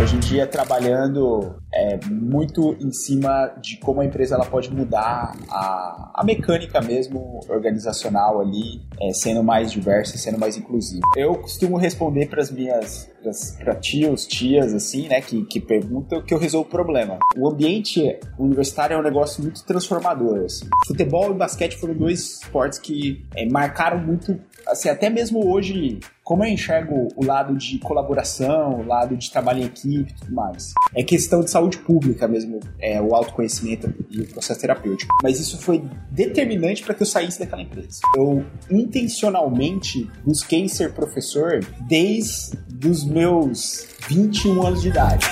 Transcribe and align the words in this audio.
Hoje 0.00 0.14
em 0.14 0.20
dia, 0.20 0.46
trabalhando 0.46 1.56
é, 1.74 1.98
muito 2.08 2.76
em 2.80 2.92
cima 2.92 3.48
de 3.60 3.78
como 3.78 4.00
a 4.00 4.04
empresa 4.04 4.36
ela 4.36 4.44
pode 4.44 4.72
mudar 4.72 5.36
a, 5.50 6.12
a 6.14 6.22
mecânica 6.24 6.80
mesmo 6.80 7.40
organizacional 7.48 8.40
ali, 8.40 8.80
é, 9.00 9.12
sendo 9.12 9.42
mais 9.42 9.72
diversa, 9.72 10.16
sendo 10.16 10.38
mais 10.38 10.56
inclusiva. 10.56 11.02
Eu 11.16 11.34
costumo 11.34 11.76
responder 11.76 12.28
para 12.28 12.40
as 12.40 12.50
minhas 12.50 13.10
para 13.58 13.74
tios, 13.74 14.26
tias, 14.26 14.72
assim, 14.72 15.08
né, 15.08 15.20
que, 15.20 15.44
que 15.44 15.60
perguntam 15.60 16.22
que 16.22 16.32
eu 16.32 16.38
resolvo 16.38 16.68
o 16.68 16.70
problema. 16.70 17.18
O 17.36 17.48
ambiente 17.48 18.18
universitário 18.38 18.94
é 18.94 18.98
um 18.98 19.02
negócio 19.02 19.42
muito 19.42 19.64
transformador, 19.64 20.44
assim. 20.44 20.66
Futebol 20.86 21.30
e 21.32 21.34
basquete 21.34 21.76
foram 21.76 21.94
dois 21.94 22.42
esportes 22.42 22.78
que 22.78 23.24
é, 23.34 23.46
marcaram 23.46 23.98
muito, 23.98 24.38
assim, 24.68 24.88
até 24.88 25.08
mesmo 25.10 25.46
hoje 25.50 26.00
como 26.22 26.44
eu 26.44 26.48
enxergo 26.48 27.08
o 27.16 27.24
lado 27.24 27.56
de 27.56 27.78
colaboração, 27.78 28.80
o 28.80 28.86
lado 28.86 29.16
de 29.16 29.30
trabalho 29.30 29.62
em 29.62 29.64
equipe 29.64 30.12
e 30.12 30.14
tudo 30.14 30.34
mais? 30.34 30.74
É 30.94 31.02
questão 31.02 31.40
de 31.40 31.50
saúde 31.50 31.78
pública 31.78 32.28
mesmo, 32.28 32.60
é, 32.78 33.00
o 33.00 33.14
autoconhecimento 33.14 33.92
e 34.10 34.20
o 34.20 34.26
processo 34.28 34.60
terapêutico. 34.60 35.10
Mas 35.22 35.40
isso 35.40 35.58
foi 35.58 35.82
determinante 36.10 36.82
para 36.82 36.92
que 36.92 37.02
eu 37.02 37.06
saísse 37.06 37.38
daquela 37.38 37.62
empresa. 37.62 38.00
Eu 38.14 38.44
intencionalmente 38.70 40.06
busquei 40.22 40.68
ser 40.68 40.92
professor 40.92 41.60
desde 41.88 42.58
os 42.86 43.04
meus 43.04 43.86
21 44.08 44.66
anos 44.66 44.82
de 44.82 44.88
idade. 44.88 45.26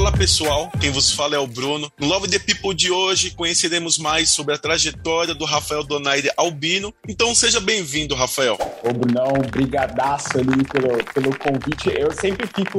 Fala 0.00 0.12
pessoal, 0.12 0.72
quem 0.80 0.90
vos 0.90 1.12
fala 1.12 1.34
é 1.34 1.38
o 1.38 1.46
Bruno. 1.46 1.92
No 2.00 2.06
Love 2.06 2.26
the 2.26 2.38
People 2.38 2.74
de 2.74 2.90
hoje 2.90 3.32
conheceremos 3.32 3.98
mais 3.98 4.30
sobre 4.30 4.54
a 4.54 4.58
trajetória 4.58 5.34
do 5.34 5.44
Rafael 5.44 5.84
Donaire 5.84 6.30
Albino. 6.38 6.90
Então 7.06 7.34
seja 7.34 7.60
bem-vindo, 7.60 8.14
Rafael. 8.14 8.56
Ô 8.82 8.94
Brunão, 8.94 9.30
brigadaço 9.50 10.38
ali 10.38 10.64
pelo, 10.64 11.04
pelo 11.12 11.38
convite. 11.38 11.92
Eu 11.94 12.10
sempre 12.12 12.46
fico 12.46 12.78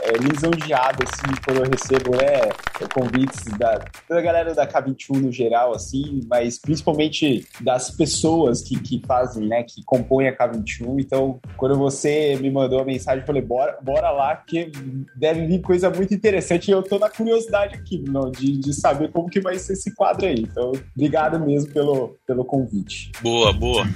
é, 0.00 0.12
lisonjeado 0.12 1.02
assim 1.02 1.34
quando 1.44 1.64
eu 1.64 1.68
recebo 1.68 2.12
né, 2.12 2.52
convites 2.94 3.42
da, 3.58 3.84
da 4.08 4.20
galera 4.20 4.54
da 4.54 4.64
K21 4.64 5.16
no 5.16 5.32
geral, 5.32 5.74
assim, 5.74 6.20
mas 6.28 6.56
principalmente 6.56 7.48
das 7.60 7.90
pessoas 7.90 8.62
que, 8.62 8.78
que 8.78 9.02
fazem, 9.04 9.48
né, 9.48 9.64
que 9.64 9.82
compõem 9.84 10.28
a 10.28 10.36
K21. 10.36 11.00
Então, 11.00 11.40
quando 11.56 11.76
você 11.76 12.36
me 12.36 12.48
mandou 12.48 12.78
a 12.78 12.84
mensagem, 12.84 13.22
eu 13.22 13.26
falei, 13.26 13.42
bora, 13.42 13.76
bora 13.82 14.10
lá, 14.12 14.36
que 14.36 14.70
deve 15.16 15.48
vir 15.48 15.60
coisa 15.62 15.90
muito 15.90 16.14
interessante 16.14 16.59
interessante 16.60 16.70
eu 16.70 16.82
tô 16.82 16.98
na 16.98 17.08
curiosidade 17.08 17.74
aqui, 17.74 17.98
não, 18.06 18.30
de, 18.30 18.58
de 18.58 18.72
saber 18.74 19.10
como 19.10 19.28
que 19.28 19.40
vai 19.40 19.58
ser 19.58 19.72
esse 19.72 19.94
quadro 19.94 20.26
aí. 20.26 20.40
Então, 20.40 20.72
obrigado 20.94 21.40
mesmo 21.40 21.72
pelo, 21.72 22.16
pelo 22.26 22.44
convite. 22.44 23.10
Boa, 23.22 23.52
boa 23.52 23.86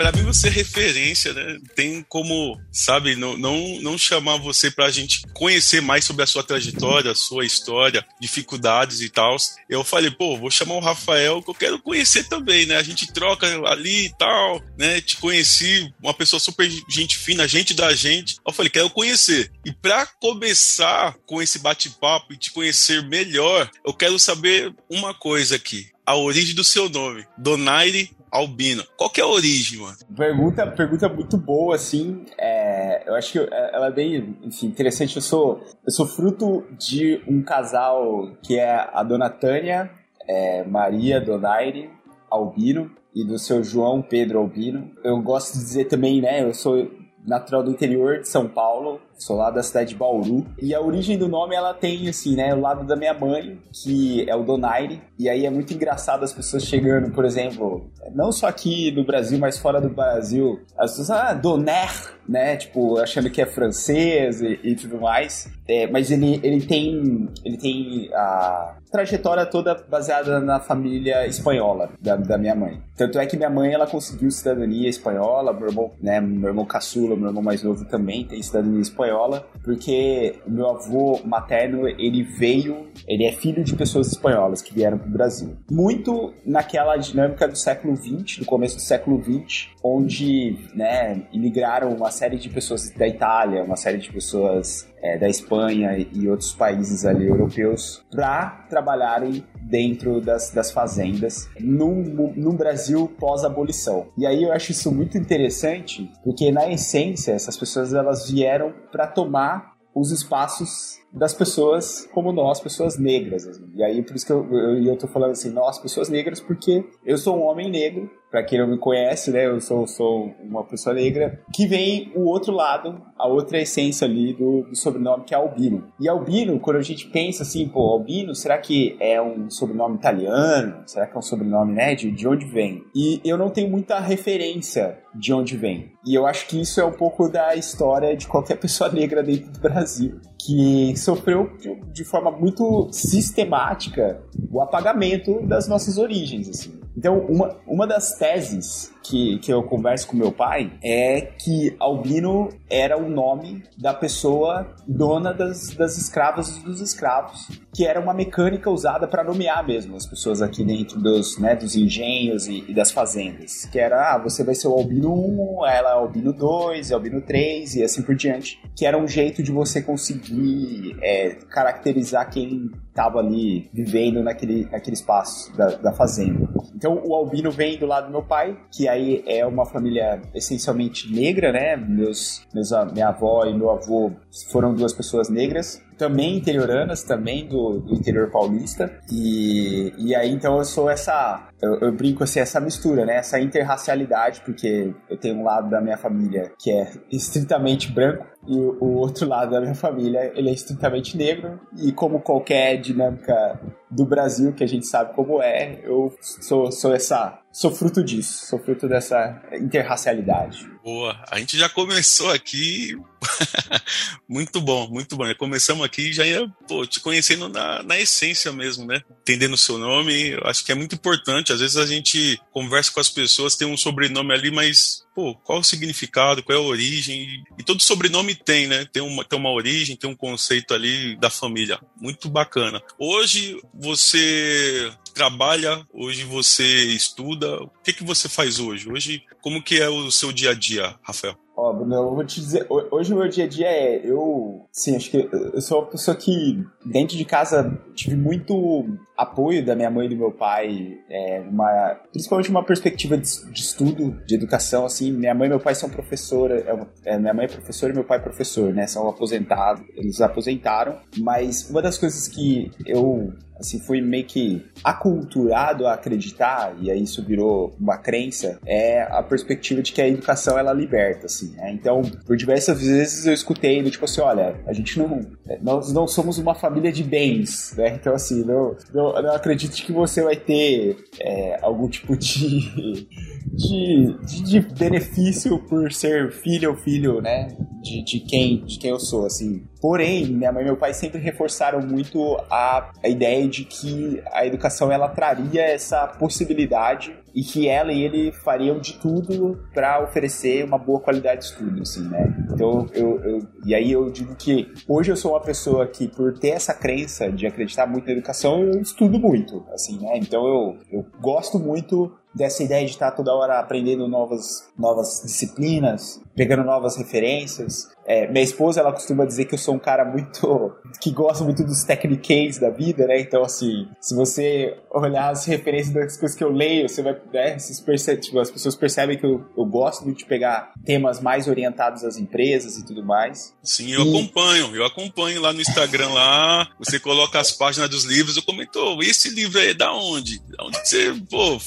para 0.00 0.12
mim 0.12 0.22
você 0.22 0.48
é 0.48 0.50
referência, 0.50 1.34
né? 1.34 1.58
Tem 1.76 2.02
como, 2.08 2.58
sabe, 2.72 3.16
não, 3.16 3.36
não, 3.36 3.78
não 3.82 3.98
chamar 3.98 4.38
você 4.38 4.70
pra 4.70 4.90
gente 4.90 5.20
conhecer 5.34 5.82
mais 5.82 6.06
sobre 6.06 6.22
a 6.22 6.26
sua 6.26 6.42
trajetória, 6.42 7.10
a 7.10 7.14
sua 7.14 7.44
história, 7.44 8.02
dificuldades 8.18 9.02
e 9.02 9.10
tal. 9.10 9.36
Eu 9.68 9.84
falei, 9.84 10.10
pô, 10.10 10.38
vou 10.38 10.50
chamar 10.50 10.76
o 10.76 10.80
Rafael 10.80 11.42
que 11.42 11.50
eu 11.50 11.54
quero 11.54 11.78
conhecer 11.78 12.26
também, 12.30 12.64
né? 12.64 12.76
A 12.76 12.82
gente 12.82 13.12
troca 13.12 13.46
ali 13.68 14.06
e 14.06 14.16
tal, 14.16 14.62
né? 14.78 15.02
Te 15.02 15.18
conheci, 15.18 15.92
uma 16.02 16.14
pessoa 16.14 16.40
super 16.40 16.66
gente 16.88 17.18
fina, 17.18 17.46
gente 17.46 17.74
da 17.74 17.94
gente. 17.94 18.36
Eu 18.46 18.54
falei, 18.54 18.70
quero 18.70 18.88
conhecer. 18.88 19.52
E 19.66 19.70
para 19.70 20.06
começar 20.06 21.14
com 21.26 21.42
esse 21.42 21.58
bate-papo 21.58 22.32
e 22.32 22.38
te 22.38 22.50
conhecer 22.52 23.06
melhor, 23.06 23.70
eu 23.84 23.92
quero 23.92 24.18
saber 24.18 24.74
uma 24.88 25.12
coisa 25.12 25.56
aqui 25.56 25.88
a 26.06 26.16
origem 26.16 26.56
do 26.56 26.64
seu 26.64 26.88
nome, 26.88 27.24
Donaire 27.38 28.10
albino. 28.30 28.82
Qual 28.96 29.10
que 29.10 29.20
é 29.20 29.24
a 29.24 29.28
origem, 29.28 29.80
mano? 29.80 29.96
Pergunta, 30.16 30.66
pergunta 30.66 31.08
muito 31.08 31.36
boa, 31.36 31.74
assim. 31.74 32.24
É, 32.38 33.08
eu 33.08 33.14
acho 33.14 33.32
que 33.32 33.38
é, 33.38 33.70
ela 33.74 33.86
é 33.88 33.92
bem, 33.92 34.36
enfim, 34.42 34.66
interessante. 34.66 35.16
Eu 35.16 35.22
sou, 35.22 35.64
eu 35.84 35.92
sou 35.92 36.06
fruto 36.06 36.64
de 36.78 37.22
um 37.26 37.42
casal 37.42 38.30
que 38.42 38.58
é 38.58 38.88
a 38.92 39.02
dona 39.02 39.28
Tânia 39.28 39.90
é, 40.30 40.62
Maria 40.64 41.20
Donaire 41.20 41.90
Albino 42.30 42.92
e 43.14 43.24
do 43.24 43.36
seu 43.38 43.64
João 43.64 44.00
Pedro 44.00 44.38
Albino. 44.38 44.92
Eu 45.02 45.20
gosto 45.20 45.54
de 45.54 45.64
dizer 45.64 45.86
também, 45.86 46.20
né, 46.20 46.44
eu 46.44 46.54
sou 46.54 46.88
natural 47.26 47.62
do 47.62 47.70
interior 47.70 48.20
de 48.20 48.28
São 48.28 48.48
Paulo, 48.48 49.00
sou 49.18 49.36
lá 49.36 49.50
da 49.50 49.62
cidade 49.62 49.90
de 49.90 49.96
Bauru. 49.96 50.46
E 50.60 50.74
a 50.74 50.80
origem 50.80 51.18
do 51.18 51.28
nome, 51.28 51.54
ela 51.54 51.74
tem, 51.74 52.08
assim, 52.08 52.34
né, 52.34 52.54
o 52.54 52.60
lado 52.60 52.84
da 52.86 52.96
minha 52.96 53.12
mãe, 53.12 53.58
que 53.72 54.28
é 54.28 54.34
o 54.34 54.42
Donaire. 54.42 55.02
E 55.18 55.28
aí 55.28 55.44
é 55.44 55.50
muito 55.50 55.72
engraçado 55.74 56.24
as 56.24 56.32
pessoas 56.32 56.64
chegando, 56.64 57.12
por 57.12 57.24
exemplo, 57.24 57.90
não 58.14 58.32
só 58.32 58.48
aqui 58.48 58.90
no 58.92 59.04
Brasil, 59.04 59.38
mas 59.38 59.58
fora 59.58 59.80
do 59.80 59.90
Brasil, 59.90 60.60
as 60.76 60.92
pessoas, 60.92 61.10
ah, 61.10 61.34
Donaire, 61.34 62.10
né, 62.28 62.56
tipo, 62.56 62.98
achando 62.98 63.30
que 63.30 63.42
é 63.42 63.46
francês 63.46 64.40
e, 64.40 64.58
e 64.62 64.74
tudo 64.74 65.00
mais. 65.00 65.50
É, 65.68 65.86
mas 65.86 66.10
ele, 66.10 66.40
ele 66.42 66.60
tem 66.62 67.28
ele 67.44 67.56
tem 67.56 68.10
a 68.14 68.76
trajetória 68.90 69.46
toda 69.46 69.74
baseada 69.88 70.40
na 70.40 70.60
família 70.60 71.26
espanhola 71.26 71.90
da, 72.00 72.16
da 72.16 72.36
minha 72.36 72.54
mãe. 72.54 72.80
Tanto 72.96 73.18
é 73.18 73.26
que 73.26 73.36
minha 73.36 73.50
mãe 73.50 73.72
ela 73.72 73.86
conseguiu 73.86 74.30
cidadania 74.30 74.88
espanhola, 74.88 75.52
meu 75.52 75.68
irmão, 75.68 75.90
né, 76.00 76.20
meu 76.20 76.48
irmão 76.48 76.64
caçula, 76.64 77.16
meu 77.16 77.28
irmão 77.28 77.42
mais 77.42 77.62
novo 77.62 77.84
também 77.84 78.24
tem 78.24 78.42
cidadania 78.42 78.80
espanhola, 78.80 79.46
porque 79.62 80.34
meu 80.46 80.68
avô 80.68 81.20
materno 81.24 81.88
ele 81.88 82.22
veio, 82.22 82.88
ele 83.06 83.24
é 83.24 83.32
filho 83.32 83.64
de 83.64 83.74
pessoas 83.74 84.08
espanholas 84.08 84.60
que 84.60 84.74
vieram 84.74 84.98
para 84.98 85.08
o 85.08 85.12
Brasil. 85.12 85.56
Muito 85.70 86.34
naquela 86.44 86.96
dinâmica 86.96 87.48
do 87.48 87.56
século 87.56 87.96
XX, 87.96 88.38
do 88.38 88.44
começo 88.44 88.76
do 88.76 88.82
século 88.82 89.22
XX, 89.22 89.68
onde 89.82 90.58
né, 90.74 91.22
imigraram 91.32 91.94
uma 91.94 92.10
série 92.10 92.36
de 92.36 92.48
pessoas 92.48 92.90
da 92.90 93.06
Itália, 93.06 93.62
uma 93.62 93.76
série 93.76 93.98
de 93.98 94.12
pessoas 94.12 94.90
é, 95.02 95.18
da 95.18 95.28
Espanha 95.28 95.96
e 96.12 96.28
outros 96.28 96.52
países 96.52 97.04
ali 97.04 97.26
europeus 97.26 98.04
para 98.10 98.79
trabalharem 98.80 99.44
dentro 99.60 100.20
das, 100.20 100.50
das 100.50 100.72
fazendas 100.72 101.48
num, 101.60 102.32
num 102.34 102.56
Brasil 102.56 103.10
pós-abolição. 103.18 104.08
E 104.16 104.26
aí 104.26 104.42
eu 104.42 104.52
acho 104.52 104.72
isso 104.72 104.90
muito 104.90 105.18
interessante, 105.18 106.10
porque 106.24 106.50
na 106.50 106.70
essência 106.72 107.32
essas 107.32 107.56
pessoas 107.56 107.92
elas 107.92 108.30
vieram 108.30 108.72
para 108.90 109.06
tomar 109.06 109.74
os 109.94 110.10
espaços 110.10 110.98
das 111.12 111.34
pessoas 111.34 112.08
como 112.12 112.32
nós, 112.32 112.60
pessoas 112.60 112.96
negras. 112.98 113.46
Assim. 113.46 113.68
E 113.74 113.82
aí, 113.82 114.02
por 114.02 114.14
isso 114.14 114.24
que 114.24 114.32
eu, 114.32 114.46
eu, 114.52 114.84
eu 114.84 114.96
tô 114.96 115.08
falando 115.08 115.32
assim, 115.32 115.50
nós, 115.50 115.78
pessoas 115.78 116.08
negras, 116.08 116.40
porque 116.40 116.84
eu 117.04 117.18
sou 117.18 117.36
um 117.36 117.42
homem 117.42 117.68
negro, 117.68 118.08
para 118.30 118.44
quem 118.44 118.58
não 118.58 118.68
me 118.68 118.78
conhece, 118.78 119.30
né, 119.30 119.46
eu 119.46 119.60
sou, 119.60 119.86
sou 119.86 120.32
uma 120.40 120.62
pessoa 120.64 120.94
negra, 120.94 121.40
que 121.52 121.66
vem 121.66 122.12
o 122.14 122.22
outro 122.26 122.52
lado, 122.52 123.02
a 123.18 123.26
outra 123.26 123.60
essência 123.60 124.06
ali 124.06 124.32
do, 124.32 124.62
do, 124.62 124.76
sobrenome, 124.76 125.24
que 125.24 125.34
é 125.34 125.36
Albino. 125.36 125.88
E 125.98 126.08
Albino, 126.08 126.58
quando 126.60 126.76
a 126.76 126.82
gente 126.82 127.06
pensa 127.08 127.42
assim, 127.42 127.68
pô, 127.68 127.90
Albino, 127.90 128.34
será 128.34 128.56
que 128.58 128.96
é 129.00 129.20
um 129.20 129.50
sobrenome 129.50 129.96
italiano? 129.96 130.82
Será 130.86 131.06
que 131.06 131.14
é 131.14 131.18
um 131.18 131.22
sobrenome, 131.22 131.72
né, 131.72 131.94
de, 131.94 132.10
de 132.10 132.28
onde 132.28 132.46
vem? 132.46 132.84
E 132.94 133.20
eu 133.24 133.36
não 133.36 133.50
tenho 133.50 133.68
muita 133.68 133.98
referência 133.98 134.98
de 135.14 135.32
onde 135.32 135.56
vem. 135.56 135.92
E 136.06 136.14
eu 136.14 136.24
acho 136.26 136.46
que 136.46 136.60
isso 136.60 136.80
é 136.80 136.84
um 136.84 136.92
pouco 136.92 137.28
da 137.28 137.56
história 137.56 138.16
de 138.16 138.28
qualquer 138.28 138.56
pessoa 138.60 138.90
negra 138.90 139.22
dentro 139.22 139.50
do 139.50 139.60
Brasil, 139.60 140.20
que 140.38 140.96
sofreu 140.96 141.50
de, 141.58 141.74
de 141.92 142.04
forma 142.04 142.30
muito 142.30 142.88
sistemática 142.92 144.22
o 144.50 144.60
apagamento 144.60 145.44
das 145.46 145.68
nossas 145.68 145.98
origens, 145.98 146.48
assim. 146.48 146.80
Então, 146.96 147.18
uma, 147.20 147.56
uma 147.66 147.86
das 147.86 148.14
teses 148.14 148.92
que, 149.10 149.38
que 149.38 149.52
eu 149.52 149.62
converso 149.64 150.06
com 150.06 150.16
meu 150.16 150.30
pai 150.30 150.72
é 150.82 151.20
que 151.20 151.74
albino 151.80 152.48
era 152.70 152.96
o 152.96 153.10
nome 153.10 153.64
da 153.76 153.92
pessoa 153.92 154.72
dona 154.86 155.34
das, 155.34 155.70
das 155.74 155.98
escravas 155.98 156.56
e 156.56 156.64
dos 156.64 156.80
escravos, 156.80 157.48
que 157.74 157.84
era 157.84 158.00
uma 158.00 158.14
mecânica 158.14 158.70
usada 158.70 159.08
para 159.08 159.24
nomear 159.24 159.66
mesmo 159.66 159.96
as 159.96 160.06
pessoas 160.06 160.40
aqui 160.40 160.64
dentro 160.64 161.00
dos, 161.00 161.38
né, 161.38 161.56
dos 161.56 161.74
engenhos 161.74 162.46
e, 162.46 162.64
e, 162.68 162.74
das 162.74 162.92
fazendas. 162.92 163.66
Que 163.66 163.80
era, 163.80 164.14
ah, 164.14 164.18
você 164.18 164.44
vai 164.44 164.54
ser 164.54 164.68
o 164.68 164.72
albino 164.72 165.12
1, 165.12 165.66
ela 165.66 165.90
é 165.90 165.94
albino 165.94 166.32
2, 166.32 166.90
é 166.90 166.94
albino 166.94 167.20
3 167.20 167.76
e 167.76 167.82
assim 167.82 168.02
por 168.02 168.14
diante. 168.14 168.60
Que 168.76 168.86
era 168.86 168.96
um 168.96 169.08
jeito 169.08 169.42
de 169.42 169.50
você 169.50 169.82
conseguir 169.82 170.96
é, 171.02 171.30
caracterizar 171.48 172.30
quem 172.30 172.70
estava 172.88 173.20
ali 173.20 173.70
vivendo 173.72 174.22
naquele, 174.22 174.68
naquele 174.70 174.94
espaço 174.94 175.56
da, 175.56 175.68
da 175.68 175.92
fazenda. 175.92 176.48
Então 176.74 177.00
o 177.04 177.14
albino 177.14 177.50
vem 177.50 177.78
do 177.78 177.86
lado 177.86 178.06
do 178.06 178.12
meu 178.12 178.22
pai, 178.22 178.56
que 178.70 178.88
aí 178.88 178.99
é 179.26 179.46
uma 179.46 179.66
família 179.66 180.20
essencialmente 180.34 181.12
negra, 181.12 181.52
né? 181.52 181.76
Meus, 181.76 182.46
meus, 182.54 182.70
minha 182.92 183.08
avó 183.08 183.44
e 183.44 183.54
meu 183.54 183.70
avô 183.70 184.12
foram 184.50 184.74
duas 184.74 184.92
pessoas 184.92 185.28
negras 185.28 185.82
também 186.00 186.38
interioranas, 186.38 187.02
também 187.02 187.46
do, 187.46 187.78
do, 187.78 187.94
interior 187.94 188.30
paulista. 188.30 188.90
E, 189.12 189.92
e 189.98 190.14
aí, 190.14 190.32
então, 190.32 190.56
eu 190.56 190.64
sou 190.64 190.88
essa. 190.88 191.46
Eu, 191.60 191.74
eu, 191.74 191.92
brinco 191.92 192.24
assim, 192.24 192.40
essa 192.40 192.58
mistura, 192.58 193.04
né? 193.04 193.16
Essa 193.16 193.38
interracialidade, 193.38 194.40
porque 194.40 194.94
eu 195.10 195.18
tenho 195.18 195.36
um 195.36 195.44
lado 195.44 195.68
da 195.68 195.78
minha 195.78 195.98
família 195.98 196.52
que 196.58 196.72
é 196.72 196.90
estritamente 197.12 197.92
branco 197.92 198.26
e 198.46 198.56
o 198.56 198.96
outro 198.96 199.28
lado 199.28 199.50
da 199.52 199.60
minha 199.60 199.74
família 199.74 200.32
ele 200.34 200.48
é 200.48 200.52
estritamente 200.52 201.16
negro. 201.16 201.60
E 201.78 201.92
como 201.92 202.20
qualquer 202.20 202.80
dinâmica 202.80 203.60
do 203.90 204.04
Brasil, 204.04 204.52
que 204.52 204.64
a 204.64 204.68
gente 204.68 204.86
sabe 204.86 205.14
como 205.14 205.42
é, 205.42 205.80
eu 205.82 206.14
sou, 206.20 206.70
sou 206.70 206.94
essa 206.94 207.40
sou 207.52 207.72
fruto 207.72 208.02
disso, 208.02 208.46
sou 208.46 208.58
fruto 208.58 208.88
dessa 208.88 209.42
interracialidade. 209.60 210.70
Boa, 210.84 211.20
a 211.30 211.38
gente 211.38 211.58
já 211.58 211.68
começou 211.68 212.30
aqui. 212.30 212.96
muito 214.28 214.60
bom, 214.60 214.88
muito 214.88 215.16
bom. 215.16 215.24
Começamos 215.34 215.84
aqui 215.84 216.12
já 216.12 216.24
ia 216.24 216.48
pô, 216.66 216.86
te 216.86 217.00
conhecendo 217.00 217.48
na, 217.48 217.82
na 217.82 217.98
essência 217.98 218.52
mesmo, 218.52 218.86
né? 218.86 219.02
Entendendo 219.22 219.54
o 219.54 219.58
seu 219.58 219.76
nome, 219.76 220.38
acho 220.44 220.64
que 220.64 220.72
é 220.72 220.74
muito 220.74 220.94
importante. 220.94 221.52
Às 221.52 221.60
vezes 221.60 221.76
a 221.76 221.86
gente 221.86 222.40
conversa 222.52 222.92
com 222.92 223.00
as 223.00 223.10
pessoas, 223.10 223.56
tem 223.56 223.66
um 223.66 223.76
sobrenome 223.76 224.32
ali, 224.32 224.50
mas 224.50 225.04
pô, 225.14 225.34
qual 225.34 225.60
o 225.60 225.64
significado, 225.64 226.42
qual 226.42 226.58
é 226.58 226.60
a 226.60 226.64
origem? 226.64 227.44
E 227.58 227.62
todo 227.62 227.82
sobrenome 227.82 228.34
tem, 228.34 228.66
né? 228.66 228.86
Tem 228.92 229.02
uma, 229.02 229.24
tem 229.24 229.38
uma 229.38 229.52
origem, 229.52 229.96
tem 229.96 230.10
um 230.10 230.16
conceito 230.16 230.74
ali 230.74 231.16
da 231.16 231.30
família. 231.30 231.78
Muito 232.00 232.28
bacana. 232.28 232.82
Hoje 232.98 233.60
você 233.74 234.92
trabalha, 235.14 235.84
hoje 235.92 236.24
você 236.24 236.64
estuda. 236.64 237.62
O 237.62 237.70
que, 237.82 237.92
que 237.92 238.04
você 238.04 238.28
faz 238.28 238.58
hoje? 238.58 238.90
Hoje, 238.90 239.22
como 239.40 239.62
que 239.62 239.80
é 239.80 239.88
o 239.88 240.10
seu 240.10 240.32
dia 240.32 240.50
a 240.50 240.54
dia, 240.54 240.94
Rafael? 241.02 241.36
Ó, 241.56 241.74
Bruno, 241.74 241.94
eu 241.94 242.14
vou 242.14 242.24
te 242.24 242.40
dizer, 242.40 242.66
hoje 242.70 243.12
o 243.12 243.16
meu 243.16 243.28
dia 243.28 243.44
a 243.44 243.46
dia 243.46 243.66
é, 243.66 244.00
eu, 244.02 244.66
sim, 244.72 244.96
acho 244.96 245.10
que 245.10 245.28
eu 245.30 245.60
sou 245.60 245.80
uma 245.80 245.90
pessoa 245.90 246.16
que 246.16 246.64
dentro 246.86 247.18
de 247.18 247.24
casa 247.26 247.78
tive 247.94 248.16
muito 248.16 248.86
apoio 249.20 249.64
da 249.64 249.76
minha 249.76 249.90
mãe 249.90 250.06
e 250.06 250.08
do 250.08 250.16
meu 250.16 250.32
pai, 250.32 250.98
é, 251.10 251.40
uma, 251.40 251.96
principalmente 252.10 252.48
uma 252.50 252.64
perspectiva 252.64 253.18
de, 253.18 253.52
de, 253.52 253.60
estudo, 253.60 254.18
de 254.24 254.34
educação, 254.34 254.86
assim, 254.86 255.12
minha 255.12 255.34
mãe 255.34 255.46
e 255.46 255.50
meu 255.50 255.60
pai 255.60 255.74
são 255.74 255.90
professora, 255.90 256.88
é, 257.04 257.14
é, 257.14 257.18
minha 257.18 257.34
mãe 257.34 257.44
é 257.44 257.48
professora 257.48 257.92
e 257.92 257.94
meu 257.94 258.04
pai 258.04 258.18
é 258.18 258.22
professor, 258.22 258.72
né, 258.72 258.86
são 258.86 259.08
aposentados, 259.08 259.84
eles 259.94 260.20
aposentaram, 260.22 260.98
mas 261.18 261.68
uma 261.68 261.82
das 261.82 261.98
coisas 261.98 262.26
que 262.28 262.70
eu 262.86 263.32
assim, 263.60 263.78
fui 263.78 264.00
meio 264.00 264.24
que 264.24 264.64
aculturado 264.82 265.86
a 265.86 265.92
acreditar, 265.92 266.74
e 266.80 266.90
aí 266.90 267.02
isso 267.02 267.22
virou 267.22 267.74
uma 267.78 267.98
crença, 267.98 268.58
é 268.66 269.02
a 269.02 269.22
perspectiva 269.22 269.82
de 269.82 269.92
que 269.92 270.00
a 270.00 270.08
educação 270.08 270.58
ela 270.58 270.72
liberta, 270.72 271.26
assim, 271.26 271.54
né? 271.54 271.70
Então, 271.72 272.02
por 272.26 272.36
diversas 272.36 272.80
vezes 272.80 273.26
eu 273.26 273.32
escutei 273.32 273.82
tipo 273.90 274.04
assim, 274.04 274.20
olha, 274.20 274.56
a 274.66 274.72
gente 274.72 274.98
não, 274.98 275.20
nós 275.62 275.92
não 275.92 276.08
somos 276.08 276.38
uma 276.38 276.54
família 276.54 276.90
de 276.90 277.04
bens, 277.04 277.74
né? 277.76 277.94
Então, 277.94 278.14
assim, 278.14 278.44
não, 278.44 278.74
não, 278.92 279.09
não 279.22 279.34
acredite 279.34 279.84
que 279.84 279.92
você 279.92 280.22
vai 280.22 280.36
ter 280.36 280.96
é, 281.18 281.58
algum 281.62 281.88
tipo 281.88 282.16
de, 282.16 283.06
de, 283.54 284.42
de, 284.44 284.60
benefício 284.60 285.58
por 285.58 285.92
ser 285.92 286.32
filho 286.32 286.70
ou 286.70 286.76
filho, 286.76 287.20
né? 287.20 287.48
De, 287.80 288.04
de, 288.04 288.20
quem, 288.20 288.64
de 288.64 288.78
quem 288.78 288.90
eu 288.90 289.00
sou, 289.00 289.24
assim. 289.24 289.64
Porém, 289.80 290.26
minha 290.26 290.52
mãe 290.52 290.62
e 290.62 290.66
meu 290.66 290.76
pai 290.76 290.92
sempre 290.92 291.18
reforçaram 291.18 291.80
muito 291.80 292.36
a, 292.50 292.92
a 293.02 293.08
ideia 293.08 293.48
de 293.48 293.64
que 293.64 294.22
a 294.32 294.44
educação 294.44 294.92
ela 294.92 295.08
traria 295.08 295.62
essa 295.62 296.06
possibilidade 296.06 297.14
e 297.34 297.42
que 297.42 297.68
ela 297.68 297.92
e 297.92 298.02
ele 298.02 298.32
fariam 298.32 298.78
de 298.78 298.94
tudo 298.94 299.64
para 299.72 300.02
oferecer 300.02 300.64
uma 300.64 300.78
boa 300.78 301.00
qualidade 301.00 301.40
de 301.40 301.46
estudo, 301.46 301.80
assim, 301.80 302.08
né? 302.08 302.34
Então, 302.52 302.86
eu, 302.92 303.20
eu, 303.22 303.38
e 303.64 303.74
aí 303.74 303.90
eu 303.90 304.10
digo 304.10 304.34
que 304.34 304.70
hoje 304.86 305.12
eu 305.12 305.16
sou 305.16 305.32
uma 305.32 305.40
pessoa 305.40 305.86
que, 305.86 306.08
por 306.08 306.38
ter 306.38 306.50
essa 306.50 306.74
crença 306.74 307.30
de 307.30 307.46
acreditar 307.46 307.86
muito 307.86 308.06
na 308.06 308.12
educação, 308.12 308.62
eu 308.62 308.80
estudo 308.80 309.18
muito, 309.18 309.64
assim, 309.72 309.98
né? 310.00 310.18
Então, 310.18 310.46
eu, 310.46 310.78
eu 310.92 311.06
gosto 311.20 311.58
muito 311.58 312.12
dessa 312.34 312.62
ideia 312.62 312.84
de 312.84 312.92
estar 312.92 313.10
toda 313.12 313.34
hora 313.34 313.58
aprendendo 313.58 314.06
novas, 314.08 314.68
novas 314.78 315.20
disciplinas, 315.24 316.20
pegando 316.34 316.64
novas 316.64 316.96
referências. 316.96 317.88
É, 318.06 318.26
minha 318.26 318.42
esposa, 318.42 318.80
ela 318.80 318.92
costuma 318.92 319.24
dizer 319.24 319.44
que 319.44 319.54
eu 319.54 319.58
sou 319.58 319.74
um 319.74 319.78
cara 319.78 320.04
muito... 320.04 320.72
que 321.00 321.10
gosta 321.10 321.44
muito 321.44 321.64
dos 321.64 321.84
techniques 321.84 322.58
da 322.58 322.70
vida, 322.70 323.06
né? 323.06 323.20
Então, 323.20 323.42
assim, 323.42 323.88
se 324.00 324.14
você 324.14 324.76
olhar 324.90 325.30
as 325.30 325.44
referências 325.46 325.94
das 325.94 326.16
coisas 326.16 326.36
que 326.36 326.44
eu 326.44 326.50
leio, 326.50 326.88
você 326.88 327.02
vai... 327.02 327.16
Né, 327.32 327.56
percebe, 327.84 328.20
tipo, 328.20 328.38
as 328.38 328.50
pessoas 328.50 328.74
percebem 328.74 329.18
que 329.18 329.24
eu, 329.24 329.44
eu 329.56 329.64
gosto 329.64 330.04
muito 330.04 330.18
de 330.18 330.24
pegar 330.24 330.72
temas 330.84 331.20
mais 331.20 331.46
orientados 331.48 332.04
às 332.04 332.16
empresas 332.16 332.76
e 332.76 332.84
tudo 332.84 333.04
mais. 333.04 333.54
Sim, 333.62 333.92
eu 333.92 334.04
e... 334.04 334.08
acompanho. 334.08 334.76
Eu 334.76 334.84
acompanho 334.84 335.40
lá 335.40 335.52
no 335.52 335.60
Instagram, 335.60 336.08
lá, 336.10 336.68
você 336.78 336.98
coloca 336.98 337.38
as 337.38 337.52
páginas 337.52 337.88
dos 337.88 338.04
livros, 338.04 338.36
eu 338.36 338.42
comento, 338.42 338.78
oh, 338.78 339.02
esse 339.02 339.30
livro 339.30 339.58
aí 339.58 339.70
é 339.70 339.74
da 339.74 339.92
onde? 339.92 340.40
Da 340.48 340.64
onde 340.64 340.78
você... 340.78 341.14
Pô, 341.30 341.58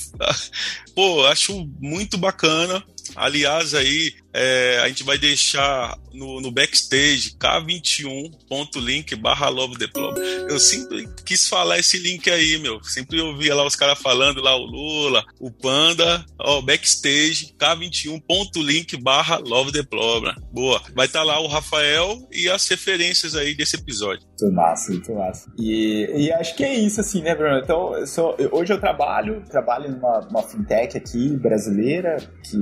pô, 0.95 1.25
acho 1.27 1.68
muito 1.80 2.18
bacana. 2.18 2.83
Aliás, 3.15 3.74
aí 3.74 4.13
é, 4.33 4.80
a 4.83 4.88
gente 4.88 5.03
vai 5.03 5.18
deixar 5.18 5.97
no, 6.13 6.39
no 6.39 6.51
backstage 6.51 7.36
k21.link 7.38 9.15
barra 9.15 9.50
love 9.50 9.75
diploma. 9.77 10.18
Eu 10.19 10.60
sempre 10.60 11.07
quis 11.25 11.48
falar 11.48 11.80
esse 11.80 11.98
link 11.98 12.30
aí, 12.30 12.57
meu. 12.60 12.83
Sempre 12.83 13.19
ouvia 13.21 13.56
lá 13.56 13.65
os 13.65 13.75
caras 13.75 14.00
falando 14.00 14.42
lá 14.42 14.56
o 14.56 14.65
Lula, 14.65 15.24
o 15.39 15.51
Panda, 15.51 16.25
ó, 16.39 16.62
backstage 16.62 17.56
k21.link 17.60 19.01
barra 19.01 19.38
love 19.38 19.71
diploma. 19.71 20.36
Boa. 20.51 20.81
Vai 20.95 21.07
estar 21.07 21.19
tá 21.19 21.25
lá 21.25 21.39
o 21.39 21.48
Rafael 21.48 22.18
e 22.31 22.50
as 22.50 22.68
referências 22.68 23.36
aí 23.36 23.56
desse 23.56 23.75
episódio. 23.75 24.25
Muito 24.27 24.56
massa, 24.56 24.92
muito 24.92 25.13
massa. 25.13 25.51
E, 25.57 26.09
e 26.16 26.31
acho 26.31 26.56
que 26.56 26.63
é 26.63 26.74
isso, 26.74 27.00
assim, 27.00 27.21
né, 27.21 27.36
Bruno? 27.36 27.59
Então, 27.59 27.95
eu 27.98 28.07
sou, 28.07 28.36
hoje 28.51 28.74
eu 28.74 28.80
trabalho, 28.80 29.42
trabalho 29.50 29.92
numa 29.92 30.44
fintech 30.44 30.98
aqui 30.98 31.36
brasileira, 31.38 32.18
que 32.44 32.57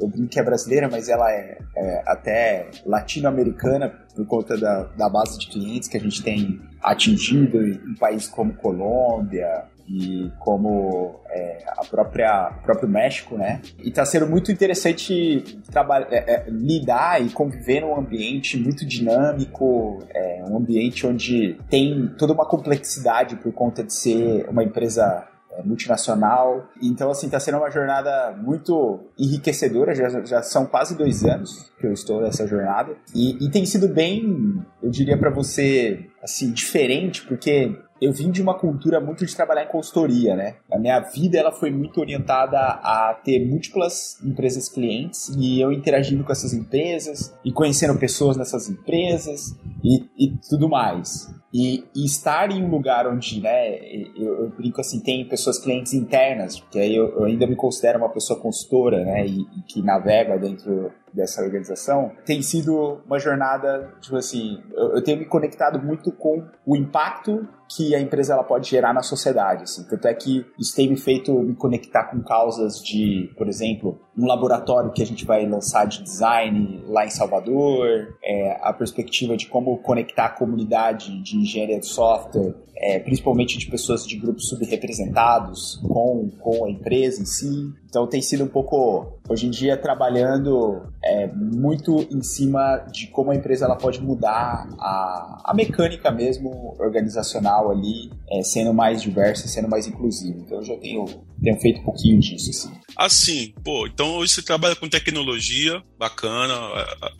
eu 0.00 0.08
brinco 0.08 0.28
que 0.28 0.38
é 0.38 0.42
brasileira, 0.42 0.88
mas 0.88 1.08
ela 1.08 1.30
é, 1.30 1.58
é 1.76 2.02
até 2.06 2.70
latino-americana 2.94 3.88
por 4.14 4.26
conta 4.26 4.56
da, 4.56 4.84
da 4.96 5.08
base 5.08 5.38
de 5.38 5.48
clientes 5.48 5.88
que 5.88 5.96
a 5.96 6.00
gente 6.00 6.22
tem 6.22 6.60
atingido 6.82 7.66
em 7.66 7.94
países 7.94 8.28
como 8.28 8.54
Colômbia, 8.54 9.64
e 9.88 10.30
como 10.38 11.20
é, 11.28 11.62
a 11.68 11.84
própria 11.84 12.52
próprio 12.62 12.88
México, 12.88 13.36
né? 13.36 13.60
E 13.78 13.88
está 13.88 14.04
sendo 14.04 14.26
muito 14.26 14.50
interessante 14.50 15.60
trabalhar, 15.70 16.08
é, 16.10 16.16
é, 16.16 16.44
lidar 16.48 17.22
e 17.22 17.28
conviver 17.30 17.80
num 17.80 17.96
ambiente 17.96 18.56
muito 18.58 18.86
dinâmico, 18.86 20.02
é, 20.10 20.42
um 20.48 20.56
ambiente 20.56 21.06
onde 21.06 21.58
tem 21.68 22.08
toda 22.18 22.32
uma 22.32 22.46
complexidade 22.46 23.36
por 23.36 23.52
conta 23.52 23.84
de 23.84 23.92
ser 23.92 24.48
uma 24.48 24.64
empresa 24.64 25.26
multinacional. 25.62 26.68
Então, 26.82 27.10
assim, 27.10 27.26
está 27.26 27.38
sendo 27.38 27.58
uma 27.58 27.70
jornada 27.70 28.36
muito 28.42 29.00
enriquecedora. 29.18 29.94
Já, 29.94 30.24
já 30.24 30.42
são 30.42 30.66
quase 30.66 30.96
dois 30.96 31.24
anos 31.24 31.70
que 31.78 31.86
eu 31.86 31.92
estou 31.92 32.20
nessa 32.20 32.46
jornada. 32.46 32.96
E, 33.14 33.44
e 33.44 33.50
tem 33.50 33.64
sido 33.66 33.88
bem, 33.88 34.62
eu 34.82 34.90
diria 34.90 35.18
para 35.18 35.30
você, 35.30 36.06
assim, 36.22 36.52
diferente, 36.52 37.24
porque 37.26 37.76
eu 38.00 38.12
vim 38.12 38.30
de 38.30 38.42
uma 38.42 38.58
cultura 38.58 39.00
muito 39.00 39.24
de 39.24 39.34
trabalhar 39.34 39.64
em 39.64 39.68
consultoria, 39.68 40.36
né? 40.36 40.56
A 40.70 40.78
minha 40.78 41.00
vida 41.00 41.38
ela 41.38 41.52
foi 41.52 41.70
muito 41.70 42.00
orientada 42.00 42.58
a 42.58 43.18
ter 43.24 43.46
múltiplas 43.46 44.18
empresas 44.22 44.68
clientes 44.68 45.28
e 45.38 45.60
eu 45.60 45.72
interagindo 45.72 46.24
com 46.24 46.32
essas 46.32 46.52
empresas 46.52 47.34
e 47.44 47.52
conhecendo 47.52 47.98
pessoas 47.98 48.36
nessas 48.36 48.68
empresas 48.68 49.56
e, 49.82 50.04
e 50.18 50.36
tudo 50.48 50.68
mais. 50.68 51.32
E, 51.54 51.84
e, 51.94 52.04
estar 52.04 52.50
em 52.50 52.64
um 52.64 52.68
lugar 52.68 53.06
onde, 53.06 53.40
né, 53.40 53.76
eu, 54.16 54.42
eu, 54.42 54.48
brinco 54.48 54.80
assim, 54.80 54.98
tem 54.98 55.24
pessoas 55.24 55.56
clientes 55.56 55.94
internas, 55.94 56.58
porque 56.58 56.80
aí 56.80 56.96
eu, 56.96 57.10
eu 57.10 57.24
ainda 57.26 57.46
me 57.46 57.54
considero 57.54 57.98
uma 57.98 58.08
pessoa 58.08 58.40
consultora, 58.40 59.04
né, 59.04 59.24
e, 59.24 59.42
e, 59.42 59.62
que 59.68 59.80
navega 59.80 60.36
dentro 60.36 60.90
dessa 61.12 61.40
organização, 61.42 62.10
tem 62.26 62.42
sido 62.42 63.00
uma 63.06 63.20
jornada, 63.20 63.94
tipo 64.00 64.16
assim, 64.16 64.60
eu, 64.72 64.96
eu 64.96 65.04
tenho 65.04 65.16
me 65.16 65.26
conectado 65.26 65.80
muito 65.80 66.10
com 66.10 66.44
o 66.66 66.74
impacto 66.74 67.48
que 67.68 67.94
a 67.94 68.00
empresa 68.00 68.34
ela 68.34 68.44
pode 68.44 68.68
gerar 68.68 68.92
na 68.92 69.02
sociedade, 69.02 69.62
assim. 69.64 69.84
Tanto 69.84 70.06
é 70.06 70.14
que 70.14 70.44
isso 70.58 70.74
tem 70.74 70.88
me 70.88 70.96
feito 70.96 71.32
me 71.32 71.54
conectar 71.54 72.04
com 72.04 72.20
causas 72.22 72.82
de, 72.82 73.32
por 73.36 73.48
exemplo, 73.48 73.98
um 74.16 74.26
laboratório 74.26 74.92
que 74.92 75.02
a 75.02 75.06
gente 75.06 75.24
vai 75.24 75.46
lançar 75.46 75.86
de 75.86 76.02
design 76.02 76.84
lá 76.86 77.04
em 77.04 77.10
Salvador, 77.10 78.16
é, 78.22 78.58
a 78.62 78.72
perspectiva 78.72 79.36
de 79.36 79.46
como 79.46 79.78
conectar 79.78 80.26
a 80.26 80.30
comunidade 80.30 81.22
de 81.22 81.43
engenharia 81.44 81.78
de 81.78 81.86
software, 81.86 82.54
é, 82.76 82.98
principalmente 82.98 83.58
de 83.58 83.66
pessoas 83.66 84.06
de 84.06 84.16
grupos 84.16 84.48
subrepresentados 84.48 85.80
com, 85.82 86.30
com 86.40 86.64
a 86.64 86.70
empresa 86.70 87.22
em 87.22 87.26
si. 87.26 87.72
Então 87.88 88.08
tem 88.08 88.20
sido 88.20 88.42
um 88.42 88.48
pouco, 88.48 89.20
hoje 89.28 89.46
em 89.46 89.50
dia, 89.50 89.76
trabalhando 89.76 90.82
é, 91.02 91.28
muito 91.28 92.06
em 92.10 92.22
cima 92.22 92.78
de 92.92 93.06
como 93.06 93.30
a 93.30 93.36
empresa 93.36 93.66
ela 93.66 93.76
pode 93.76 94.00
mudar 94.02 94.68
a, 94.80 95.42
a 95.44 95.54
mecânica 95.54 96.10
mesmo 96.10 96.74
organizacional 96.80 97.70
ali, 97.70 98.10
é, 98.28 98.42
sendo 98.42 98.74
mais 98.74 99.00
diversa, 99.00 99.46
sendo 99.46 99.68
mais 99.68 99.86
inclusiva. 99.86 100.40
Então 100.40 100.58
eu 100.58 100.64
já 100.64 100.76
tenho, 100.76 101.04
tenho 101.40 101.60
feito 101.60 101.80
um 101.80 101.84
pouquinho 101.84 102.18
disso. 102.18 102.50
Assim. 102.50 102.72
assim, 102.96 103.54
pô, 103.62 103.86
então 103.86 104.16
hoje 104.16 104.32
você 104.32 104.42
trabalha 104.42 104.74
com 104.74 104.88
tecnologia, 104.88 105.80
bacana. 105.96 106.54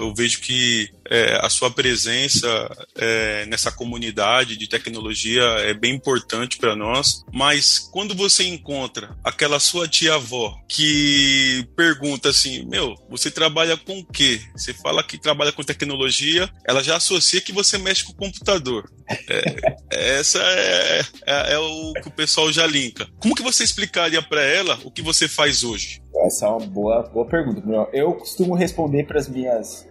Eu 0.00 0.12
vejo 0.12 0.40
que 0.40 0.88
é, 1.08 1.38
a 1.40 1.48
sua 1.48 1.70
presença 1.70 2.48
é, 2.96 3.46
nessa 3.46 3.70
comunidade 3.70 4.56
de 4.56 4.68
tecnologia 4.68 5.43
é 5.60 5.74
bem 5.74 5.94
importante 5.94 6.58
para 6.58 6.76
nós. 6.76 7.24
Mas 7.32 7.78
quando 7.78 8.14
você 8.14 8.44
encontra 8.44 9.16
aquela 9.22 9.58
sua 9.60 9.88
tia-avó 9.88 10.56
que 10.68 11.66
pergunta 11.76 12.30
assim: 12.30 12.64
Meu, 12.66 12.94
você 13.08 13.30
trabalha 13.30 13.76
com 13.76 13.98
o 13.98 14.06
quê? 14.06 14.40
Você 14.56 14.72
fala 14.74 15.02
que 15.02 15.18
trabalha 15.18 15.52
com 15.52 15.62
tecnologia, 15.62 16.48
ela 16.66 16.82
já 16.82 16.96
associa 16.96 17.40
que 17.40 17.52
você 17.52 17.78
mexe 17.78 18.04
com 18.04 18.12
o 18.12 18.16
computador. 18.16 18.90
É, 19.28 19.74
essa 20.18 20.38
é, 20.38 21.00
é, 21.26 21.52
é, 21.54 21.58
o 21.58 21.92
que 21.94 22.08
o 22.08 22.12
pessoal 22.12 22.50
já 22.52 22.66
linka. 22.66 23.06
Como 23.18 23.34
que 23.34 23.42
você 23.42 23.64
explicaria 23.64 24.22
para 24.22 24.42
ela 24.42 24.78
o 24.84 24.90
que 24.90 25.02
você 25.02 25.28
faz 25.28 25.62
hoje? 25.62 26.02
Essa 26.24 26.46
é 26.46 26.48
uma 26.48 26.66
boa, 26.66 27.02
boa 27.02 27.26
pergunta. 27.26 27.62
Eu 27.92 28.14
costumo 28.14 28.54
responder 28.54 29.04
para 29.04 29.18
as 29.18 29.28
minhas 29.28 29.86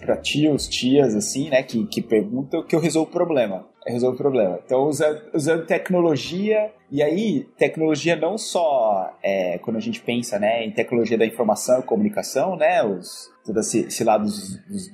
para 0.00 0.16
tios, 0.16 0.66
tias, 0.68 1.14
assim, 1.14 1.50
né, 1.50 1.62
que, 1.62 1.86
que 1.86 2.02
perguntam 2.02 2.64
que 2.64 2.74
eu 2.74 2.80
resolvo 2.80 3.10
o 3.10 3.12
problema. 3.12 3.66
Eu 3.88 3.94
resolvo 3.94 4.14
o 4.16 4.18
problema. 4.18 4.60
Então, 4.64 4.86
usando, 4.86 5.22
usando 5.32 5.64
tecnologia, 5.64 6.70
e 6.90 7.02
aí, 7.02 7.48
tecnologia 7.56 8.14
não 8.14 8.36
só 8.36 9.16
é, 9.22 9.56
quando 9.58 9.78
a 9.78 9.80
gente 9.80 9.98
pensa 10.02 10.38
né, 10.38 10.62
em 10.66 10.70
tecnologia 10.70 11.16
da 11.16 11.24
informação 11.24 11.80
e 11.80 11.82
comunicação, 11.82 12.54
né, 12.54 12.84
os, 12.84 13.30
todo 13.46 13.60
esse, 13.60 13.86
esse 13.86 14.04
lado 14.04 14.24
dos, 14.24 14.58
dos, 14.66 14.92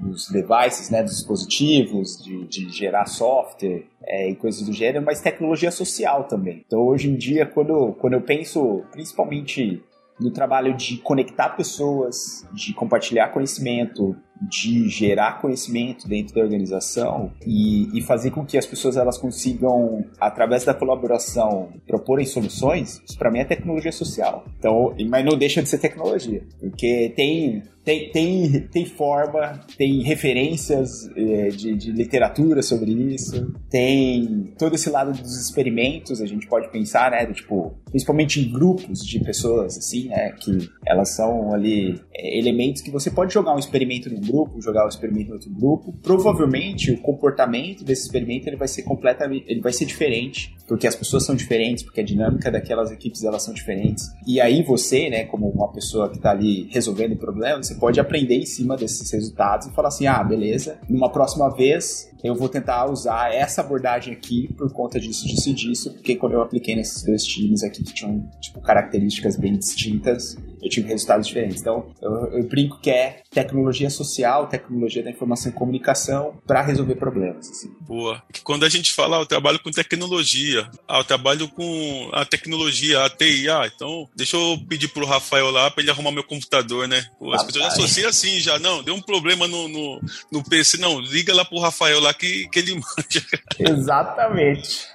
dos, 0.00 0.28
devices, 0.30 0.88
né, 0.88 1.02
dos 1.02 1.16
dispositivos, 1.16 2.16
de, 2.16 2.46
de 2.46 2.70
gerar 2.70 3.04
software 3.04 3.84
é, 4.02 4.30
e 4.30 4.36
coisas 4.36 4.62
do 4.62 4.72
gênero, 4.72 5.04
mas 5.04 5.20
tecnologia 5.20 5.70
social 5.70 6.24
também. 6.24 6.64
Então, 6.66 6.80
hoje 6.80 7.10
em 7.10 7.16
dia, 7.16 7.44
quando, 7.44 7.92
quando 8.00 8.14
eu 8.14 8.22
penso 8.22 8.82
principalmente 8.90 9.82
no 10.18 10.30
trabalho 10.30 10.74
de 10.74 10.96
conectar 10.98 11.50
pessoas, 11.50 12.48
de 12.54 12.72
compartilhar 12.72 13.28
conhecimento, 13.28 14.16
de 14.40 14.88
gerar 14.88 15.40
conhecimento 15.40 16.08
dentro 16.08 16.34
da 16.34 16.40
organização 16.40 17.32
e, 17.46 17.96
e, 17.96 18.02
fazer 18.02 18.30
com 18.30 18.44
que 18.44 18.58
as 18.58 18.66
pessoas 18.66 18.96
elas 18.96 19.16
consigam, 19.16 20.04
através 20.20 20.64
da 20.64 20.74
colaboração, 20.74 21.68
proporem 21.86 22.26
soluções, 22.26 23.00
isso 23.06 23.18
para 23.18 23.30
mim 23.30 23.38
é 23.38 23.44
tecnologia 23.44 23.92
social. 23.92 24.44
Então, 24.58 24.94
mas 25.08 25.24
não 25.24 25.38
deixa 25.38 25.62
de 25.62 25.68
ser 25.68 25.78
tecnologia, 25.78 26.42
porque 26.60 27.12
tem 27.16 27.62
tem, 27.84 28.10
tem, 28.10 28.60
tem 28.68 28.86
forma, 28.86 29.60
tem 29.76 30.02
referências 30.02 31.06
é, 31.14 31.48
de, 31.48 31.74
de 31.74 31.92
literatura 31.92 32.62
sobre 32.62 32.90
isso, 32.90 33.52
tem 33.68 34.54
todo 34.58 34.74
esse 34.74 34.88
lado 34.88 35.12
dos 35.12 35.38
experimentos, 35.38 36.22
a 36.22 36.26
gente 36.26 36.46
pode 36.46 36.70
pensar, 36.70 37.10
né, 37.10 37.26
do, 37.26 37.34
tipo, 37.34 37.74
principalmente 37.90 38.40
em 38.40 38.50
grupos 38.50 39.04
de 39.04 39.20
pessoas, 39.20 39.76
assim, 39.76 40.08
né, 40.08 40.32
que 40.40 40.70
elas 40.86 41.10
são 41.10 41.52
ali 41.52 42.00
é, 42.14 42.38
elementos 42.38 42.80
que 42.80 42.90
você 42.90 43.10
pode 43.10 43.34
jogar 43.34 43.54
um 43.54 43.58
experimento 43.58 44.08
num 44.08 44.20
grupo, 44.24 44.60
jogar 44.60 44.84
um 44.84 44.88
experimento 44.88 45.30
em 45.30 45.32
outro 45.32 45.50
grupo, 45.50 45.92
provavelmente 46.02 46.90
o 46.92 47.00
comportamento 47.00 47.84
desse 47.84 48.02
experimento 48.02 48.48
ele 48.48 48.56
vai 48.56 48.68
ser 48.68 48.82
completamente, 48.82 49.44
ele 49.48 49.60
vai 49.60 49.72
ser 49.72 49.84
diferente, 49.84 50.54
porque 50.66 50.86
as 50.86 50.94
pessoas 50.94 51.24
são 51.24 51.34
diferentes, 51.34 51.84
porque 51.84 52.00
a 52.00 52.04
dinâmica 52.04 52.50
daquelas 52.50 52.90
equipes 52.90 53.22
elas 53.22 53.42
são 53.42 53.52
diferentes, 53.52 54.10
e 54.26 54.40
aí 54.40 54.62
você, 54.62 55.10
né, 55.10 55.24
como 55.24 55.48
uma 55.48 55.70
pessoa 55.72 56.08
que 56.08 56.16
está 56.16 56.30
ali 56.30 56.68
resolvendo 56.70 57.16
problemas, 57.16 57.66
você 57.66 57.74
pode 57.74 58.00
aprender 58.00 58.36
em 58.36 58.46
cima 58.46 58.76
desses 58.76 59.10
resultados 59.10 59.66
e 59.66 59.72
falar 59.72 59.88
assim, 59.88 60.06
ah, 60.06 60.22
beleza, 60.22 60.78
numa 60.88 61.10
próxima 61.10 61.50
vez 61.54 62.10
eu 62.24 62.34
vou 62.34 62.48
tentar 62.48 62.90
usar 62.90 63.34
essa 63.34 63.60
abordagem 63.60 64.14
aqui 64.14 64.50
por 64.54 64.72
conta 64.72 64.98
disso, 64.98 65.26
disso 65.26 65.50
e 65.50 65.52
disso, 65.52 65.92
porque 65.92 66.16
quando 66.16 66.32
eu 66.32 66.40
apliquei 66.40 66.74
nesses 66.74 67.04
dois 67.04 67.22
times 67.22 67.62
aqui 67.62 67.84
que 67.84 67.92
tinham, 67.92 68.26
tipo, 68.40 68.62
características 68.62 69.36
bem 69.36 69.52
distintas, 69.52 70.34
eu 70.64 70.70
tive 70.70 70.88
resultados 70.88 71.26
diferentes. 71.26 71.60
Então, 71.60 71.92
eu, 72.00 72.38
eu 72.38 72.42
brinco 72.44 72.80
que 72.80 72.90
é 72.90 73.22
tecnologia 73.30 73.90
social, 73.90 74.46
tecnologia 74.46 75.02
da 75.02 75.10
informação 75.10 75.52
e 75.52 75.54
comunicação 75.54 76.40
para 76.46 76.62
resolver 76.62 76.94
problemas. 76.94 77.50
Assim. 77.50 77.70
Boa. 77.82 78.22
Quando 78.42 78.64
a 78.64 78.68
gente 78.68 78.90
fala, 78.90 79.18
ah, 79.18 79.20
eu 79.20 79.26
trabalho 79.26 79.60
com 79.60 79.70
tecnologia, 79.70 80.68
ah, 80.88 80.98
eu 80.98 81.04
trabalho 81.04 81.48
com 81.48 82.10
a 82.14 82.24
tecnologia, 82.24 83.04
a 83.04 83.10
TI, 83.10 83.48
ah, 83.50 83.70
então 83.72 84.08
deixa 84.16 84.38
eu 84.38 84.58
pedir 84.66 84.88
pro 84.88 85.06
Rafael 85.06 85.50
lá 85.50 85.70
para 85.70 85.82
ele 85.82 85.90
arrumar 85.90 86.10
meu 86.10 86.24
computador, 86.24 86.88
né? 86.88 87.04
As 87.34 87.44
pessoas 87.44 87.64
já 87.64 87.68
associam 87.68 88.08
assim, 88.08 88.40
já, 88.40 88.58
não, 88.58 88.82
deu 88.82 88.94
um 88.94 89.02
problema 89.02 89.46
no, 89.46 89.68
no, 89.68 90.00
no 90.32 90.42
PC, 90.42 90.78
não, 90.78 90.98
liga 90.98 91.34
lá 91.34 91.44
pro 91.44 91.58
Rafael 91.58 92.00
lá 92.00 92.14
que, 92.14 92.48
que 92.48 92.58
ele 92.58 92.74
manja. 92.80 93.26
Exatamente. 93.58 94.94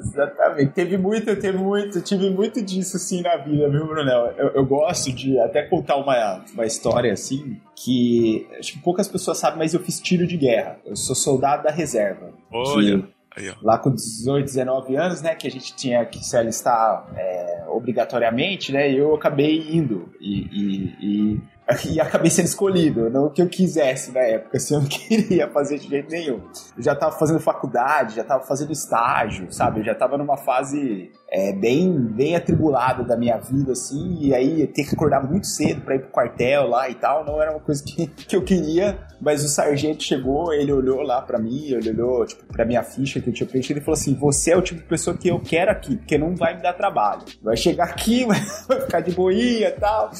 Exatamente. 0.00 0.72
Teve 0.72 0.96
muito, 0.96 1.36
teve 1.36 1.58
muito, 1.58 2.00
tive 2.00 2.30
muito 2.30 2.62
disso 2.62 2.96
assim 2.96 3.20
na 3.22 3.36
vida, 3.36 3.68
viu, 3.68 3.86
Brunel? 3.86 4.32
Eu, 4.36 4.48
eu 4.48 4.66
gosto 4.66 5.12
de 5.12 5.38
até 5.38 5.62
contar 5.62 5.96
uma, 5.96 6.42
uma 6.54 6.66
história 6.66 7.12
assim 7.12 7.60
que 7.76 8.48
acho 8.58 8.72
que 8.72 8.78
poucas 8.78 9.06
pessoas 9.06 9.38
sabem, 9.38 9.58
mas 9.58 9.74
eu 9.74 9.80
fiz 9.80 10.00
tiro 10.00 10.26
de 10.26 10.36
guerra. 10.36 10.78
Eu 10.84 10.96
sou 10.96 11.14
soldado 11.14 11.64
da 11.64 11.70
reserva. 11.70 12.30
Olha. 12.50 13.06
Aí, 13.36 13.52
lá 13.62 13.78
com 13.78 13.94
18, 13.94 14.44
19 14.44 14.96
anos, 14.96 15.22
né, 15.22 15.36
que 15.36 15.46
a 15.46 15.50
gente 15.50 15.74
tinha 15.76 16.04
que 16.04 16.24
se 16.24 16.36
alistar 16.36 17.06
é, 17.16 17.64
obrigatoriamente, 17.68 18.72
né, 18.72 18.90
e 18.90 18.98
eu 18.98 19.14
acabei 19.14 19.70
indo. 19.70 20.12
E, 20.20 20.40
e, 20.50 20.96
e 21.00 21.40
e 21.86 22.00
acabei 22.00 22.30
sendo 22.30 22.46
escolhido. 22.46 23.08
Não 23.10 23.28
que 23.30 23.40
eu 23.40 23.48
quisesse 23.48 24.12
na 24.12 24.20
época, 24.20 24.56
assim, 24.56 24.74
eu 24.74 24.80
não 24.80 24.88
queria 24.88 25.48
fazer 25.48 25.78
de 25.78 25.88
jeito 25.88 26.10
nenhum. 26.10 26.40
Eu 26.76 26.82
já 26.82 26.94
tava 26.94 27.16
fazendo 27.18 27.40
faculdade, 27.40 28.16
já 28.16 28.24
tava 28.24 28.44
fazendo 28.44 28.72
estágio, 28.72 29.50
sabe? 29.52 29.80
Eu 29.80 29.84
já 29.84 29.94
tava 29.94 30.18
numa 30.18 30.36
fase 30.36 31.10
é, 31.30 31.52
bem, 31.52 31.92
bem 31.92 32.34
atribulada 32.34 33.04
da 33.04 33.16
minha 33.16 33.38
vida, 33.38 33.72
assim, 33.72 34.18
e 34.20 34.34
aí 34.34 34.66
ter 34.66 34.84
que 34.84 34.94
acordar 34.94 35.22
muito 35.22 35.46
cedo 35.46 35.82
para 35.82 35.94
ir 35.94 36.00
pro 36.00 36.10
quartel 36.10 36.68
lá 36.68 36.88
e 36.88 36.94
tal, 36.94 37.24
não 37.24 37.40
era 37.40 37.52
uma 37.52 37.60
coisa 37.60 37.82
que, 37.84 38.06
que 38.26 38.34
eu 38.34 38.42
queria, 38.42 38.98
mas 39.20 39.44
o 39.44 39.48
sargento 39.48 40.02
chegou, 40.02 40.52
ele 40.52 40.72
olhou 40.72 41.02
lá 41.02 41.20
para 41.20 41.38
mim, 41.38 41.66
ele 41.66 41.90
olhou, 41.90 42.24
tipo, 42.24 42.44
pra 42.46 42.64
minha 42.64 42.82
ficha 42.82 43.20
que 43.20 43.28
eu 43.28 43.34
tinha 43.34 43.46
preenchido 43.46 43.78
e 43.78 43.82
falou 43.82 43.98
assim: 43.98 44.14
Você 44.14 44.52
é 44.52 44.56
o 44.56 44.62
tipo 44.62 44.80
de 44.80 44.86
pessoa 44.86 45.16
que 45.16 45.28
eu 45.28 45.38
quero 45.38 45.70
aqui, 45.70 45.96
porque 45.96 46.16
não 46.16 46.34
vai 46.34 46.56
me 46.56 46.62
dar 46.62 46.72
trabalho. 46.72 47.22
Vai 47.42 47.56
chegar 47.56 47.84
aqui, 47.84 48.24
vai 48.66 48.80
ficar 48.80 49.00
de 49.00 49.12
boinha 49.12 49.68
e 49.68 49.72
tal. 49.72 50.10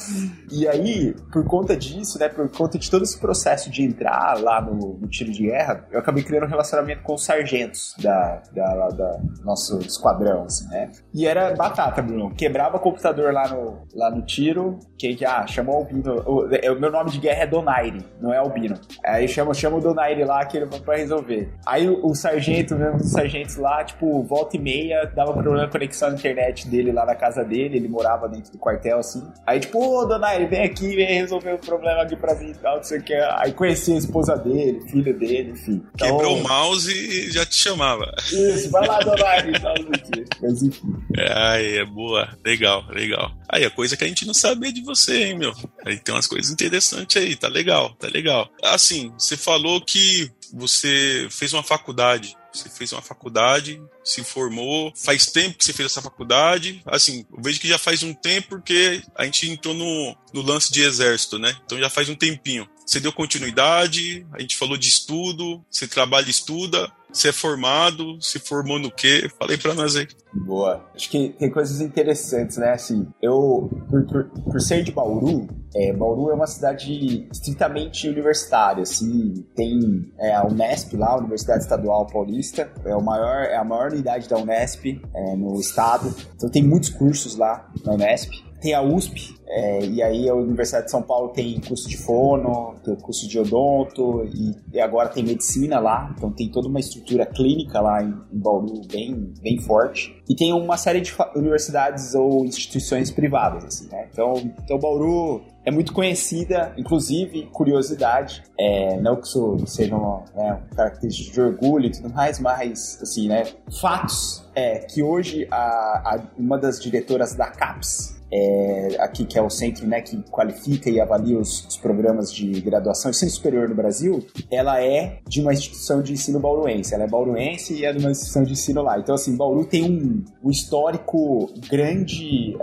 E 0.51 0.67
aí, 0.67 1.15
por 1.31 1.40
conta 1.43 1.75
disso, 1.75 2.19
né, 2.19 2.29
por 2.29 2.49
conta 2.49 2.77
de 2.77 2.89
todo 2.89 3.03
esse 3.03 3.19
processo 3.19 3.69
de 3.69 3.83
entrar 3.83 4.39
lá 4.41 4.61
no, 4.61 4.97
no 4.99 5.07
tiro 5.07 5.31
de 5.31 5.43
guerra, 5.43 5.85
eu 5.91 5.99
acabei 5.99 6.23
criando 6.23 6.45
um 6.45 6.49
relacionamento 6.49 7.01
com 7.03 7.13
os 7.13 7.23
sargentos 7.23 7.95
da, 7.99 8.41
da, 8.53 8.87
da 8.89 9.19
nosso 9.43 9.79
esquadrão, 9.79 10.43
assim, 10.43 10.67
né? 10.69 10.89
E 11.13 11.25
era 11.25 11.53
batata, 11.55 12.01
Bruno. 12.01 12.33
Quebrava 12.33 12.79
computador 12.79 13.33
lá 13.33 13.47
no, 13.49 13.79
lá 13.93 14.09
no 14.09 14.21
tiro. 14.21 14.79
Que, 14.97 15.15
que 15.15 15.25
ah, 15.25 15.45
chamou 15.47 15.75
o 15.75 15.77
Albino. 15.79 16.23
O, 16.25 16.45
o, 16.45 16.79
meu 16.79 16.91
nome 16.91 17.11
de 17.11 17.19
guerra 17.19 17.43
é 17.43 17.47
Donaire, 17.47 18.05
não 18.19 18.33
é 18.33 18.37
Albino. 18.37 18.79
Aí 19.03 19.27
chama, 19.27 19.53
chama 19.53 19.77
o 19.77 19.81
Donaire 19.81 20.23
lá 20.23 20.45
que 20.45 20.57
ele 20.57 20.65
vai 20.65 20.79
pra 20.79 20.95
resolver. 20.95 21.53
Aí 21.65 21.89
o, 21.89 22.05
o 22.05 22.15
sargento, 22.15 22.75
mesmo 22.75 22.97
os 22.97 23.11
sargentos 23.11 23.57
lá, 23.57 23.83
tipo, 23.83 24.23
volta 24.23 24.55
e 24.55 24.59
meia, 24.59 25.05
dava 25.15 25.33
problema 25.33 25.65
na 25.65 25.67
conexão 25.67 26.09
na 26.09 26.15
internet 26.15 26.67
dele 26.67 26.91
lá 26.91 27.05
na 27.05 27.15
casa 27.15 27.43
dele. 27.43 27.77
Ele 27.77 27.87
morava 27.87 28.27
dentro 28.29 28.51
do 28.51 28.57
quartel, 28.57 28.99
assim. 28.99 29.21
Aí, 29.45 29.59
tipo, 29.59 29.79
ô 29.79 30.05
Donaire, 30.05 30.45
vem 30.45 30.63
aqui, 30.63 30.95
vem 30.95 31.20
resolver 31.21 31.53
o 31.53 31.57
problema 31.57 32.01
aqui 32.01 32.15
pra 32.15 32.35
mim 32.35 32.51
e 32.51 32.55
tal, 32.55 32.77
não 32.77 32.83
sei 32.83 32.99
o 32.99 33.03
que. 33.03 33.13
Aí 33.13 33.53
conheci 33.53 33.93
a 33.93 33.97
esposa 33.97 34.35
dele, 34.35 34.81
filho 34.89 35.17
dele, 35.17 35.51
enfim. 35.51 35.83
Então, 35.95 36.17
Quebrou 36.17 36.37
o 36.37 36.43
mouse 36.43 36.91
e 36.91 37.31
já 37.31 37.45
te 37.45 37.55
chamava. 37.55 38.13
Isso, 38.31 38.69
vai 38.69 38.87
lá, 38.87 38.99
Donaire, 38.99 39.59
tal, 39.59 39.75
não 39.75 40.13
sei 40.13 40.25
Mas 40.41 40.63
enfim. 40.63 40.93
É, 41.17 41.33
aí, 41.37 41.77
é 41.77 41.85
boa. 41.85 42.29
Legal, 42.45 42.85
legal. 42.89 43.31
Aí, 43.49 43.65
a 43.65 43.69
coisa 43.69 43.97
que 43.97 44.03
a 44.03 44.07
gente 44.07 44.25
não 44.25 44.33
sabia 44.33 44.71
de 44.71 44.81
você, 44.81 45.25
hein, 45.25 45.37
meu? 45.37 45.53
Aí 45.85 45.97
tem 45.97 46.13
umas 46.13 46.27
coisas 46.27 46.51
interessantes 46.51 47.21
aí, 47.21 47.35
tá 47.35 47.47
legal, 47.47 47.93
tá 47.95 48.07
legal. 48.07 48.49
Assim, 48.63 49.11
você 49.17 49.35
falou 49.37 49.81
que 49.81 50.31
você 50.53 51.27
fez 51.29 51.53
uma 51.53 51.63
faculdade. 51.63 52.35
Você 52.53 52.69
fez 52.69 52.91
uma 52.91 53.01
faculdade, 53.01 53.81
se 54.03 54.23
formou. 54.23 54.91
Faz 54.95 55.27
tempo 55.27 55.57
que 55.57 55.63
você 55.63 55.73
fez 55.73 55.91
essa 55.91 56.01
faculdade. 56.01 56.81
Assim, 56.85 57.25
eu 57.31 57.41
vejo 57.41 57.59
que 57.59 57.67
já 57.67 57.77
faz 57.77 58.03
um 58.03 58.13
tempo 58.13 58.49
porque 58.49 59.01
a 59.15 59.25
gente 59.25 59.49
entrou 59.49 59.73
no, 59.73 60.15
no 60.33 60.41
lance 60.41 60.71
de 60.71 60.81
exército, 60.81 61.39
né? 61.39 61.55
Então 61.65 61.79
já 61.79 61.89
faz 61.89 62.09
um 62.09 62.15
tempinho. 62.15 62.67
Você 62.91 62.99
deu 62.99 63.13
continuidade, 63.13 64.27
a 64.33 64.41
gente 64.41 64.57
falou 64.57 64.75
de 64.75 64.89
estudo, 64.89 65.63
você 65.71 65.87
trabalha 65.87 66.27
e 66.27 66.29
estuda. 66.29 66.91
Você 67.09 67.29
é 67.29 67.31
formado? 67.31 68.21
Se 68.21 68.37
formou 68.37 68.79
no 68.79 68.91
quê? 68.91 69.31
Falei 69.39 69.57
para 69.57 69.73
nós 69.73 69.95
aí. 69.95 70.09
Boa. 70.33 70.85
Acho 70.93 71.09
que 71.09 71.29
tem 71.39 71.49
coisas 71.49 71.79
interessantes, 71.79 72.57
né? 72.57 72.71
Assim, 72.71 73.07
eu, 73.21 73.69
por, 73.89 74.05
por, 74.05 74.25
por 74.25 74.59
ser 74.59 74.83
de 74.83 74.91
Bauru, 74.91 75.47
é, 75.73 75.93
Bauru 75.93 76.31
é 76.31 76.33
uma 76.33 76.47
cidade 76.47 77.29
estritamente 77.31 78.09
universitária, 78.09 78.83
assim, 78.83 79.45
tem 79.55 80.11
é, 80.19 80.35
a 80.35 80.45
Unesp 80.45 80.93
lá, 80.97 81.11
a 81.11 81.17
Universidade 81.17 81.63
Estadual 81.63 82.05
Paulista, 82.07 82.69
é, 82.83 82.93
o 82.93 83.01
maior, 83.01 83.43
é 83.45 83.55
a 83.55 83.63
maior 83.63 83.89
unidade 83.89 84.27
da 84.27 84.37
Unesp 84.37 85.01
é, 85.13 85.35
no 85.37 85.57
estado, 85.61 86.13
então 86.35 86.49
tem 86.49 86.61
muitos 86.61 86.89
cursos 86.89 87.37
lá 87.37 87.71
na 87.85 87.93
Unesp. 87.93 88.50
Tem 88.61 88.73
a 88.73 88.81
USP, 88.81 89.35
é, 89.53 89.85
e 89.85 90.01
aí 90.01 90.29
a 90.29 90.33
Universidade 90.33 90.85
de 90.85 90.91
São 90.91 91.01
Paulo 91.01 91.29
tem 91.29 91.59
curso 91.59 91.89
de 91.89 91.97
fono, 91.97 92.75
tem 92.85 92.95
curso 92.95 93.27
de 93.27 93.37
odonto 93.37 94.23
e, 94.33 94.55
e, 94.73 94.79
agora 94.79 95.09
tem 95.09 95.23
medicina 95.23 95.77
lá, 95.77 96.13
então 96.15 96.31
tem 96.31 96.47
toda 96.49 96.69
uma 96.69 96.79
estrutura 96.79 97.25
clínica 97.25 97.81
lá 97.81 98.01
em, 98.01 98.13
em 98.31 98.39
Bauru 98.39 98.81
bem, 98.89 99.33
bem 99.41 99.59
forte. 99.59 100.15
E 100.29 100.35
tem 100.35 100.53
uma 100.53 100.77
série 100.77 101.01
de 101.01 101.13
universidades 101.35 102.15
ou 102.15 102.45
instituições 102.45 103.11
privadas, 103.11 103.65
assim, 103.65 103.89
né? 103.89 104.07
Então, 104.09 104.35
então 104.63 104.79
Bauru 104.79 105.41
é 105.65 105.71
muito 105.71 105.91
conhecida, 105.91 106.73
inclusive, 106.77 107.47
curiosidade, 107.51 108.43
é, 108.57 108.97
não 109.01 109.17
que 109.17 109.27
isso 109.27 109.57
seja 109.67 109.95
uma, 109.95 110.23
né, 110.33 110.61
característica 110.75 111.33
de 111.33 111.41
orgulho 111.41 111.87
e 111.87 111.91
tudo 111.91 112.09
mais, 112.09 112.39
mas, 112.39 112.99
assim, 113.01 113.27
né, 113.27 113.43
fatos 113.81 114.49
é 114.55 114.79
que 114.79 115.03
hoje 115.03 115.47
a, 115.51 115.57
a, 115.57 116.23
uma 116.37 116.57
das 116.57 116.79
diretoras 116.79 117.35
da 117.35 117.47
CAPES, 117.47 118.20
é, 118.31 118.95
aqui 118.99 119.25
que 119.25 119.37
é 119.37 119.41
o 119.41 119.49
centro 119.49 119.85
né, 119.87 120.01
que 120.01 120.21
qualifica 120.29 120.89
e 120.89 120.99
avalia 120.99 121.37
os, 121.37 121.65
os 121.65 121.77
programas 121.77 122.31
de 122.33 122.61
graduação 122.61 123.11
e 123.11 123.13
ensino 123.13 123.31
superior 123.31 123.69
no 123.69 123.75
Brasil, 123.75 124.25
ela 124.49 124.81
é 124.81 125.19
de 125.27 125.41
uma 125.41 125.53
instituição 125.53 126.01
de 126.01 126.13
ensino 126.13 126.39
bauruense. 126.39 126.93
Ela 126.93 127.03
é 127.03 127.07
bauruense 127.07 127.73
e 127.73 127.85
é 127.85 127.91
de 127.91 127.99
uma 127.99 128.11
instituição 128.11 128.43
de 128.43 128.53
ensino 128.53 128.81
lá. 128.81 128.99
Então, 128.99 129.15
assim, 129.15 129.35
Bauru 129.35 129.65
tem 129.65 129.83
um, 129.83 130.23
um 130.43 130.49
histórico 130.49 131.51
grande, 131.69 132.55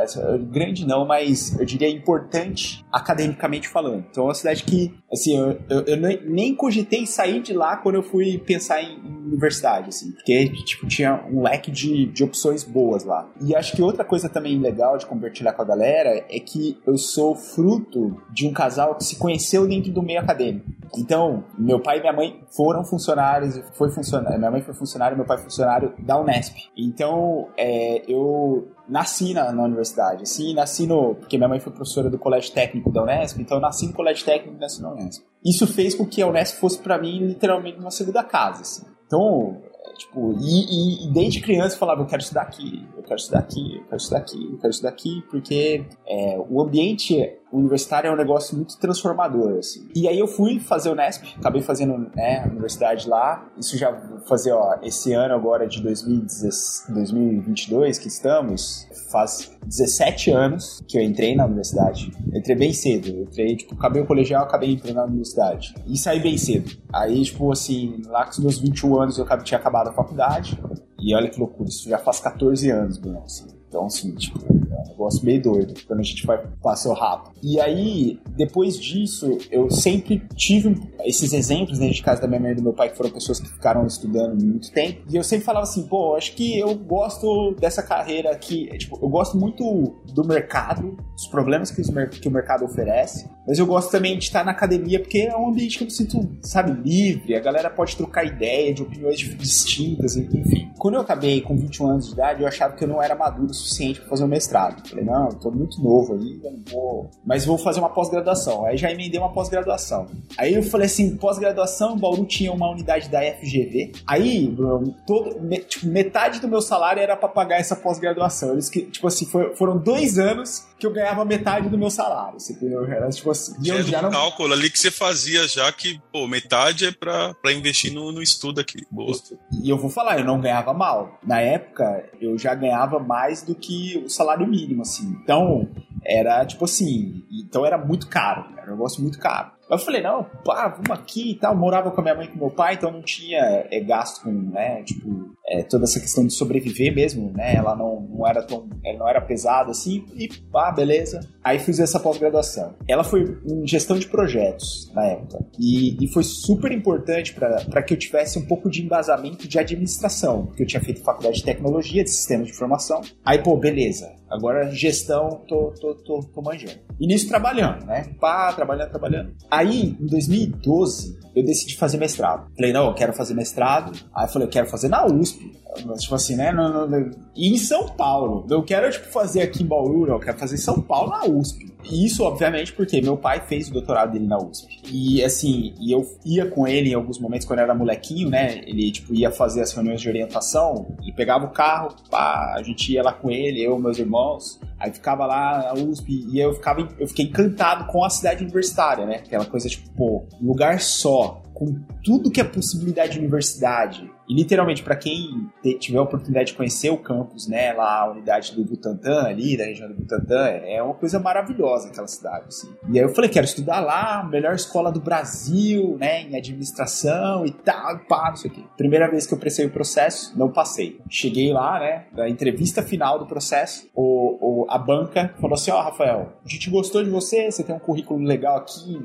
grande 0.51 0.87
não, 0.87 1.07
mas 1.07 1.59
eu 1.59 1.65
diria 1.65 1.89
importante 1.89 2.85
academicamente 2.93 3.69
falando. 3.69 4.05
Então, 4.11 4.25
é 4.25 4.27
uma 4.29 4.35
cidade 4.35 4.65
que, 4.65 4.95
assim, 5.13 5.37
eu, 5.37 5.59
eu, 5.69 5.85
eu 5.85 5.97
nem 6.27 6.55
cogitei 6.55 7.07
sair 7.07 7.43
de 7.43 7.53
lá 7.53 7.77
quando 7.77 7.97
eu 7.97 8.03
fui 8.03 8.39
pensar 8.39 8.83
em, 8.83 8.99
em 8.99 9.19
universidade, 9.29 9.89
assim, 9.89 10.13
porque, 10.13 10.49
tipo, 10.65 10.87
tinha 10.87 11.25
um 11.31 11.43
leque 11.43 11.71
de, 11.71 12.07
de 12.07 12.25
opções 12.25 12.65
boas 12.65 13.05
lá. 13.05 13.29
E 13.41 13.55
acho 13.55 13.75
que 13.75 13.83
outra 13.83 14.05
coisa 14.05 14.29
também 14.29 14.59
legal 14.59 14.97
de 14.97 15.07
compartilhar 15.07 15.53
com 15.59 15.63
a 15.63 15.65
galera 15.65 16.25
é 16.31 16.39
que 16.39 16.81
eu 16.87 16.97
sou 16.97 17.35
fruto 17.35 18.17
de 18.31 18.47
um 18.47 18.53
casal 18.53 18.95
que 18.95 19.03
se 19.03 19.19
conheceu 19.19 19.67
dentro 19.67 19.91
do 19.91 20.01
meio 20.01 20.21
acadêmico. 20.21 20.71
Então, 20.97 21.45
meu 21.59 21.81
pai 21.81 21.99
e 21.99 22.01
minha 22.01 22.13
mãe 22.13 22.41
foram 22.57 22.85
funcionários, 22.85 23.61
foi 23.75 23.91
funcionário, 23.91 24.39
minha 24.39 24.51
mãe 24.51 24.63
foi 24.63 24.73
funcionário, 24.73 25.17
meu 25.17 25.27
pai 25.27 25.37
funcionário 25.39 25.93
da 25.99 26.19
Unesp. 26.19 26.57
Então, 26.77 27.49
é, 27.57 28.05
eu 28.11 28.69
nasci 28.89 29.35
na, 29.35 29.51
na, 29.53 29.65
universidade, 29.65 30.23
assim, 30.23 30.55
nasci 30.55 30.87
no... 30.87 31.17
Porque 31.17 31.37
minha 31.37 31.49
mãe 31.49 31.59
foi 31.59 31.73
professora 31.73 32.09
do 32.09 32.19
colégio 32.19 32.53
técnico 32.55 32.91
da 32.93 33.03
Unesp, 33.03 33.41
então 33.41 33.57
eu 33.57 33.61
nasci 33.61 33.87
no 33.89 33.93
colégio 33.93 34.25
técnico 34.25 34.57
e 34.57 34.61
nasci 34.61 34.81
na 34.81 34.93
Unesp. 34.93 35.25
Isso 35.45 35.67
fez 35.67 35.95
com 35.95 36.07
que 36.07 36.23
a 36.23 36.27
Unesp 36.29 36.59
fosse 36.59 36.79
para 36.79 36.99
mim 36.99 37.19
literalmente 37.19 37.79
uma 37.81 37.91
segunda 37.91 38.23
casa, 38.23 38.63
assim. 38.63 38.87
Então, 39.07 39.61
Tipo, 39.99 40.33
e, 40.41 41.07
e, 41.07 41.11
desde 41.11 41.41
criança 41.41 41.75
eu 41.75 41.79
falava, 41.81 42.03
eu 42.03 42.07
quero 42.07 42.23
estudar 42.23 42.43
aqui, 42.43 42.87
eu 42.97 43.03
quero 43.03 43.17
estudar 43.17 43.41
aqui, 43.41 43.77
eu 43.79 43.85
quero 43.85 43.97
estudar 43.97 44.19
aqui, 44.19 44.49
eu 44.53 44.59
quero 44.59 44.71
estudar 44.71 44.89
aqui, 44.91 45.25
porque 45.29 45.85
é, 46.07 46.39
o 46.49 46.63
ambiente 46.63 47.21
universitário 47.53 48.09
é 48.09 48.13
um 48.13 48.17
negócio 48.17 48.57
muito 48.57 48.79
transformador, 48.79 49.59
assim. 49.59 49.89
E 49.95 50.09
aí 50.09 50.19
eu 50.19 50.27
fui 50.27 50.61
fazer 50.61 50.91
o 50.91 50.95
Nesp, 50.95 51.25
acabei 51.39 51.63
fazendo 51.63 52.11
né, 52.15 52.45
universidade 52.47 53.09
lá. 53.09 53.49
Isso 53.57 53.79
já 53.79 53.95
fazer, 54.27 54.53
ó, 54.53 54.79
esse 54.83 55.13
ano 55.13 55.35
agora 55.35 55.67
de 55.67 55.83
2022 55.83 57.99
que 57.99 58.09
estamos, 58.09 58.87
faz 59.11 59.51
17 59.65 60.31
anos 60.31 60.83
que 60.87 60.99
eu 60.99 61.03
entrei 61.03 61.35
na 61.35 61.47
universidade. 61.47 62.13
Eu 62.31 62.39
entrei 62.39 62.57
bem 62.57 62.73
cedo. 62.73 63.09
Eu 63.09 63.23
entrei, 63.23 63.57
tipo, 63.57 63.75
acabei 63.75 64.03
o 64.03 64.07
colegial, 64.07 64.45
acabei 64.45 64.73
entrando 64.73 64.97
na 64.97 65.05
universidade. 65.05 65.75
E 65.87 65.97
saí 65.97 66.21
bem 66.21 66.37
cedo. 66.37 66.71
Aí, 66.93 67.23
tipo, 67.23 67.51
assim, 67.51 68.03
lá 68.07 68.25
com 68.25 68.31
os 68.31 68.39
meus 68.39 68.59
21 68.59 69.01
anos 69.01 69.19
eu 69.19 69.27
tinha 69.43 69.59
acabado 69.59 69.89
a 69.89 69.93
faculdade. 69.93 70.59
E 71.01 71.15
olha 71.15 71.31
que 71.31 71.39
loucura, 71.39 71.69
isso 71.69 71.89
já 71.89 71.99
faz 71.99 72.21
14 72.21 72.71
anos, 72.71 72.99
Bruno, 72.99 73.23
assim. 73.25 73.47
Então, 73.69 73.87
assim, 73.87 74.15
tipo, 74.15 74.39
é 74.79 74.83
um 74.83 74.89
negócio 74.89 75.25
meio 75.25 75.43
doido 75.43 75.75
quando 75.87 76.01
a 76.01 76.03
gente 76.03 76.25
vai 76.25 76.39
passar 76.63 76.95
rápido. 76.95 77.35
E 77.43 77.61
aí, 77.61 78.19
depois 78.37 78.79
disso, 78.79 79.39
eu 79.51 79.71
sempre 79.71 80.23
tive 80.37 80.75
esses 81.05 81.33
exemplos 81.33 81.79
dentro 81.79 81.95
de 81.95 82.03
casa 82.03 82.21
da 82.21 82.29
minha 82.29 82.41
mãe 82.41 82.53
e 82.53 82.55
do 82.55 82.63
meu 82.63 82.73
pai, 82.73 82.91
que 82.91 82.97
foram 82.97 83.11
pessoas 83.11 83.41
que 83.41 83.49
ficaram 83.49 83.87
estudando 83.87 84.43
muito 84.43 84.71
tempo. 84.73 85.03
E 85.11 85.17
eu 85.17 85.25
sempre 85.25 85.45
falava 85.45 85.65
assim, 85.65 85.87
pô, 85.87 86.15
acho 86.15 86.35
que 86.35 86.59
eu 86.59 86.75
gosto 86.75 87.55
dessa 87.61 87.83
carreira 87.83 88.31
aqui. 88.31 88.67
Tipo, 88.79 88.99
eu 89.03 89.09
gosto 89.09 89.37
muito 89.37 89.97
do 90.13 90.25
mercado, 90.25 90.97
dos 91.13 91.27
problemas 91.27 91.71
que, 91.71 91.83
que 92.21 92.29
o 92.29 92.31
mercado 92.31 92.65
oferece. 92.65 93.29
Mas 93.49 93.59
eu 93.59 93.65
gosto 93.65 93.91
também 93.91 94.19
de 94.19 94.25
estar 94.25 94.45
na 94.45 94.51
academia, 94.51 95.01
porque 95.01 95.21
é 95.21 95.35
um 95.35 95.49
ambiente 95.49 95.79
que 95.79 95.85
eu 95.85 95.87
me 95.87 95.91
sinto, 95.91 96.29
sabe, 96.43 96.71
livre. 96.87 97.35
A 97.35 97.41
galera 97.41 97.71
pode 97.71 97.97
trocar 97.97 98.25
ideia 98.25 98.75
de 98.75 98.83
opiniões 98.83 99.19
distintas, 99.19 100.17
enfim. 100.17 100.71
Quando 100.79 100.97
eu 100.97 101.01
acabei 101.01 101.41
com 101.41 101.57
21 101.57 101.87
anos 101.89 102.07
de 102.09 102.13
idade, 102.13 102.43
eu 102.43 102.47
achava 102.47 102.75
que 102.75 102.85
eu 102.85 102.89
não 102.89 103.03
era 103.03 103.15
maduro 103.15 103.53
suficiente 103.55 104.01
para 104.01 104.11
fazer 104.11 104.25
um 104.25 104.29
mestrado. 104.29 104.87
Falei, 104.87 105.05
não, 105.05 105.31
eu 105.31 105.35
tô 105.37 105.51
muito 105.51 105.83
novo 105.83 106.13
aí, 106.15 106.39
não 106.45 106.59
vou. 106.71 107.11
Mas 107.25 107.47
vou 107.47 107.57
fazer 107.57 107.81
uma 107.81 107.89
pós-graduação. 107.89 108.67
Aí 108.67 108.77
já 108.77 108.91
emendei 108.91 109.19
uma 109.19 109.33
pós-graduação. 109.33 110.07
Aí 110.37 110.53
eu 110.53 110.63
falei 110.63 110.87
assim: 110.87 111.17
pós-graduação, 111.17 111.97
Bauru 111.97 112.27
tinha 112.27 112.53
uma 112.53 112.71
unidade 112.71 113.09
da 113.09 113.21
FGV. 113.23 113.93
Aí, 114.07 114.47
Bruno, 114.47 114.95
todo, 115.07 115.41
tipo, 115.67 115.87
metade 115.87 116.39
do 116.39 116.49
meu 116.49 116.61
salário 116.61 117.01
era 117.01 117.17
para 117.17 117.29
pagar 117.29 117.59
essa 117.59 117.75
pós-graduação. 117.75 118.53
Eles 118.53 118.69
que, 118.69 118.83
tipo 118.83 119.07
assim, 119.07 119.25
foi, 119.25 119.57
foram 119.57 119.79
dois 119.79 120.19
anos 120.19 120.67
que 120.79 120.87
eu 120.87 120.93
ganhava 120.93 121.25
metade 121.25 121.69
do 121.69 121.79
meu 121.79 121.91
salário. 121.91 122.39
Você 122.39 122.53
entendeu? 122.53 122.85
Era 122.85 123.09
tipo 123.09 123.31
assim. 123.31 123.38
E 123.63 123.69
eu 123.69 123.83
já 123.83 124.01
um 124.01 124.03
não... 124.03 124.11
cálculo 124.11 124.53
ali 124.53 124.71
que 124.71 124.79
você 124.79 124.91
fazia 124.91 125.47
já 125.47 125.71
que, 125.73 126.01
pô, 126.13 126.27
metade 126.27 126.87
é 126.87 126.93
pra, 126.93 127.35
pra 127.35 127.53
investir 127.53 127.93
no, 127.93 128.13
no 128.13 128.23
estudo 128.23 128.61
aqui. 128.61 128.87
Boa. 128.91 129.17
E 129.63 129.69
eu 129.69 129.77
vou 129.77 129.91
falar, 129.91 130.19
eu 130.19 130.25
não 130.25 130.41
ganhava 130.41 130.73
mal. 130.73 131.19
Na 131.23 131.41
época, 131.41 132.09
eu 132.21 132.39
já 132.39 132.55
ganhava 132.55 132.99
mais 132.99 133.43
do 133.43 133.55
que 133.55 134.03
o 134.05 134.09
salário 134.09 134.47
mínimo, 134.47 134.83
assim. 134.83 135.17
Então, 135.23 135.69
era 136.05 136.45
tipo 136.45 136.65
assim, 136.65 137.25
então 137.31 137.65
era 137.65 137.79
muito 137.79 138.09
caro, 138.09 138.45
era 138.57 138.69
um 138.69 138.73
negócio 138.73 139.03
muito 139.03 139.19
caro. 139.19 139.59
Eu 139.71 139.79
falei, 139.79 140.01
não, 140.01 140.25
pá, 140.45 140.69
vamos 140.69 140.91
aqui 140.91 141.33
e 141.33 141.35
tal. 141.35 141.53
Eu 141.53 141.59
morava 141.59 141.91
com 141.91 142.01
a 142.01 142.03
minha 142.03 142.15
mãe 142.15 142.25
e 142.25 142.29
com 142.29 142.39
meu 142.39 142.51
pai, 142.51 142.75
então 142.75 142.91
não 142.91 143.03
tinha 143.03 143.67
é, 143.71 143.81
gasto 143.81 144.23
com, 144.23 144.31
né, 144.31 144.83
tipo, 144.83 145.35
é, 145.47 145.63
toda 145.63 145.85
essa 145.85 146.01
questão 146.01 146.27
de 146.27 146.33
sobreviver 146.33 146.95
mesmo, 146.95 147.31
né? 147.33 147.55
Ela 147.55 147.77
não, 147.77 148.01
não 148.01 148.27
era 148.27 148.43
tão, 148.43 148.67
ela 148.83 148.99
não 148.99 149.09
era 149.09 149.21
pesada 149.21 149.71
assim, 149.71 150.07
e 150.15 150.29
pá, 150.51 150.73
beleza. 150.73 151.21
Aí 151.45 151.59
fiz 151.59 151.79
essa 151.81 152.01
pós-graduação. 152.01 152.75
Ela 152.89 153.05
foi 153.05 153.39
em 153.45 153.67
gestão 153.67 153.99
de 153.99 154.09
projetos 154.09 154.91
na 154.95 155.05
época, 155.05 155.45
e, 155.59 156.03
e 156.03 156.09
foi 156.13 156.23
super 156.23 156.73
importante 156.73 157.35
para 157.35 157.83
que 157.83 157.93
eu 157.93 157.99
tivesse 157.99 158.39
um 158.39 158.47
pouco 158.47 158.71
de 158.71 158.83
embasamento 158.83 159.47
de 159.47 159.59
administração, 159.59 160.47
porque 160.47 160.63
eu 160.63 160.67
tinha 160.67 160.81
feito 160.81 161.03
faculdade 161.03 161.37
de 161.37 161.45
tecnologia, 161.45 162.03
de 162.03 162.11
sistemas 162.11 162.47
de 162.47 162.53
informação. 162.53 163.03
Aí, 163.23 163.39
pô, 163.43 163.55
beleza, 163.57 164.11
agora 164.31 164.71
gestão, 164.71 165.43
tô, 165.49 165.73
tô, 165.81 165.95
tô, 165.95 166.21
tô 166.21 166.43
manjando. 166.43 166.79
E 167.01 167.07
nisso 167.07 167.29
trabalhando, 167.29 167.85
né? 167.87 168.15
Pá, 168.21 168.53
trabalhando, 168.53 168.91
trabalhando. 168.91 169.33
Aí, 169.51 169.97
em 170.01 170.07
2012, 170.07 171.19
eu 171.35 171.45
decidi 171.45 171.77
fazer 171.77 171.99
mestrado. 171.99 172.51
Falei, 172.55 172.73
não, 172.73 172.87
eu 172.87 172.95
quero 172.95 173.13
fazer 173.13 173.35
mestrado. 173.35 173.93
Aí 174.15 174.25
eu 174.25 174.29
falei, 174.29 174.47
eu 174.47 174.51
quero 174.51 174.69
fazer 174.69 174.89
na 174.89 175.07
USP. 175.07 175.53
Tipo 175.99 176.15
assim, 176.15 176.35
né? 176.35 176.51
No, 176.51 176.89
no, 176.89 177.11
e 177.37 177.49
em 177.53 177.57
São 177.57 177.89
Paulo. 177.89 178.47
Eu 178.51 178.63
quero, 178.65 178.91
tipo, 178.91 179.07
fazer 179.07 179.43
aqui 179.43 179.63
em 179.63 179.67
Bauru, 179.67 180.07
não. 180.07 180.15
Eu 180.15 180.21
quero 180.21 180.39
fazer 180.39 180.57
em 180.57 180.59
São 180.59 180.81
Paulo 180.81 181.11
na 181.11 181.25
USP. 181.25 181.73
Isso, 181.91 182.23
obviamente, 182.23 182.73
porque 182.73 183.01
meu 183.01 183.17
pai 183.17 183.47
fez 183.47 183.69
o 183.69 183.73
doutorado 183.73 184.13
dele 184.13 184.27
na 184.27 184.39
USP. 184.39 184.81
E, 184.91 185.23
assim, 185.25 185.75
e 185.81 185.93
eu 185.93 186.05
ia 186.25 186.47
com 186.47 186.67
ele 186.67 186.91
em 186.91 186.95
alguns 186.95 187.19
momentos 187.19 187.47
quando 187.47 187.61
eu 187.61 187.65
era 187.65 187.75
molequinho, 187.75 188.29
né? 188.29 188.61
Ele, 188.67 188.91
tipo, 188.91 189.15
ia 189.15 189.31
fazer 189.31 189.63
as 189.63 189.73
reuniões 189.73 190.01
de 190.01 190.09
orientação 190.09 190.87
e 191.03 191.13
pegava 191.13 191.47
o 191.47 191.51
carro, 191.51 191.95
pá, 192.11 192.55
a 192.57 192.63
gente 192.63 192.93
ia 192.93 193.03
lá 193.03 193.13
com 193.13 193.31
ele, 193.31 193.63
eu 193.63 193.79
meus 193.79 193.99
irmãos. 193.99 194.61
Aí 194.79 194.93
ficava 194.93 195.27
lá 195.27 195.75
na 195.75 195.83
USP 195.83 196.27
e 196.31 196.39
eu 196.39 196.53
ficava, 196.55 196.87
eu 196.99 197.09
fiquei 197.09 197.27
encantado 197.27 197.87
com 197.87 198.05
a 198.05 198.11
cidade 198.11 198.43
universitária, 198.43 199.07
né? 199.07 199.17
Aquela 199.17 199.45
coisa, 199.45 199.69
tipo, 199.69 199.91
pô, 199.93 200.25
lugar 200.41 200.81
só, 200.81 201.43
com 201.53 201.81
tudo 202.05 202.31
que 202.31 202.41
é 202.41 202.45
possibilidade 202.45 203.15
de 203.15 203.19
universidade. 203.19 204.09
E 204.29 204.35
literalmente, 204.35 204.83
para 204.83 204.97
quem 204.97 205.51
tiver 205.79 205.99
a 205.99 206.03
oportunidade 206.03 206.49
de 206.49 206.55
conhecer 206.55 206.91
o 206.91 206.99
campus, 206.99 207.49
né, 207.49 207.73
lá 207.73 208.03
a 208.03 208.11
unidade 208.11 208.55
do 208.55 208.65
Butantã, 208.65 209.23
ali, 209.25 209.57
da 209.57 209.65
região 209.65 209.89
do 209.89 209.95
Butantã, 209.95 210.47
é 210.47 210.83
uma 210.83 210.95
coisa 210.95 211.19
maravilhosa 211.19 211.89
aquela 211.89 212.07
cidade, 212.07 212.47
assim. 212.49 212.69
E 212.91 212.99
aí 212.99 213.05
eu 213.05 213.15
falei, 213.15 213.31
quero 213.31 213.45
estudar 213.45 213.81
lá, 213.81 214.23
melhor 214.31 214.55
escola 214.55 214.93
do 214.93 215.01
Brasil, 215.01 215.97
né, 215.99 216.23
em 216.23 216.37
administração 216.37 217.47
e 217.47 217.51
tal, 217.51 217.99
pá, 218.01 218.29
não 218.31 218.37
sei 218.37 218.51
o 218.51 218.55
quê. 218.55 218.63
Primeira 218.77 219.11
vez 219.11 219.27
que 219.27 219.35
eu 219.35 219.39
prestei 219.39 219.67
o 219.67 219.71
processo, 219.71 220.39
não 220.39 220.51
passei. 220.51 221.01
Cheguei 221.09 221.53
lá, 221.53 221.79
né, 221.81 222.07
da 222.13 222.29
entrevista 222.29 222.83
final 222.83 223.19
do 223.19 223.27
processo, 223.27 223.89
o, 223.95 224.63
o 224.63 224.67
a 224.69 224.77
banca 224.77 225.35
falou 225.41 225.55
assim, 225.55 225.71
ó, 225.71 225.79
oh, 225.79 225.83
Rafael, 225.83 226.33
a 226.45 226.49
gente 226.49 226.69
gostou 226.71 227.03
de 227.03 227.11
você, 227.11 227.51
você 227.51 227.65
tem 227.65 227.75
um 227.75 227.79
currículo 227.79 228.23
legal 228.23 228.59
aqui, 228.59 228.99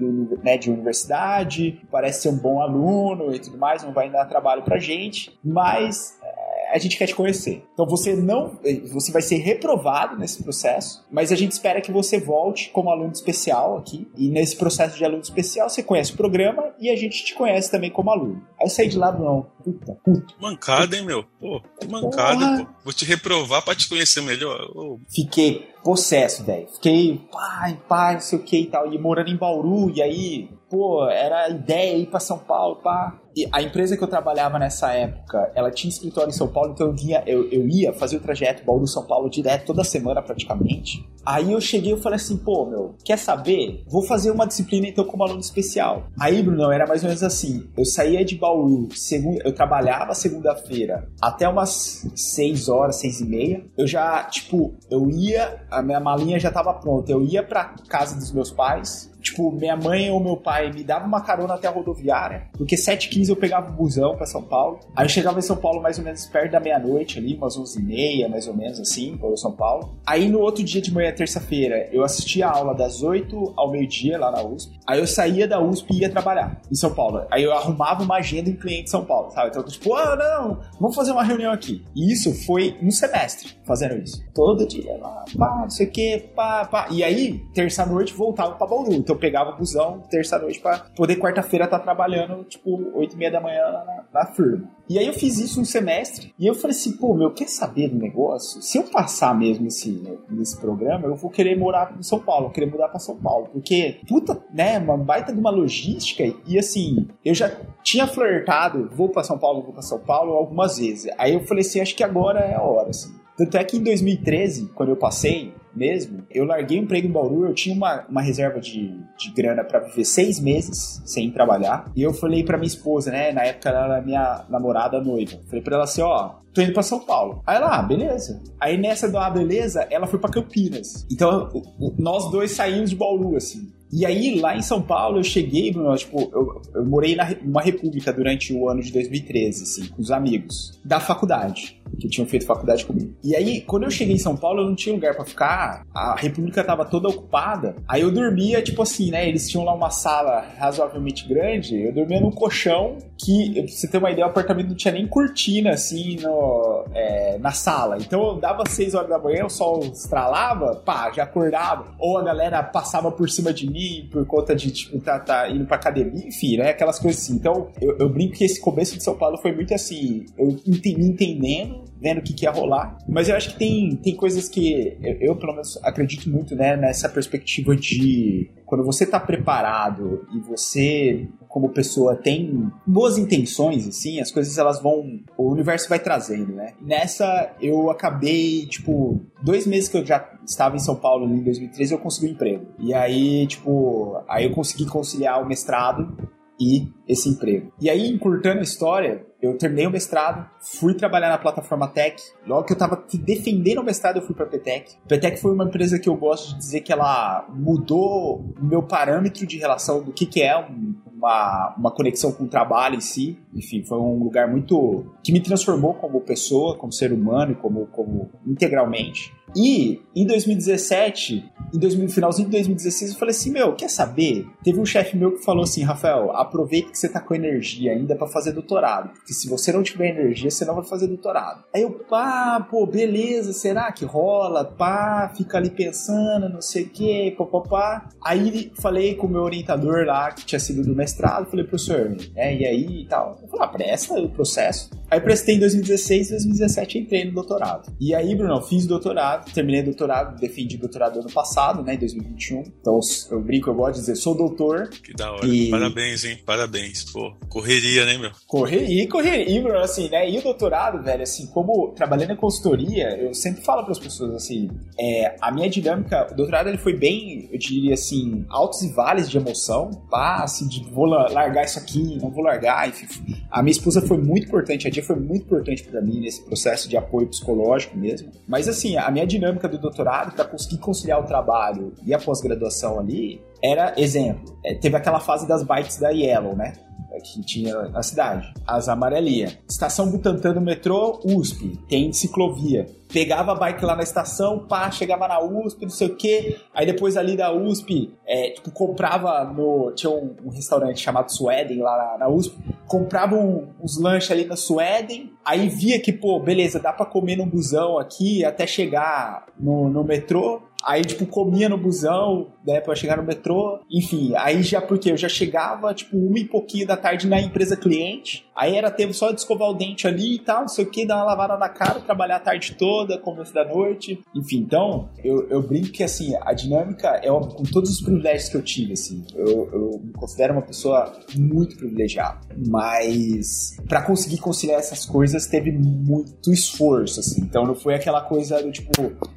né, 0.44 0.58
de 0.58 0.70
universidade, 0.70 1.82
parece 1.90 2.24
ser 2.24 2.30
um 2.30 2.38
bom 2.38 2.62
aluno 2.62 3.34
e 3.34 3.40
tudo 3.40 3.58
mais, 3.58 3.84
não 3.84 3.94
vai 3.94 4.10
dar 4.10 4.26
trabalho 4.26 4.64
pra 4.64 4.78
gente, 4.78 5.13
mas 5.44 6.18
é, 6.24 6.76
a 6.76 6.78
gente 6.80 6.98
quer 6.98 7.06
te 7.06 7.16
conhecer. 7.16 7.64
Então 7.74 7.86
você 7.86 8.16
não, 8.16 8.58
você 8.92 9.12
vai 9.12 9.22
ser 9.22 9.38
reprovado 9.38 10.18
nesse 10.18 10.42
processo, 10.44 11.06
mas 11.12 11.32
a 11.32 11.36
gente 11.36 11.52
espera 11.52 11.82
que 11.82 11.92
você 11.92 12.20
volte 12.20 12.70
como 12.72 12.90
aluno 12.90 13.12
especial 13.12 13.78
aqui. 13.78 14.08
E 14.18 14.30
nesse 14.30 14.56
processo 14.56 14.98
de 14.98 15.06
aluno 15.06 15.22
especial 15.22 15.70
você 15.70 15.84
conhece 15.84 16.14
o 16.14 16.18
programa 16.18 16.74
e 16.80 16.90
a 16.90 16.96
gente 16.96 17.24
te 17.24 17.36
conhece 17.36 17.70
também 17.70 17.92
como 17.92 18.10
aluno. 18.10 18.42
Aí 18.60 18.66
eu 18.66 18.70
saí 18.70 18.88
de 18.88 18.98
lá, 18.98 19.12
não, 19.12 19.46
puta, 19.64 19.98
puta. 20.04 20.34
Mancada, 20.40 20.98
hein, 20.98 21.06
meu? 21.06 21.24
Pô, 21.40 21.62
que 21.80 21.88
mancada, 21.88 22.66
pô. 22.66 22.72
Vou 22.86 22.94
te 22.94 23.06
reprovar 23.06 23.64
para 23.64 23.76
te 23.76 23.88
conhecer 23.88 24.22
melhor. 24.22 24.70
Oh. 24.76 24.98
Fiquei 25.14 25.68
possesso, 25.84 26.44
velho. 26.44 26.68
Fiquei, 26.74 27.22
pai, 27.32 27.80
pai, 27.88 28.14
não 28.16 28.22
sei 28.22 28.40
o 28.40 28.44
que 28.44 28.58
e 28.58 28.66
tal. 28.66 28.92
E 28.92 28.98
morando 28.98 29.30
em 29.30 29.38
Bauru, 29.38 29.92
e 29.92 30.02
aí, 30.02 30.50
pô, 30.70 31.08
era 31.10 31.50
ideia 31.50 31.98
ir 31.98 32.08
pra 32.08 32.20
São 32.20 32.40
Paulo, 32.40 32.78
pá. 32.78 33.20
A 33.52 33.62
empresa 33.62 33.98
que 33.98 34.04
eu 34.04 34.08
trabalhava 34.08 34.60
nessa 34.60 34.92
época, 34.94 35.52
ela 35.56 35.72
tinha 35.72 35.90
escritório 35.90 36.30
em 36.30 36.34
São 36.34 36.48
Paulo, 36.48 36.74
então 36.74 36.88
eu, 36.88 36.94
vinha, 36.94 37.24
eu, 37.26 37.50
eu 37.50 37.68
ia 37.68 37.94
fazer 37.94 38.18
o 38.18 38.20
trajeto 38.20 38.64
Bauru-São 38.66 39.06
Paulo 39.06 39.30
direto 39.30 39.66
toda 39.66 39.84
semana 39.84 40.22
praticamente. 40.22 41.06
Aí 41.26 41.52
eu 41.52 41.62
cheguei 41.62 41.94
e 41.94 41.98
falei 41.98 42.18
assim, 42.18 42.38
pô, 42.38 42.66
meu, 42.66 42.96
quer 43.04 43.18
saber? 43.18 43.84
Vou 43.88 44.04
fazer 44.04 44.32
uma 44.32 44.46
disciplina 44.46 44.88
então 44.88 45.06
como 45.06 45.24
aluno 45.24 45.40
especial. 45.40 46.08
Aí, 46.20 46.44
Bruno, 46.44 46.72
era 46.72 46.86
mais 46.86 47.02
ou 47.04 47.08
menos 47.08 47.24
assim. 47.24 47.70
Eu 47.78 47.86
saía 47.86 48.24
de 48.26 48.36
Bauru, 48.36 48.90
segunda, 48.94 49.42
eu 49.44 49.54
trabalhava 49.54 50.14
segunda-feira 50.14 51.08
até 51.22 51.48
umas 51.48 52.06
6 52.16 52.70
horas, 52.70 52.98
6 52.98 53.22
e 53.22 53.26
meia. 53.26 53.66
Eu 53.78 53.88
já, 53.88 54.24
tipo, 54.26 54.76
eu 54.92 55.10
ia, 55.10 55.66
a 55.72 55.82
minha 55.82 56.00
malinha 56.00 56.40
já 56.40 56.52
tava 56.52 56.74
pronta. 56.74 57.12
Eu 57.12 57.24
ia 57.24 57.42
pra 57.42 57.76
casa 57.88 58.16
dos 58.16 58.32
meus 58.32 58.52
pais, 58.52 59.12
tipo, 59.24 59.52
minha 59.52 59.76
mãe 59.76 60.12
ou 60.12 60.20
meu 60.20 60.38
pai 60.38 60.72
me 60.72 60.84
dava 60.84 61.08
uma 61.08 61.22
carona 61.22 61.54
até 61.54 61.68
a 61.68 61.72
rodoviária, 61.72 62.50
porque 62.58 62.76
7h15 63.24 63.30
eu 63.30 63.36
pegava 63.36 63.70
o 63.70 63.74
busão 63.74 64.16
para 64.16 64.26
São 64.26 64.42
Paulo. 64.42 64.80
Aí 64.96 65.06
eu 65.06 65.10
chegava 65.10 65.40
em 65.40 65.42
São 65.42 65.56
Paulo 65.56 65.82
mais 65.82 65.98
ou 65.98 66.04
menos 66.04 66.26
perto 66.26 66.52
da 66.52 66.60
meia-noite 66.60 67.20
ali, 67.20 67.36
umas 67.36 67.58
11h30, 67.58 68.28
mais 68.28 68.48
ou 68.48 68.54
menos 68.54 68.80
assim, 68.80 69.18
para 69.18 69.36
São 69.38 69.52
Paulo. 69.52 69.96
Aí 70.06 70.30
no 70.30 70.40
outro 70.40 70.64
dia 70.64 70.82
de 70.82 70.94
manhã, 70.94 71.12
terça-feira, 71.12 71.90
eu 71.92 72.04
assistia 72.04 72.48
a 72.48 72.52
aula 72.52 72.74
das 72.74 73.02
8 73.02 73.54
ao 73.56 73.72
meio-dia 73.72 74.18
lá 74.18 74.32
na 74.32 74.44
USP. 74.44 74.80
Aí 74.88 75.00
eu 75.00 75.08
saía 75.08 75.48
da 75.48 75.62
USP 75.62 75.94
e 75.94 76.02
ia 76.02 76.10
trabalhar 76.10 76.62
em 76.72 76.76
São 76.76 76.94
Paulo. 76.94 77.26
Aí 77.32 77.44
eu 77.44 77.54
arrumava 77.54 78.04
uma 78.04 78.18
agenda 78.18 78.50
em 78.50 78.56
cliente 78.56 78.84
em 78.84 78.88
São 78.88 79.06
Paulo, 79.06 79.32
sabe? 79.32 79.50
Então, 79.50 79.64
tipo, 79.64 79.94
ah, 79.94 80.16
não, 80.16 80.60
vamos 80.80 80.96
fazer 80.96 81.12
uma 81.12 81.24
reunião 81.24 81.52
aqui. 81.52 81.84
E 81.96 82.12
isso 82.12 82.34
foi 82.46 82.78
um 82.82 82.92
semestre 82.92 83.56
fazendo 83.66 84.02
isso. 84.02 84.24
Todo 84.34 84.68
dia 84.68 84.98
lá, 84.98 85.26
pá, 85.38 85.60
não 85.62 85.70
sei 85.70 85.88
o 85.88 85.92
que, 85.92 86.20
pá, 86.36 86.66
pá. 86.66 86.88
E 86.92 87.04
aí, 87.04 87.40
terça-noite, 87.54 88.14
voltava 88.14 88.56
pra 88.56 88.68
Bauru. 88.68 88.94
Então 88.94 89.16
eu 89.16 89.20
pegava 89.20 89.52
o 89.52 89.58
busão 89.58 90.02
terça-noite 90.10 90.60
pra 90.60 90.80
poder 90.96 91.16
quarta-feira 91.18 91.66
estar 91.66 91.80
tá 91.80 91.84
trabalhando, 91.84 92.44
tipo, 92.44 92.92
8 92.94 93.13
e 93.14 93.18
meia 93.18 93.32
da 93.32 93.42
manhã 93.42 93.64
na, 93.72 94.04
na 94.14 94.26
firma. 94.34 94.70
E 94.90 95.00
aí 95.00 95.08
eu 95.08 95.14
fiz 95.14 95.40
isso 95.40 95.62
um 95.62 95.66
semestre 95.66 96.34
e 96.38 96.46
eu 96.46 96.54
falei 96.54 96.76
assim, 96.76 96.98
pô, 96.98 97.14
meu, 97.14 97.32
quer 97.32 97.48
saber 97.48 97.88
do 97.88 97.98
negócio? 97.98 98.62
Se 98.62 98.78
eu 98.78 98.84
passar 98.84 99.38
mesmo 99.38 99.68
esse, 99.68 100.04
nesse 100.30 100.60
programa, 100.60 101.08
eu 101.08 101.16
vou 101.16 101.32
querer 101.32 101.58
morar 101.58 101.96
em 101.98 102.04
São 102.04 102.20
Paulo, 102.20 102.46
vou 102.46 102.52
querer 102.52 102.70
mudar 102.70 102.90
para 102.90 103.00
São 103.00 103.16
Paulo. 103.16 103.48
Porque, 103.52 104.02
puta, 104.08 104.44
né, 104.54 104.78
uma 104.80 104.98
baita 104.98 105.32
de 105.32 105.40
uma 105.40 105.50
logística 105.50 106.24
e 106.46 106.60
assim, 106.60 107.08
eu 107.24 107.34
já 107.34 107.50
tinha 107.82 108.06
flertado, 108.06 108.90
vou 108.94 109.10
para 109.10 109.24
São 109.24 109.38
Paulo, 109.38 109.62
vou 109.62 109.74
para 109.74 109.82
São 109.82 110.00
Paulo 110.00 110.34
algumas 110.34 110.78
vezes. 110.78 111.12
Aí 111.18 111.34
eu 111.34 111.42
falei 111.42 111.62
assim, 111.62 111.80
acho 111.80 111.96
que 111.96 112.04
agora 112.04 112.40
é 112.40 112.56
a 112.56 112.62
hora, 112.62 112.90
assim. 112.90 113.14
Tanto 113.38 113.58
é 113.58 113.64
que 113.64 113.78
em 113.78 113.84
2013, 113.84 114.70
quando 114.76 114.90
eu 114.90 114.96
passei, 114.96 115.54
mesmo, 115.76 116.24
eu 116.30 116.46
larguei 116.46 116.80
o 116.80 116.84
emprego 116.84 117.08
em 117.08 117.12
Bauru, 117.12 117.46
eu 117.46 117.54
tinha 117.54 117.76
uma, 117.76 118.06
uma 118.08 118.22
reserva 118.22 118.60
de, 118.60 119.00
de 119.18 119.32
grana 119.32 119.64
para 119.64 119.80
viver 119.80 120.06
seis 120.06 120.40
meses 120.40 121.02
sem 121.06 121.32
trabalhar. 121.32 121.92
E 121.96 122.02
eu 122.02 122.14
falei 122.14 122.44
para 122.44 122.58
minha 122.58 122.68
esposa, 122.68 123.12
né? 123.12 123.32
Na 123.32 123.44
época 123.44 123.70
ela 123.70 123.96
era 123.96 124.02
minha 124.02 124.46
namorada 124.50 125.02
noiva. 125.02 125.40
Falei 125.48 125.62
para 125.62 125.76
ela 125.76 125.84
assim: 125.84 126.02
ó, 126.02 126.36
tô 126.54 126.62
indo 126.62 126.74
pra 126.74 126.84
São 126.84 127.00
Paulo. 127.00 127.42
Aí 127.46 127.58
ela, 127.58 127.78
ah, 127.78 127.82
beleza. 127.82 128.42
Aí 128.60 128.78
nessa 128.78 129.10
do 129.10 129.18
ah, 129.18 129.30
beleza, 129.30 129.88
ela 129.90 130.08
foi 130.08 130.20
para 130.20 130.32
Campinas. 130.32 131.06
Então 131.12 131.50
nós 131.98 132.30
dois 132.32 132.52
saímos 132.52 132.90
de 132.90 132.96
Bauru, 132.96 133.36
assim. 133.36 133.72
E 133.96 134.08
aí, 134.08 134.40
lá 134.40 134.58
em 134.58 134.62
São 134.64 134.82
Paulo, 134.82 135.20
eu 135.20 135.24
cheguei, 135.24 135.72
Bruno, 135.72 135.96
tipo, 135.96 136.20
eu, 136.34 136.62
eu 136.74 136.84
morei 136.84 137.16
na, 137.16 137.30
numa 137.44 137.62
república 137.62 138.12
durante 138.12 138.52
o 138.52 138.68
ano 138.68 138.82
de 138.82 138.92
2013, 138.92 139.62
assim, 139.62 139.88
com 139.88 140.02
os 140.02 140.10
amigos 140.10 140.82
da 140.84 141.00
faculdade 141.00 141.80
que 142.00 142.10
tinham 142.10 142.28
feito 142.28 142.46
faculdade 142.46 142.86
comigo. 142.86 143.14
E 143.24 143.36
aí, 143.36 143.62
quando 143.62 143.84
eu 143.84 143.92
cheguei 143.92 144.16
em 144.16 144.20
São 144.20 144.36
Paulo, 144.36 144.62
eu 144.62 144.66
não 144.66 144.76
tinha 144.76 144.96
lugar 144.96 145.16
para 145.16 145.26
ficar, 145.26 145.86
a 145.94 146.16
República 146.16 146.64
tava 146.64 146.86
toda 146.86 147.08
ocupada. 147.08 147.76
Aí 147.88 148.02
eu 148.02 148.12
dormia, 148.12 148.62
tipo 148.62 148.82
assim, 148.82 149.12
né? 149.12 149.28
Eles 149.28 149.50
tinham 149.50 149.64
lá 149.64 149.74
uma 149.74 149.90
sala 149.90 150.44
razoavelmente 150.58 151.28
grande, 151.28 151.80
eu 151.80 151.94
dormia 151.94 152.20
num 152.20 152.32
colchão 152.32 152.98
que, 153.18 153.54
pra 153.54 153.68
você 153.68 153.88
ter 153.88 153.98
uma 153.98 154.12
ideia, 154.12 154.26
o 154.26 154.30
apartamento 154.30 154.70
não 154.70 154.76
tinha 154.76 154.94
nem 154.94 155.08
cortina, 155.08 155.72
assim, 155.72 156.18
no, 156.18 156.86
é, 156.94 157.38
na 157.40 157.52
sala. 157.52 157.98
Então 157.98 158.30
eu 158.30 158.36
dava 158.36 158.64
6 158.68 158.96
horas 158.96 159.10
da 159.10 159.20
manhã, 159.20 159.46
o 159.46 159.50
sol 159.50 159.84
estralava, 159.84 160.76
pá, 160.78 161.12
já 161.12 161.24
acordava. 161.24 161.94
Ou 162.00 162.18
a 162.18 162.24
galera 162.24 162.64
passava 162.64 163.12
por 163.12 163.30
cima 163.30 163.54
de 163.54 163.70
mim 163.70 163.83
por 164.12 164.26
conta 164.26 164.56
de, 164.56 164.72
tipo, 164.72 165.00
tá, 165.00 165.20
tá 165.20 165.50
indo 165.50 165.66
pra 165.66 165.76
academia, 165.76 166.28
enfim, 166.28 166.58
né? 166.58 166.70
Aquelas 166.70 167.00
coisas 167.00 167.22
assim. 167.22 167.36
Então 167.36 167.70
eu, 167.82 167.98
eu 168.00 168.10
brinco 168.10 168.34
que 168.34 168.44
esse 168.44 168.60
começo 168.60 168.98
de 168.98 169.04
São 169.04 169.16
Paulo 169.16 169.38
foi 169.38 169.54
muito 169.54 169.74
assim, 169.74 170.26
eu 170.38 170.48
me 170.66 171.08
entendendo 171.08 171.84
vendo 172.04 172.18
o 172.18 172.22
que, 172.22 172.34
que 172.34 172.46
ia 172.46 172.52
rolar. 172.52 172.98
Mas 173.08 173.30
eu 173.30 173.36
acho 173.36 173.54
que 173.54 173.60
tem, 173.60 173.96
tem 173.96 174.14
coisas 174.14 174.50
que 174.50 174.98
eu, 175.02 175.18
eu, 175.22 175.36
pelo 175.38 175.54
menos, 175.54 175.80
acredito 175.82 176.30
muito, 176.30 176.54
né, 176.54 176.76
nessa 176.76 177.08
perspectiva 177.08 177.74
de 177.76 178.52
quando 178.66 178.84
você 178.84 179.06
tá 179.06 179.20
preparado 179.20 180.26
e 180.34 180.40
você, 180.40 181.28
como 181.48 181.70
pessoa, 181.70 182.16
tem 182.16 182.72
boas 182.86 183.18
intenções, 183.18 183.88
assim, 183.88 184.20
as 184.20 184.32
coisas 184.32 184.58
elas 184.58 184.82
vão. 184.82 185.20
O 185.38 185.52
universo 185.52 185.90
vai 185.90 186.00
trazendo, 186.00 186.54
né? 186.54 186.74
Nessa 186.82 187.54
eu 187.62 187.90
acabei, 187.90 188.66
tipo, 188.66 189.22
dois 189.42 189.68
meses 189.68 189.90
que 189.90 189.98
eu 189.98 190.06
já 190.06 190.28
estava 190.46 190.76
em 190.76 190.80
São 190.80 190.96
Paulo 190.96 191.28
em 191.28 191.44
2013, 191.44 191.94
eu 191.94 192.00
consegui 192.00 192.28
um 192.28 192.32
emprego. 192.32 192.66
E 192.80 192.94
aí, 192.94 193.48
tipo, 193.48 194.22
aí 194.28 194.46
eu 194.46 194.52
consegui 194.52 194.86
conciliar 194.86 195.42
o 195.42 195.48
mestrado 195.48 196.16
e 196.60 196.88
esse 197.08 197.30
emprego. 197.30 197.72
E 197.80 197.90
aí, 197.90 198.10
encurtando 198.10 198.60
a 198.60 198.64
história, 198.64 199.26
eu 199.44 199.58
terminei 199.58 199.86
o 199.86 199.92
mestrado, 199.92 200.50
fui 200.62 200.94
trabalhar 200.94 201.28
na 201.28 201.38
plataforma 201.38 201.86
Tech. 201.86 202.16
Logo 202.48 202.64
que 202.64 202.72
eu 202.72 202.76
estava 202.76 203.04
defendendo 203.14 203.80
o 203.80 203.84
mestrado, 203.84 204.16
eu 204.16 204.22
fui 204.22 204.34
para 204.34 204.46
a 204.46 204.48
Petec. 204.48 204.96
Petec 205.06 205.38
foi 205.42 205.52
uma 205.52 205.66
empresa 205.66 206.00
que 206.00 206.08
eu 206.08 206.16
gosto 206.16 206.54
de 206.54 206.60
dizer 206.60 206.80
que 206.80 206.94
ela 206.94 207.46
mudou 207.50 208.40
o 208.58 208.64
meu 208.64 208.82
parâmetro 208.82 209.46
de 209.46 209.58
relação 209.58 210.02
do 210.02 210.14
que, 210.14 210.26
que 210.26 210.42
é 210.42 210.58
um, 210.58 210.96
uma, 211.24 211.74
uma 211.78 211.92
conexão 211.92 212.32
com 212.32 212.44
o 212.44 212.48
trabalho 212.48 212.96
em 212.96 213.02
si. 213.02 213.38
Enfim, 213.56 213.84
foi 213.84 213.98
um 213.98 214.22
lugar 214.24 214.50
muito. 214.50 215.06
que 215.24 215.32
me 215.32 215.40
transformou 215.40 215.94
como 215.94 216.20
pessoa, 216.22 216.76
como 216.76 216.92
ser 216.92 217.14
humano 217.14 217.54
como, 217.56 217.88
como 217.88 218.30
integralmente. 218.46 219.34
E 219.56 220.02
em 220.16 220.26
2017, 220.26 221.52
em 221.74 221.80
2000, 221.80 222.10
finalzinho 222.10 222.48
de 222.48 222.54
2016, 222.54 223.12
eu 223.12 223.18
falei 223.18 223.36
assim: 223.36 223.52
Meu, 223.52 223.74
quer 223.76 223.90
saber? 223.90 224.48
Teve 224.64 224.80
um 224.80 224.86
chefe 224.86 225.16
meu 225.16 225.34
que 225.34 225.44
falou 225.44 225.64
assim: 225.64 225.84
Rafael, 225.84 226.32
aproveita 226.32 226.92
que 226.92 226.98
você 226.98 227.08
tá 227.08 227.20
com 227.20 227.36
energia 227.36 227.92
ainda 227.92 228.16
para 228.16 228.28
fazer 228.28 228.52
doutorado. 228.52 229.10
Porque 229.10 229.34
se 229.34 229.48
você 229.48 229.72
não 229.72 229.84
tiver 229.84 230.10
energia, 230.10 230.50
você 230.50 230.66
não 230.66 230.76
vai 230.76 230.84
fazer 230.84 231.08
doutorado. 231.08 231.64
Aí 231.74 231.84
eu, 231.84 231.92
pá, 231.92 232.66
pô, 232.70 232.86
beleza, 232.88 233.54
será 233.54 233.92
que 233.92 234.06
rola? 234.06 234.66
Pá, 234.66 235.32
fica 235.36 235.58
ali 235.58 235.70
pensando, 235.70 236.50
não 236.50 236.62
sei 236.62 236.84
o 236.84 236.90
quê, 236.90 237.36
pá. 237.70 238.10
Aí 238.24 238.72
falei 238.80 239.16
com 239.16 239.28
o 239.28 239.30
meu 239.30 239.42
orientador 239.42 240.06
lá, 240.06 240.32
que 240.32 240.46
tinha 240.46 240.60
sido 240.60 240.82
do 240.82 240.96
mestrado, 240.96 241.13
falei, 241.46 241.66
professor, 241.66 242.16
é, 242.36 242.56
e 242.56 242.66
aí 242.66 243.02
e 243.02 243.06
tal. 243.06 243.40
Eu 243.42 243.48
falei, 243.48 243.66
ah, 243.66 243.68
presta 243.68 244.14
o 244.14 244.30
processo. 244.30 244.90
Aí 245.14 245.22
prestei 245.22 245.58
em 245.58 245.60
2016 245.60 246.28
e 246.28 246.32
2017 246.32 246.98
entrei 246.98 247.26
no 247.26 247.34
doutorado. 247.34 247.96
E 248.00 248.16
aí, 248.16 248.34
Bruno, 248.34 248.60
fiz 248.64 248.88
doutorado, 248.88 249.54
terminei 249.54 249.84
doutorado, 249.84 250.40
defendi 250.40 250.76
doutorado 250.76 251.20
ano 251.20 251.32
passado, 251.32 251.84
né, 251.84 251.94
em 251.94 252.00
2021. 252.00 252.64
Então 252.82 253.00
eu 253.30 253.40
brinco, 253.40 253.70
eu 253.70 253.76
gosto 253.76 253.94
de 253.94 254.00
dizer, 254.00 254.16
sou 254.16 254.36
doutor. 254.36 254.90
Que 254.90 255.14
da 255.14 255.32
hora. 255.32 255.46
E... 255.46 255.70
Parabéns, 255.70 256.26
hein? 256.26 256.40
Parabéns. 256.44 257.04
Pô, 257.04 257.32
correria, 257.48 258.08
né, 258.08 258.18
meu? 258.18 258.32
Correria, 258.48 259.08
correria, 259.08 259.62
Bruno, 259.62 259.78
assim, 259.78 260.10
né? 260.10 260.28
E 260.28 260.40
o 260.40 260.42
doutorado, 260.42 261.04
velho, 261.04 261.22
assim, 261.22 261.46
como 261.46 261.90
trabalhando 261.90 262.34
em 262.34 262.36
consultoria, 262.36 263.16
eu 263.16 263.36
sempre 263.36 263.64
falo 263.64 263.84
para 263.84 263.92
as 263.92 264.00
pessoas, 264.00 264.34
assim, 264.34 264.68
é, 265.00 265.36
a 265.40 265.52
minha 265.52 265.70
dinâmica, 265.70 266.28
o 266.32 266.36
doutorado 266.36 266.70
ele 266.70 266.80
foi 266.80 266.98
bem, 266.98 267.50
eu 267.52 267.60
diria 267.60 267.94
assim, 267.94 268.48
altos 268.50 268.82
e 268.82 268.92
vales 268.92 269.30
de 269.30 269.38
emoção, 269.38 269.92
pá, 270.10 270.44
assim, 270.44 270.68
de 270.68 270.84
vou 270.90 271.06
largar 271.06 271.66
isso 271.66 271.78
aqui, 271.78 272.18
não 272.20 272.32
vou 272.32 272.44
largar, 272.44 272.90
enfim. 272.90 273.06
A 273.52 273.62
minha 273.62 273.74
esposa 273.74 274.02
foi 274.02 274.18
muito 274.18 274.48
importante, 274.48 274.88
a 274.88 274.90
dia 274.90 275.03
foi 275.04 275.16
muito 275.16 275.46
importante 275.46 275.84
para 275.84 276.02
mim 276.02 276.20
nesse 276.20 276.44
processo 276.44 276.90
de 276.90 276.98
apoio 276.98 277.28
psicológico 277.28 277.98
mesmo. 277.98 278.32
Mas 278.48 278.68
assim, 278.68 278.98
a 278.98 279.10
minha 279.12 279.26
dinâmica 279.26 279.68
do 279.68 279.78
doutorado 279.78 280.36
para 280.36 280.46
conseguir 280.46 280.78
conciliar 280.78 281.20
o 281.20 281.26
trabalho 281.26 281.94
e 282.06 282.14
a 282.14 282.20
pós-graduação 282.20 283.00
ali 283.00 283.42
era 283.62 283.94
exemplo. 283.98 284.58
É, 284.64 284.76
teve 284.76 284.96
aquela 284.98 285.20
fase 285.20 285.48
das 285.48 285.64
bikes 285.64 285.98
da 285.98 286.10
Yellow, 286.10 286.56
né? 286.56 286.74
Que 287.20 287.42
tinha 287.42 287.90
na 287.90 288.04
cidade. 288.04 288.54
As 288.66 288.88
amarelinhas. 288.88 289.58
Estação 289.70 290.10
Butantã 290.10 290.54
no 290.54 290.62
metrô, 290.62 291.20
USP. 291.24 291.78
Tem 291.88 292.12
ciclovia. 292.14 292.88
Pegava 293.14 293.52
a 293.52 293.56
bike 293.56 293.86
lá 293.86 293.96
na 293.96 294.02
estação, 294.02 294.58
pá, 294.58 294.90
chegava 294.90 295.28
na 295.28 295.40
USP, 295.40 295.84
não 295.84 295.90
sei 295.90 296.08
o 296.08 296.16
quê. 296.16 296.58
Aí 296.74 296.84
depois 296.84 297.16
ali 297.16 297.38
da 297.38 297.54
USP, 297.54 298.12
é, 298.26 298.50
tipo, 298.50 298.72
comprava 298.72 299.44
no. 299.44 299.92
Tinha 299.92 300.10
um, 300.10 300.36
um 300.44 300.50
restaurante 300.50 301.00
chamado 301.00 301.32
Sueden 301.32 301.80
lá 301.80 301.96
na, 301.96 302.26
na 302.26 302.30
USP. 302.30 302.58
Comprava 302.88 303.36
um, 303.36 303.68
uns 303.80 304.00
lanches 304.00 304.32
ali 304.32 304.46
na 304.46 304.56
Sueden. 304.56 305.32
Aí 305.46 305.70
via 305.70 306.00
que, 306.00 306.12
pô, 306.12 306.40
beleza, 306.40 306.80
dá 306.80 306.92
pra 306.92 307.06
comer 307.06 307.36
no 307.36 307.46
busão 307.46 308.00
aqui 308.00 308.44
até 308.44 308.66
chegar 308.66 309.46
no, 309.60 309.90
no 309.90 310.04
metrô. 310.04 310.64
Aí, 310.84 311.02
tipo, 311.02 311.26
comia 311.26 311.70
no 311.70 311.78
busão, 311.78 312.48
né, 312.68 312.82
pra 312.82 312.94
chegar 312.94 313.16
no 313.16 313.24
metrô. 313.24 313.80
Enfim, 313.90 314.34
aí 314.36 314.62
já, 314.62 314.82
porque 314.82 315.12
eu 315.12 315.18
já 315.18 315.30
chegava, 315.30 315.94
tipo, 315.94 316.18
uma 316.18 316.38
e 316.38 316.44
pouquinho 316.44 316.86
da 316.86 316.98
tarde 316.98 317.26
na 317.26 317.40
empresa 317.40 317.78
cliente. 317.78 318.46
Aí 318.54 318.76
era 318.76 318.92
tempo 318.92 319.14
só 319.14 319.32
de 319.32 319.40
escovar 319.40 319.70
o 319.70 319.74
dente 319.74 320.08
ali 320.08 320.36
e 320.36 320.40
tal, 320.40 320.62
não 320.62 320.68
sei 320.68 320.84
o 320.84 320.90
que, 320.90 321.06
dar 321.06 321.16
uma 321.16 321.24
lavada 321.24 321.58
na 321.58 321.70
cara, 321.70 322.02
trabalhar 322.02 322.36
a 322.36 322.40
tarde 322.40 322.76
toda, 322.78 323.18
começo 323.18 323.54
da 323.54 323.66
noite. 323.66 324.20
Enfim, 324.36 324.58
então, 324.58 325.10
eu, 325.24 325.48
eu 325.50 325.62
brinco 325.62 325.90
que, 325.90 326.04
assim, 326.04 326.36
a 326.42 326.54
dinâmica 326.54 327.08
é 327.24 327.32
uma, 327.32 327.48
com 327.48 327.64
todos 327.64 327.90
os 327.90 328.02
privilégios 328.02 328.50
que 328.50 328.58
eu 328.58 328.62
tive, 328.62 328.94
assim. 328.94 329.26
Eu, 329.34 329.70
eu 329.72 330.02
me 330.04 330.12
considero 330.12 330.54
uma 330.54 330.62
pessoa 330.62 331.14
muito 331.34 331.78
privilegiada. 331.78 332.40
Mas, 332.68 333.78
para 333.88 334.02
conseguir 334.02 334.38
conciliar 334.40 334.80
essas 334.80 335.06
coisas, 335.06 335.48
teve 335.48 335.72
muito 335.72 336.52
esforço, 336.52 337.22
assim. 337.22 337.42
Então, 337.42 337.66
não 337.66 337.76
foi 337.76 337.96
aquela 337.96 338.22
coisa 338.22 338.62
do 338.62 338.72
tipo, 338.72 338.92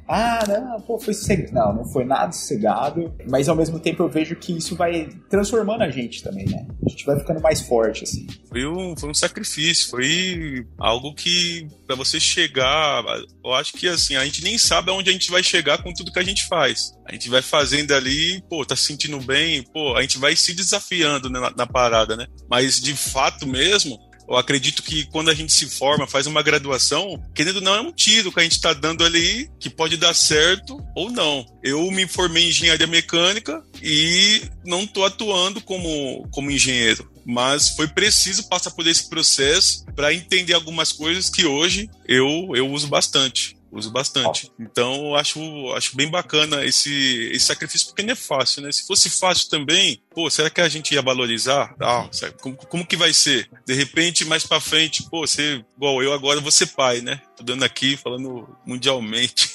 ah, 0.07 0.39
não, 0.47 0.81
pô, 0.81 0.99
foi 0.99 1.13
sossegado 1.13 1.36
sossegado. 1.37 1.53
Não, 1.53 1.75
não 1.75 1.85
foi 1.85 2.05
nada 2.05 2.31
sossegado. 2.31 3.13
Mas 3.29 3.47
ao 3.49 3.55
mesmo 3.55 3.79
tempo 3.79 4.03
eu 4.03 4.09
vejo 4.09 4.35
que 4.35 4.57
isso 4.57 4.75
vai 4.75 5.09
transformando 5.29 5.83
a 5.83 5.89
gente 5.89 6.23
também, 6.23 6.45
né? 6.45 6.65
A 6.85 6.89
gente 6.89 7.05
vai 7.05 7.19
ficando 7.19 7.41
mais 7.41 7.61
forte, 7.61 8.03
assim. 8.03 8.27
Foi 8.49 8.65
um, 8.65 8.95
foi 8.97 9.09
um 9.09 9.13
sacrifício, 9.13 9.89
foi 9.89 10.65
algo 10.77 11.13
que 11.13 11.67
para 11.85 11.95
você 11.95 12.19
chegar, 12.19 13.03
eu 13.43 13.53
acho 13.53 13.73
que 13.73 13.87
assim, 13.87 14.15
a 14.15 14.25
gente 14.25 14.43
nem 14.43 14.57
sabe 14.57 14.89
aonde 14.89 15.09
a 15.09 15.13
gente 15.13 15.29
vai 15.29 15.43
chegar 15.43 15.81
com 15.83 15.93
tudo 15.93 16.11
que 16.11 16.19
a 16.19 16.23
gente 16.23 16.47
faz. 16.47 16.91
A 17.05 17.11
gente 17.11 17.29
vai 17.29 17.41
fazendo 17.41 17.93
ali, 17.93 18.41
pô, 18.49 18.65
tá 18.65 18.75
se 18.75 18.85
sentindo 18.85 19.19
bem, 19.19 19.63
pô, 19.73 19.95
a 19.95 20.01
gente 20.01 20.17
vai 20.17 20.35
se 20.35 20.53
desafiando 20.53 21.29
né, 21.29 21.39
na, 21.39 21.51
na 21.51 21.67
parada, 21.67 22.15
né? 22.15 22.27
Mas 22.49 22.79
de 22.79 22.93
fato 22.93 23.47
mesmo, 23.47 23.97
eu 24.27 24.35
acredito 24.35 24.83
que 24.83 25.05
quando 25.05 25.29
a 25.29 25.33
gente 25.33 25.53
se 25.53 25.67
forma, 25.67 26.07
faz 26.07 26.27
uma 26.27 26.41
graduação, 26.41 27.23
querendo 27.33 27.57
ou 27.57 27.61
não, 27.61 27.75
é 27.75 27.81
um 27.81 27.91
tiro 27.91 28.31
que 28.31 28.39
a 28.39 28.43
gente 28.43 28.53
está 28.53 28.73
dando 28.73 29.03
ali 29.03 29.49
que 29.59 29.69
pode 29.69 29.97
dar 29.97 30.13
certo 30.13 30.77
ou 30.95 31.09
não. 31.09 31.45
Eu 31.63 31.89
me 31.91 32.07
formei 32.07 32.45
em 32.45 32.49
engenharia 32.49 32.87
mecânica 32.87 33.63
e 33.81 34.41
não 34.65 34.83
estou 34.83 35.05
atuando 35.05 35.61
como, 35.61 36.27
como 36.31 36.51
engenheiro. 36.51 37.09
Mas 37.25 37.69
foi 37.69 37.87
preciso 37.87 38.47
passar 38.47 38.71
por 38.71 38.87
esse 38.87 39.09
processo 39.09 39.85
para 39.95 40.13
entender 40.13 40.53
algumas 40.53 40.91
coisas 40.91 41.29
que 41.29 41.45
hoje 41.45 41.89
eu, 42.07 42.51
eu 42.53 42.69
uso 42.71 42.87
bastante. 42.87 43.56
Uso 43.71 43.91
bastante. 43.91 44.51
Então, 44.57 45.15
acho, 45.15 45.39
acho 45.73 45.95
bem 45.95 46.09
bacana 46.09 46.63
esse, 46.65 47.29
esse 47.33 47.45
sacrifício, 47.45 47.87
porque 47.87 48.03
não 48.03 48.13
é 48.13 48.15
fácil, 48.15 48.61
né? 48.61 48.71
Se 48.71 48.87
fosse 48.87 49.09
fácil 49.09 49.49
também, 49.49 50.01
pô, 50.13 50.29
será 50.29 50.49
que 50.49 50.61
a 50.61 50.69
gente 50.69 50.93
ia 50.93 51.01
valorizar? 51.01 51.75
Ah, 51.81 52.09
como, 52.41 52.55
como 52.55 52.85
que 52.85 52.95
vai 52.95 53.13
ser? 53.13 53.49
De 53.65 53.73
repente, 53.73 54.25
mais 54.25 54.45
pra 54.45 54.59
frente, 54.59 55.03
pô, 55.09 55.27
você, 55.27 55.63
igual 55.75 56.01
eu 56.01 56.13
agora, 56.13 56.39
vou 56.39 56.51
ser 56.51 56.67
pai, 56.67 57.01
né? 57.01 57.21
Tô 57.35 57.43
dando 57.43 57.63
aqui, 57.63 57.97
falando 57.97 58.47
mundialmente. 58.65 59.51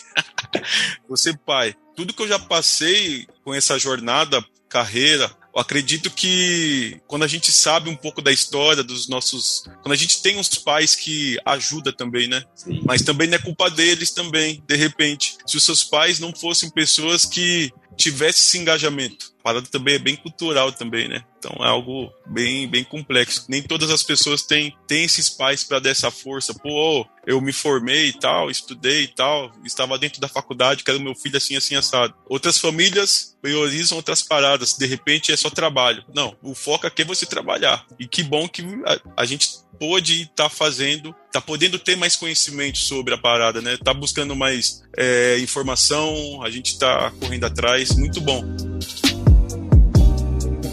vou 1.08 1.16
ser 1.16 1.36
pai. 1.38 1.74
Tudo 1.96 2.12
que 2.12 2.22
eu 2.22 2.28
já 2.28 2.38
passei 2.38 3.26
com 3.44 3.54
essa 3.54 3.78
jornada, 3.78 4.44
carreira, 4.68 5.30
eu 5.54 5.60
acredito 5.60 6.10
que 6.10 7.00
quando 7.06 7.24
a 7.24 7.28
gente 7.28 7.52
sabe 7.52 7.90
um 7.90 7.96
pouco 7.96 8.22
da 8.22 8.32
história 8.32 8.82
dos 8.82 9.08
nossos. 9.08 9.64
Quando 9.82 9.92
a 9.92 9.96
gente 9.96 10.22
tem 10.22 10.38
uns 10.38 10.48
pais 10.48 10.94
que 10.94 11.38
ajudam 11.44 11.92
também, 11.92 12.26
né? 12.26 12.42
Sim. 12.54 12.82
Mas 12.84 13.02
também 13.02 13.28
não 13.28 13.36
é 13.36 13.38
culpa 13.38 13.70
deles 13.70 14.10
também, 14.10 14.62
de 14.66 14.76
repente. 14.76 15.36
Se 15.46 15.56
os 15.56 15.64
seus 15.64 15.84
pais 15.84 16.18
não 16.18 16.34
fossem 16.34 16.70
pessoas 16.70 17.26
que 17.26 17.70
tivessem 17.96 18.40
esse 18.40 18.58
engajamento. 18.58 19.31
Parada 19.42 19.66
também 19.66 19.94
é 19.94 19.98
bem 19.98 20.16
cultural 20.16 20.72
também, 20.72 21.08
né? 21.08 21.24
Então 21.38 21.52
é 21.64 21.68
algo 21.68 22.12
bem, 22.26 22.68
bem 22.68 22.84
complexo. 22.84 23.44
Nem 23.48 23.62
todas 23.62 23.90
as 23.90 24.02
pessoas 24.02 24.42
têm, 24.42 24.76
têm 24.86 25.04
esses 25.04 25.28
pais 25.28 25.64
para 25.64 25.80
dar 25.80 25.90
essa 25.90 26.10
força. 26.10 26.54
Pô, 26.54 27.04
eu 27.26 27.40
me 27.40 27.52
formei 27.52 28.08
e 28.08 28.12
tal, 28.12 28.50
estudei 28.50 29.02
e 29.02 29.08
tal, 29.08 29.50
estava 29.64 29.98
dentro 29.98 30.20
da 30.20 30.28
faculdade, 30.28 30.84
quero 30.84 31.00
meu 31.00 31.14
filho 31.14 31.36
assim, 31.36 31.56
assim, 31.56 31.74
assado. 31.74 32.14
Outras 32.28 32.58
famílias 32.58 33.36
priorizam 33.42 33.96
outras 33.96 34.22
paradas, 34.22 34.74
de 34.74 34.86
repente 34.86 35.32
é 35.32 35.36
só 35.36 35.50
trabalho. 35.50 36.04
Não, 36.14 36.36
o 36.42 36.54
foco 36.54 36.86
aqui 36.86 37.02
é 37.02 37.04
você 37.04 37.26
trabalhar. 37.26 37.84
E 37.98 38.06
que 38.06 38.22
bom 38.22 38.48
que 38.48 38.62
a, 38.86 39.22
a 39.22 39.24
gente 39.24 39.48
pôde 39.80 40.22
estar 40.22 40.44
tá 40.44 40.48
fazendo, 40.48 41.12
tá 41.32 41.40
podendo 41.40 41.76
ter 41.76 41.96
mais 41.96 42.14
conhecimento 42.14 42.78
sobre 42.78 43.14
a 43.14 43.18
parada, 43.18 43.60
né? 43.60 43.76
Tá 43.82 43.92
buscando 43.92 44.36
mais 44.36 44.84
é, 44.96 45.38
informação, 45.40 46.40
a 46.42 46.50
gente 46.50 46.78
tá 46.78 47.12
correndo 47.18 47.44
atrás, 47.44 47.96
muito 47.96 48.20
bom. 48.20 48.44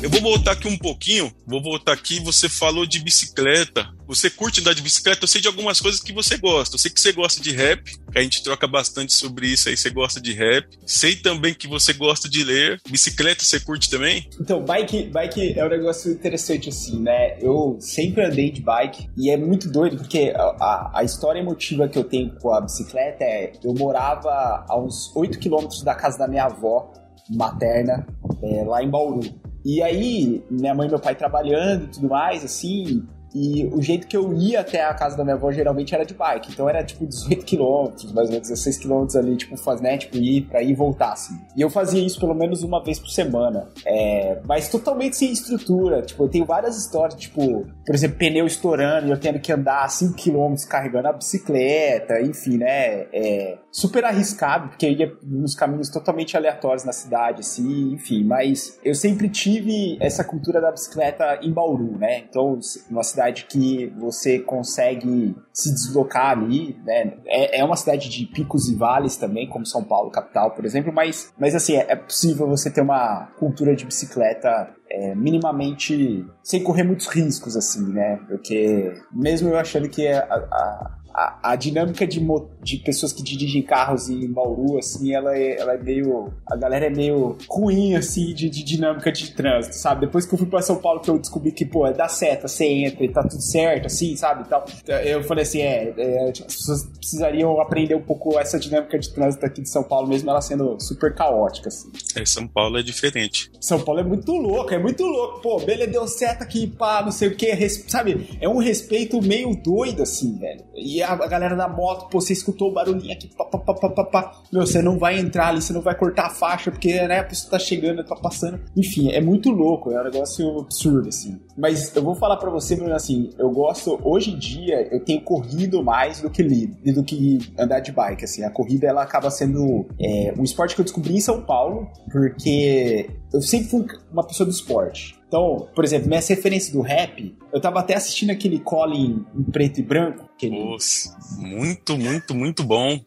Eu 0.02 0.10
vou 0.10 0.22
voltar 0.22 0.54
aqui 0.54 0.66
um 0.66 0.78
pouquinho, 0.78 1.30
vou 1.46 1.62
voltar 1.62 1.92
aqui, 1.92 2.22
você 2.22 2.48
falou 2.48 2.86
de 2.86 3.04
bicicleta. 3.04 3.86
Você 4.08 4.30
curte 4.30 4.62
andar 4.62 4.74
de 4.74 4.82
bicicleta? 4.82 5.26
Eu 5.26 5.28
sei 5.28 5.42
de 5.42 5.48
algumas 5.48 5.82
coisas 5.82 6.00
que 6.00 6.14
você 6.14 6.38
gosta. 6.38 6.76
Eu 6.76 6.80
sei 6.80 6.90
que 6.90 7.02
você 7.02 7.12
gosta 7.12 7.42
de 7.42 7.52
rap, 7.52 7.84
a 8.16 8.22
gente 8.22 8.42
troca 8.42 8.66
bastante 8.66 9.12
sobre 9.12 9.48
isso 9.48 9.68
aí, 9.68 9.76
você 9.76 9.90
gosta 9.90 10.22
de 10.22 10.32
rap. 10.32 10.66
Sei 10.86 11.18
também 11.18 11.54
que 11.54 11.68
você 11.68 11.92
gosta 11.92 12.30
de 12.30 12.46
ler. 12.46 12.80
Bicicleta 12.90 13.44
você 13.44 13.60
curte 13.60 13.90
também? 13.90 14.30
Então, 14.40 14.64
bike, 14.64 15.10
bike 15.10 15.60
é 15.60 15.66
um 15.66 15.70
negócio 15.70 16.14
interessante 16.14 16.70
assim, 16.70 17.02
né? 17.02 17.38
Eu 17.42 17.78
sempre 17.82 18.24
andei 18.24 18.52
de 18.52 18.62
bike 18.62 19.10
e 19.18 19.30
é 19.30 19.36
muito 19.36 19.70
doido 19.70 19.98
porque 19.98 20.32
a, 20.34 20.42
a, 20.42 20.92
a 21.00 21.04
história 21.04 21.42
emotiva 21.42 21.90
que 21.90 22.00
eu 22.00 22.06
tenho 22.06 22.34
com 22.40 22.54
a 22.54 22.62
bicicleta 22.62 23.26
é 23.26 23.52
eu 23.62 23.74
morava 23.74 24.66
a 24.66 24.80
uns 24.80 25.14
8 25.14 25.38
quilômetros 25.40 25.84
da 25.84 25.94
casa 25.94 26.18
da 26.18 26.28
minha 26.28 26.46
avó 26.46 26.90
materna, 27.30 28.08
é, 28.42 28.64
lá 28.64 28.82
em 28.82 28.90
Bauru. 28.90 29.49
E 29.71 29.84
aí, 29.84 30.43
minha 30.49 30.73
mãe 30.73 30.88
e 30.88 30.89
meu 30.89 30.99
pai 30.99 31.13
trabalhando 31.13 31.84
e 31.84 31.88
tudo 31.89 32.10
mais, 32.10 32.43
assim, 32.43 33.08
e 33.34 33.65
o 33.68 33.82
jeito 33.82 34.08
que 34.08 34.18
eu 34.18 34.34
ia 34.34 34.62
até 34.62 34.84
a 34.84 34.94
casa 34.94 35.15
da 35.15 35.24
minha 35.24 35.36
avó 35.36 35.52
geralmente 35.52 35.94
era 35.94 36.04
de 36.04 36.13
bike. 36.13 36.52
Então 36.52 36.68
era 36.68 36.84
tipo 36.84 37.06
18 37.06 37.46
quilômetros, 37.46 38.12
mais 38.12 38.28
ou 38.28 38.34
menos 38.34 38.50
16 38.50 38.78
quilômetros 38.78 39.15
ali, 39.15 39.36
tipo, 39.36 39.58
faz, 39.58 39.82
né? 39.82 39.98
Tipo, 39.98 40.18
ir 40.18 40.42
pra 40.44 40.62
ir 40.62 40.72
e 40.72 40.74
voltar, 40.74 41.13
assim. 41.13 41.39
E 41.56 41.62
eu 41.62 41.70
fazia 41.70 42.06
isso 42.06 42.20
pelo 42.20 42.34
menos 42.34 42.63
uma 42.63 42.84
vez 42.84 43.00
por 43.00 43.10
semana. 43.10 43.68
É, 43.86 44.39
mas 44.46 44.70
totalmente 44.70 45.18
sem 45.18 45.32
estrutura. 45.32 46.02
Tipo, 46.02 46.24
eu 46.24 46.30
tenho 46.30 46.46
várias 46.46 46.78
histórias, 46.78 47.20
tipo, 47.20 47.65
por 47.86 47.96
exemplo, 47.96 48.18
pneu 48.18 48.46
estourando 48.46 49.08
e 49.08 49.12
eu 49.12 49.20
tendo 49.20 49.39
que 49.39 49.52
andar 49.52 49.88
5 49.89 50.13
quilômetros 50.15 50.65
carregando 50.65 51.08
a 51.08 51.13
bicicleta, 51.13 52.22
enfim, 52.22 52.58
né? 52.58 53.08
É 53.13 53.58
super 53.72 54.04
arriscado, 54.04 54.70
porque 54.70 54.86
eu 54.86 54.92
ia 54.92 55.13
nos 55.24 55.54
caminhos 55.54 55.89
totalmente 55.89 56.36
aleatórios 56.36 56.84
na 56.84 56.92
cidade, 56.92 57.42
assim, 57.42 57.94
enfim. 57.94 58.24
Mas 58.24 58.80
eu 58.84 58.96
sempre 58.96 59.30
tive 59.30 59.98
essa 60.00 60.24
cultura 60.24 60.60
da 60.60 60.72
bicicleta 60.72 61.39
em 61.42 61.52
Bauru, 61.52 61.98
né? 61.98 62.24
Então, 62.30 62.60
cidade 63.04 63.18
cidade 63.19 63.45
que 63.45 63.93
você 63.97 64.39
consegue 64.39 65.36
se 65.51 65.73
deslocar 65.73 66.32
ali, 66.32 66.79
né? 66.86 67.17
É, 67.25 67.60
é 67.60 67.65
uma 67.65 67.75
cidade 67.75 68.10
de 68.10 68.25
picos 68.25 68.69
e 68.69 68.75
vales 68.75 69.17
também, 69.17 69.47
como 69.49 69.65
São 69.65 69.84
Paulo, 69.84 70.10
capital, 70.10 70.51
por 70.51 70.63
exemplo, 70.65 70.93
mas, 70.93 71.34
mas 71.38 71.53
assim, 71.53 71.75
é, 71.75 71.86
é 71.89 71.95
possível 71.95 72.47
você 72.47 72.71
ter 72.71 72.82
uma 72.82 73.27
cultura 73.38 73.75
de 73.75 73.86
bicicleta 73.86 74.73
é, 74.89 75.13
minimamente 75.13 76.25
sem 76.41 76.63
correr 76.63 76.84
muitos 76.84 77.08
riscos, 77.08 77.58
assim, 77.58 77.91
né? 77.91 78.19
Porque 78.27 78.93
mesmo 79.12 79.49
eu 79.49 79.58
achando 79.58 79.89
que 79.89 80.08
a, 80.08 80.23
a, 80.23 80.99
a, 81.13 81.52
a 81.52 81.56
dinâmica 81.56 82.06
de, 82.06 82.19
de 82.62 82.78
pessoas 82.78 83.12
que 83.13 83.24
dirigem 83.24 83.62
carros 83.62 84.10
em 84.10 84.32
Bauru, 84.32 84.78
assim, 84.78 85.13
ela 85.13 85.38
é, 85.38 85.60
ela 85.60 85.74
é 85.74 85.78
meio. 85.78 86.32
A 86.48 86.56
galera 86.56 86.88
é 86.88 86.89
meio 86.89 87.38
ruim, 87.50 87.95
assim, 87.95 88.34
de, 88.34 88.50
de 88.50 88.63
dinâmica 88.63 89.12
de 89.12 89.32
trânsito, 89.32 89.76
sabe? 89.76 90.02
Depois 90.02 90.26
que 90.26 90.34
eu 90.34 90.38
fui 90.38 90.48
pra 90.48 90.62
São 90.62 90.78
Paulo, 90.78 91.00
que 91.00 91.10
eu 91.10 91.17
descobri 91.17 91.52
que, 91.52 91.65
pô, 91.65 91.86
é 91.86 91.93
dá 91.93 92.08
seta, 92.08 92.48
você 92.48 92.65
entra 92.65 93.04
e 93.04 93.10
tá 93.10 93.24
tudo 93.24 93.41
certo, 93.41 93.88
assim, 93.88 94.15
sabe? 94.15 94.43
Então, 94.45 94.63
eu 95.04 95.24
falei 95.24 95.43
assim, 95.43 95.62
é, 95.62 95.93
é, 95.98 96.30
as 96.30 96.39
pessoas 96.39 96.86
precisariam 96.98 97.60
aprender 97.60 97.95
um 97.95 98.02
pouco 98.02 98.38
essa 98.39 98.60
dinâmica 98.60 98.98
de 98.98 99.13
trânsito 99.13 99.45
aqui 99.45 99.62
de 99.62 99.69
São 99.69 99.84
Paulo, 99.84 100.08
mesmo 100.08 100.30
ela 100.30 100.41
sendo 100.41 100.80
super 100.80 101.13
caótica, 101.13 101.69
assim. 101.69 101.89
É, 102.15 102.26
São 102.26 102.48
Paulo 102.48 102.78
é 102.78 102.84
diferente. 102.84 103.52
São 103.60 103.80
Paulo 103.80 104.02
é 104.02 104.04
muito 104.04 104.32
louco, 104.32 104.74
é 104.74 104.80
muito 104.80 105.04
louco. 105.04 105.41
Pô, 105.41 105.60
beleza, 105.60 105.91
deu 105.91 106.08
seta 106.08 106.43
aqui, 106.43 106.67
pá, 106.67 107.02
não 107.04 107.12
sei 107.12 107.30
o 107.30 107.36
que, 107.36 107.69
sabe? 107.69 108.38
É 108.39 108.48
um 108.48 108.58
respeito 108.58 109.22
meio 109.22 109.56
doido, 109.56 110.04
assim, 110.04 110.38
velho. 110.38 110.63
E 110.76 110.99
a, 111.02 111.14
a 111.14 111.28
galera 111.28 111.56
da 111.56 111.68
moto, 111.68 112.10
pô, 112.10 112.20
você 112.20 112.34
escutou 112.34 112.70
o 112.70 112.74
barulhinho 112.74 113.14
aqui, 113.14 113.30
pá, 113.36 113.46
pá, 113.46 113.58
pá, 113.60 113.90
pá, 113.90 114.04
pá. 114.04 114.32
Meu, 114.52 114.66
você 114.66 114.82
não 114.82 114.98
vai 114.98 115.20
entrar 115.20 115.48
ali, 115.48 115.62
você 115.62 115.74
não 115.74 115.82
vai 115.82 115.96
cortar 115.96 116.28
a 116.28 116.30
faixa, 116.30 116.72
porque, 116.72 116.94
né, 117.08 117.20
a 117.20 117.24
pessoa 117.24 117.52
tá 117.52 117.60
chegando, 117.60 118.04
tá 118.04 118.16
passando. 118.16 118.60
Enfim, 118.76 119.12
é 119.12 119.22
muito 119.22 119.50
louco, 119.50 119.92
é 119.92 120.02
um 120.02 120.04
negócio 120.04 120.60
absurdo, 120.60 121.10
assim. 121.10 121.40
Mas 121.58 121.96
eu 121.96 122.04
vou 122.04 122.16
falar 122.16 122.38
para 122.38 122.50
você, 122.50 122.76
Bruno, 122.76 122.94
assim, 122.94 123.32
eu 123.38 123.50
gosto, 123.50 124.00
hoje 124.04 124.32
em 124.32 124.38
dia, 124.38 124.88
eu 124.92 125.04
tenho 125.04 125.22
corrido 125.22 125.84
mais 125.84 126.22
do 126.22 126.30
que 126.30 126.40
do 126.40 127.04
que 127.04 127.40
andar 127.58 127.80
de 127.80 127.92
bike, 127.92 128.24
assim. 128.24 128.44
A 128.44 128.50
corrida, 128.50 128.88
ela 128.88 129.04
acaba 129.04 129.30
sendo 129.30 129.86
é, 130.00 130.34
um 130.38 130.44
esporte 130.44 130.76
que 130.76 130.82
eu 130.82 130.86
descobri 130.86 131.16
em 131.16 131.22
São 131.22 131.42
Paulo, 131.42 131.88
porque 132.12 133.10
eu 133.34 133.42
sempre 133.42 133.70
fui 133.70 133.86
uma 134.12 134.26
pessoa 134.26 134.46
do 134.46 134.52
esporte. 134.52 135.18
Então, 135.30 135.70
por 135.76 135.86
exemplo, 135.86 136.10
minhas 136.10 136.28
referências 136.28 136.74
do 136.74 136.82
rap, 136.82 137.38
eu 137.54 137.62
tava 137.62 137.80
até 137.80 137.96
assistindo 137.96 138.32
aquele 138.32 138.60
Colin 138.60 139.24
em 139.36 139.44
preto 139.44 139.80
e 139.80 139.84
branco. 139.84 140.28
Aquele... 140.36 140.60
Nossa, 140.60 141.15
muito, 141.38 141.96
muito, 141.96 142.34
muito 142.36 142.63
bom. 142.63 143.00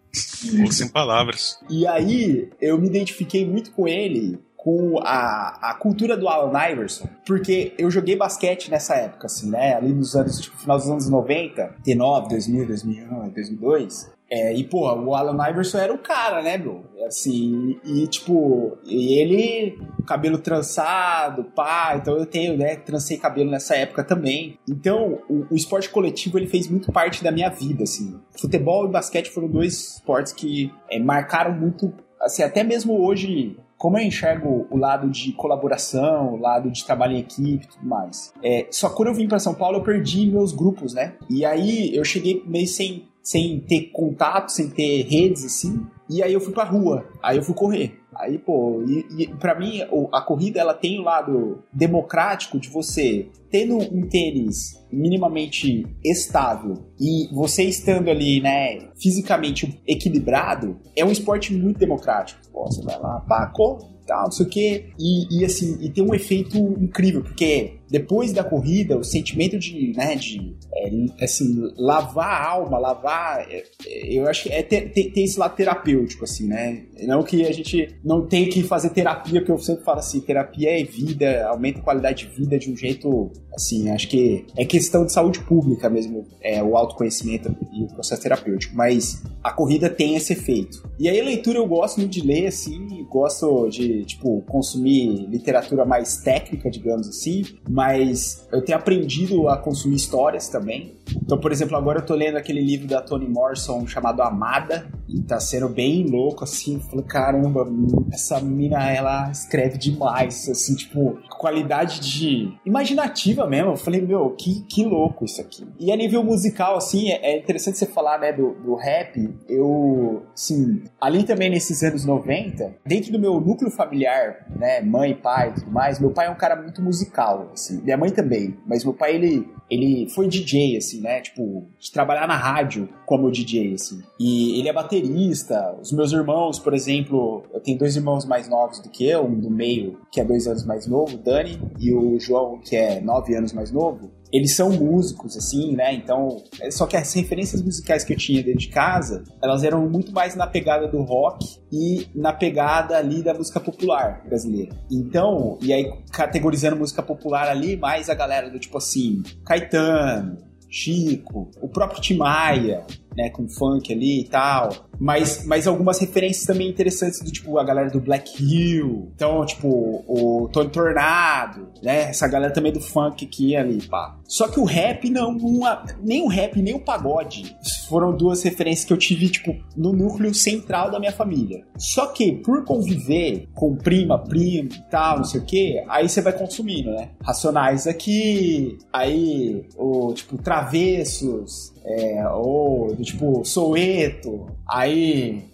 sem 0.70 0.88
palavras. 0.88 1.58
E 1.68 1.84
aí, 1.84 2.48
eu 2.60 2.80
me 2.80 2.86
identifiquei 2.86 3.44
muito 3.44 3.72
com 3.72 3.88
ele 3.88 4.38
com 4.62 5.00
a, 5.00 5.70
a 5.70 5.74
cultura 5.74 6.16
do 6.16 6.28
Allen 6.28 6.72
Iverson, 6.72 7.08
porque 7.26 7.74
eu 7.76 7.90
joguei 7.90 8.14
basquete 8.14 8.70
nessa 8.70 8.94
época, 8.94 9.26
assim, 9.26 9.50
né? 9.50 9.74
Ali 9.74 9.92
nos 9.92 10.14
anos, 10.14 10.40
tipo, 10.40 10.56
final 10.56 10.78
dos 10.78 10.88
anos 10.88 11.08
90, 11.08 11.62
99, 11.84 12.28
2000, 12.28 12.66
2001, 12.68 13.28
2002. 13.30 14.12
É, 14.32 14.50
e, 14.54 14.64
pô, 14.64 14.90
o 14.90 15.14
Allen 15.14 15.50
Iverson 15.50 15.76
era 15.76 15.92
o 15.92 15.98
cara, 15.98 16.40
né, 16.40 16.56
bro? 16.56 16.86
Assim, 17.06 17.78
e, 17.84 18.06
tipo, 18.06 18.78
ele, 18.86 19.78
cabelo 20.06 20.38
trançado, 20.38 21.44
pá, 21.44 21.98
então 22.00 22.16
eu 22.16 22.24
tenho, 22.24 22.56
né, 22.56 22.76
trancei 22.76 23.18
cabelo 23.18 23.50
nessa 23.50 23.76
época 23.76 24.02
também. 24.02 24.58
Então, 24.66 25.18
o, 25.28 25.44
o, 25.50 25.54
esporte 25.54 25.90
coletivo, 25.90 26.38
ele 26.38 26.46
fez 26.46 26.66
muito 26.66 26.90
parte 26.90 27.22
da 27.22 27.30
minha 27.30 27.50
vida, 27.50 27.82
assim. 27.82 28.18
Futebol 28.40 28.86
e 28.86 28.90
basquete 28.90 29.28
foram 29.28 29.48
dois 29.48 29.96
esportes 29.96 30.32
que 30.32 30.72
é, 30.90 30.98
marcaram 30.98 31.52
muito, 31.52 31.92
assim, 32.18 32.42
até 32.42 32.64
mesmo 32.64 33.04
hoje, 33.04 33.58
como 33.76 33.98
eu 33.98 34.02
enxergo 34.02 34.66
o 34.70 34.78
lado 34.78 35.10
de 35.10 35.32
colaboração, 35.32 36.32
o 36.32 36.36
lado 36.38 36.70
de 36.70 36.86
trabalho 36.86 37.16
em 37.16 37.20
equipe 37.20 37.66
e 37.66 37.68
tudo 37.68 37.86
mais. 37.86 38.32
É, 38.42 38.66
só 38.70 38.88
quando 38.88 39.08
eu 39.08 39.14
vim 39.14 39.28
para 39.28 39.38
São 39.38 39.52
Paulo 39.52 39.76
eu 39.76 39.82
perdi 39.82 40.30
meus 40.30 40.52
grupos, 40.54 40.94
né? 40.94 41.16
E 41.28 41.44
aí 41.44 41.94
eu 41.94 42.02
cheguei 42.02 42.42
meio 42.46 42.66
sem 42.66 43.11
sem 43.22 43.60
ter 43.60 43.90
contato, 43.92 44.50
sem 44.50 44.68
ter 44.68 45.02
redes, 45.02 45.44
assim. 45.44 45.86
E 46.10 46.22
aí 46.22 46.32
eu 46.32 46.40
fui 46.40 46.52
pra 46.52 46.64
rua, 46.64 47.06
aí 47.22 47.36
eu 47.36 47.42
fui 47.42 47.54
correr. 47.54 48.02
Aí, 48.14 48.38
pô, 48.38 48.84
e, 48.86 49.22
e 49.22 49.26
para 49.26 49.58
mim 49.58 49.80
a 50.12 50.20
corrida 50.20 50.60
ela 50.60 50.74
tem 50.74 51.00
o 51.00 51.02
lado 51.02 51.62
democrático 51.72 52.60
de 52.60 52.68
você 52.68 53.26
tendo 53.50 53.78
um 53.78 54.06
tênis 54.06 54.78
minimamente 54.92 55.86
estável 56.04 56.74
e 57.00 57.28
você 57.32 57.62
estando 57.62 58.10
ali, 58.10 58.40
né, 58.40 58.90
fisicamente 59.00 59.80
equilibrado, 59.86 60.78
é 60.94 61.04
um 61.04 61.10
esporte 61.10 61.54
muito 61.54 61.78
democrático. 61.78 62.40
Pô, 62.52 62.66
você 62.66 62.82
vai 62.82 62.98
lá, 63.00 63.20
pá, 63.20 63.46
corre, 63.46 63.86
tal, 64.06 64.24
não 64.24 64.32
sei 64.32 64.46
o 64.46 64.48
quê. 64.48 64.90
E, 64.98 65.38
e 65.40 65.44
assim, 65.44 65.78
e 65.80 65.88
tem 65.88 66.04
um 66.04 66.14
efeito 66.14 66.58
incrível, 66.58 67.22
porque 67.22 67.78
depois 67.92 68.32
da 68.32 68.42
corrida, 68.42 68.96
o 68.96 69.04
sentimento 69.04 69.58
de, 69.58 69.92
né, 69.94 70.16
de 70.16 70.56
é, 70.74 70.90
assim, 71.22 71.70
lavar 71.76 72.26
a 72.26 72.48
alma, 72.48 72.78
lavar, 72.78 73.46
é, 73.50 73.64
é 73.86 74.14
eu 74.14 74.26
acho 74.26 74.44
que 74.44 74.48
é 74.48 74.62
ter, 74.62 75.12
esse 75.14 75.38
lado 75.38 75.54
terapêutico, 75.54 76.24
assim, 76.24 76.46
né? 76.46 76.84
Não 77.02 77.22
que 77.22 77.44
a 77.44 77.52
gente 77.52 77.94
não 78.02 78.26
tem 78.26 78.48
que 78.48 78.62
fazer 78.62 78.88
terapia, 78.90 79.40
porque 79.40 79.52
eu 79.52 79.58
sempre 79.58 79.84
falo 79.84 79.98
assim, 79.98 80.20
terapia 80.20 80.80
é 80.80 80.82
vida, 80.84 81.46
aumenta 81.48 81.80
a 81.80 81.82
qualidade 81.82 82.26
de 82.26 82.34
vida 82.34 82.58
de 82.58 82.72
um 82.72 82.76
jeito, 82.76 83.30
assim, 83.54 83.90
acho 83.90 84.08
que 84.08 84.46
é 84.56 84.64
questão 84.64 85.04
de 85.04 85.12
saúde 85.12 85.40
pública 85.40 85.90
mesmo, 85.90 86.26
é, 86.40 86.62
o 86.62 86.74
autoconhecimento 86.74 87.54
e 87.74 87.84
o 87.84 87.88
processo 87.88 88.22
terapêutico, 88.22 88.74
mas 88.74 89.22
a 89.44 89.52
corrida 89.52 89.90
tem 89.90 90.16
esse 90.16 90.32
efeito. 90.32 90.88
E 90.98 91.10
aí 91.10 91.20
a 91.20 91.24
leitura 91.24 91.58
eu 91.58 91.66
gosto 91.66 91.98
muito 91.98 92.12
de 92.12 92.26
ler, 92.26 92.46
assim, 92.46 93.04
gosto 93.12 93.68
de, 93.68 94.06
tipo, 94.06 94.40
consumir 94.48 95.26
literatura 95.28 95.84
mais 95.84 96.16
técnica, 96.16 96.70
digamos 96.70 97.06
assim, 97.06 97.42
mas 97.68 97.81
mas 97.82 98.46
eu 98.52 98.62
tenho 98.62 98.78
aprendido 98.78 99.48
a 99.48 99.56
consumir 99.56 99.96
histórias 99.96 100.48
também. 100.48 100.94
Então, 101.22 101.38
por 101.38 101.52
exemplo, 101.52 101.76
agora 101.76 102.00
eu 102.00 102.06
tô 102.06 102.14
lendo 102.14 102.36
aquele 102.36 102.60
livro 102.60 102.86
da 102.86 103.00
Toni 103.00 103.28
Morrison 103.28 103.86
chamado 103.86 104.22
Amada, 104.22 104.86
e 105.12 105.20
tá 105.20 105.38
sendo 105.38 105.68
bem 105.68 106.06
louco, 106.06 106.44
assim. 106.44 106.80
Falei, 106.80 107.04
caramba, 107.04 107.68
essa 108.12 108.40
mina, 108.40 108.90
ela 108.90 109.30
escreve 109.30 109.76
demais, 109.76 110.48
assim, 110.48 110.74
tipo, 110.74 111.18
qualidade 111.38 112.00
de. 112.00 112.52
imaginativa 112.64 113.46
mesmo. 113.46 113.72
Eu 113.72 113.76
falei, 113.76 114.00
meu, 114.00 114.30
que, 114.30 114.62
que 114.62 114.84
louco 114.84 115.24
isso 115.24 115.40
aqui. 115.40 115.66
E 115.78 115.92
a 115.92 115.96
nível 115.96 116.24
musical, 116.24 116.76
assim, 116.76 117.10
é, 117.10 117.32
é 117.32 117.38
interessante 117.38 117.78
você 117.78 117.86
falar, 117.86 118.18
né, 118.18 118.32
do, 118.32 118.54
do 118.54 118.74
rap. 118.74 119.28
Eu, 119.48 120.22
assim, 120.32 120.82
ali 121.00 121.24
também 121.24 121.50
nesses 121.50 121.82
anos 121.82 122.04
90, 122.04 122.74
dentro 122.86 123.12
do 123.12 123.18
meu 123.18 123.40
núcleo 123.40 123.70
familiar, 123.70 124.46
né, 124.56 124.80
mãe, 124.80 125.14
pai 125.14 125.50
e 125.50 125.60
tudo 125.60 125.70
mais, 125.70 126.00
meu 126.00 126.10
pai 126.10 126.26
é 126.26 126.30
um 126.30 126.36
cara 126.36 126.56
muito 126.56 126.80
musical, 126.80 127.50
assim. 127.52 127.82
Minha 127.82 127.98
mãe 127.98 128.10
também, 128.10 128.56
mas 128.66 128.84
meu 128.84 128.94
pai, 128.94 129.14
ele, 129.14 129.46
ele 129.70 130.08
foi 130.14 130.26
DJ, 130.26 130.78
assim, 130.78 131.01
né? 131.02 131.20
Tipo, 131.20 131.66
de 131.78 131.90
trabalhar 131.90 132.26
na 132.26 132.36
rádio 132.36 132.88
como 133.04 133.30
DJ, 133.30 133.74
assim. 133.74 134.02
E 134.18 134.58
ele 134.58 134.68
é 134.68 134.72
baterista. 134.72 135.76
Os 135.80 135.92
meus 135.92 136.12
irmãos, 136.12 136.58
por 136.58 136.72
exemplo, 136.72 137.44
eu 137.52 137.60
tenho 137.60 137.78
dois 137.78 137.96
irmãos 137.96 138.24
mais 138.24 138.48
novos 138.48 138.80
do 138.80 138.88
que 138.88 139.06
eu, 139.06 139.24
um 139.24 139.38
do 139.38 139.50
meio, 139.50 139.98
que 140.10 140.20
é 140.20 140.24
dois 140.24 140.46
anos 140.46 140.64
mais 140.64 140.86
novo, 140.86 141.18
Dani, 141.18 141.60
e 141.78 141.92
o 141.92 142.18
João, 142.18 142.58
que 142.58 142.76
é 142.76 143.00
nove 143.00 143.34
anos 143.34 143.52
mais 143.52 143.70
novo 143.70 144.10
eles 144.32 144.56
são 144.56 144.72
músicos, 144.72 145.36
assim, 145.36 145.76
né? 145.76 145.92
Então, 145.92 146.42
é, 146.60 146.70
só 146.70 146.86
que 146.86 146.96
as 146.96 147.12
referências 147.12 147.60
musicais 147.60 148.02
que 148.02 148.14
eu 148.14 148.16
tinha 148.16 148.42
dentro 148.42 148.60
de 148.60 148.68
casa, 148.68 149.22
elas 149.42 149.62
eram 149.62 149.88
muito 149.88 150.10
mais 150.10 150.34
na 150.34 150.46
pegada 150.46 150.88
do 150.88 151.02
rock 151.02 151.60
e 151.70 152.08
na 152.14 152.32
pegada 152.32 152.96
ali 152.96 153.22
da 153.22 153.34
música 153.34 153.60
popular 153.60 154.22
brasileira. 154.24 154.74
Então, 154.90 155.58
e 155.60 155.72
aí 155.72 155.92
categorizando 156.10 156.76
música 156.76 157.02
popular 157.02 157.46
ali, 157.46 157.76
mais 157.76 158.08
a 158.08 158.14
galera 158.14 158.48
do 158.48 158.58
tipo 158.58 158.78
assim, 158.78 159.22
Caetano, 159.44 160.38
Chico, 160.72 161.50
o 161.60 161.68
próprio 161.68 162.00
Tim 162.00 162.16
Maia, 162.16 162.86
né, 163.14 163.28
com 163.28 163.46
funk 163.46 163.92
ali 163.92 164.20
e 164.20 164.24
tal. 164.24 164.88
Mas, 165.02 165.44
mas 165.44 165.66
algumas 165.66 165.98
referências 165.98 166.46
também 166.46 166.68
interessantes 166.68 167.20
do 167.20 167.32
tipo 167.32 167.58
a 167.58 167.64
galera 167.64 167.90
do 167.90 168.00
Black 168.00 168.40
Hill. 168.40 169.10
Então, 169.16 169.44
tipo, 169.44 169.68
o 170.06 170.48
Tony 170.52 170.70
Tornado, 170.70 171.72
né? 171.82 172.02
Essa 172.02 172.28
galera 172.28 172.52
também 172.52 172.72
do 172.72 172.80
funk 172.80 173.28
ia 173.40 173.58
ali, 173.58 173.82
pá. 173.88 174.16
Só 174.28 174.46
que 174.46 174.60
o 174.60 174.64
rap 174.64 175.10
não, 175.10 175.32
não 175.32 175.82
nem 176.00 176.22
o 176.22 176.28
rap, 176.28 176.62
nem 176.62 176.74
o 176.74 176.78
pagode 176.78 177.52
foram 177.88 178.16
duas 178.16 178.42
referências 178.42 178.86
que 178.86 178.92
eu 178.92 178.96
tive, 178.96 179.28
tipo, 179.28 179.54
no 179.76 179.92
núcleo 179.92 180.32
central 180.32 180.90
da 180.90 180.98
minha 180.98 181.12
família. 181.12 181.62
Só 181.76 182.06
que 182.06 182.32
por 182.32 182.64
conviver 182.64 183.48
com 183.54 183.76
prima, 183.76 184.18
primo 184.18 184.70
e 184.72 184.90
tal, 184.90 185.18
não 185.18 185.24
sei 185.24 185.40
o 185.40 185.44
que, 185.44 185.84
aí 185.88 186.08
você 186.08 186.22
vai 186.22 186.32
consumindo, 186.32 186.92
né? 186.92 187.10
Racionais 187.22 187.86
aqui, 187.86 188.78
aí 188.90 189.66
o 189.76 190.14
tipo 190.14 190.38
travessos, 190.38 191.74
é, 191.84 192.26
ou 192.28 192.96
tipo 192.96 193.44
Soueto, 193.44 194.46
aí, 194.66 194.91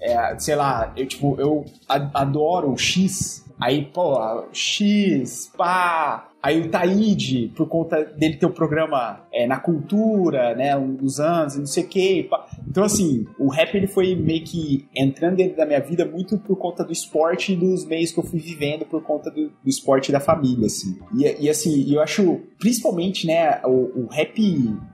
é, 0.01 0.38
sei 0.38 0.57
lá, 0.57 0.92
eu 0.96 1.07
tipo, 1.07 1.37
eu 1.38 1.64
adoro 1.88 2.72
o 2.72 2.79
X, 2.79 3.44
aí, 3.61 3.85
pô, 3.87 4.44
X, 4.53 5.51
pá, 5.57 6.29
Aí 6.40 6.61
o 6.61 6.70
Taíde, 6.70 7.53
por 7.57 7.68
conta 7.68 8.05
dele 8.05 8.37
ter 8.37 8.46
o 8.46 8.51
programa 8.51 9.27
é, 9.33 9.44
na 9.44 9.59
cultura, 9.59 10.55
né, 10.55 10.77
uns 10.77 11.18
anos, 11.18 11.57
não 11.57 11.66
sei 11.66 11.83
o 11.83 11.88
quê. 11.88 12.31
Então, 12.68 12.85
assim, 12.85 13.27
o 13.38 13.48
rap 13.48 13.74
ele 13.74 13.88
foi 13.88 14.14
meio 14.14 14.44
que 14.44 14.88
entrando 14.94 15.37
dentro 15.37 15.57
da 15.57 15.66
minha 15.66 15.81
vida 15.81 16.05
muito 16.05 16.38
por 16.38 16.57
conta 16.57 16.85
do 16.85 16.92
esporte 16.92 17.53
e 17.53 17.57
dos 17.57 17.85
meios 17.85 18.12
que 18.12 18.20
eu 18.20 18.24
fui 18.24 18.38
vivendo 18.38 18.87
por 18.87 19.03
conta 19.03 19.31
do, 19.31 19.48
do 19.48 19.68
esporte 19.68 20.12
da 20.12 20.20
família, 20.20 20.66
assim. 20.66 20.96
E, 21.16 21.46
e 21.46 21.51
assim, 21.51 21.92
eu 21.92 22.01
acho, 22.01 22.40
principalmente, 22.59 23.27
né, 23.27 23.61
o, 23.64 24.05
o 24.05 24.07
rap 24.07 24.40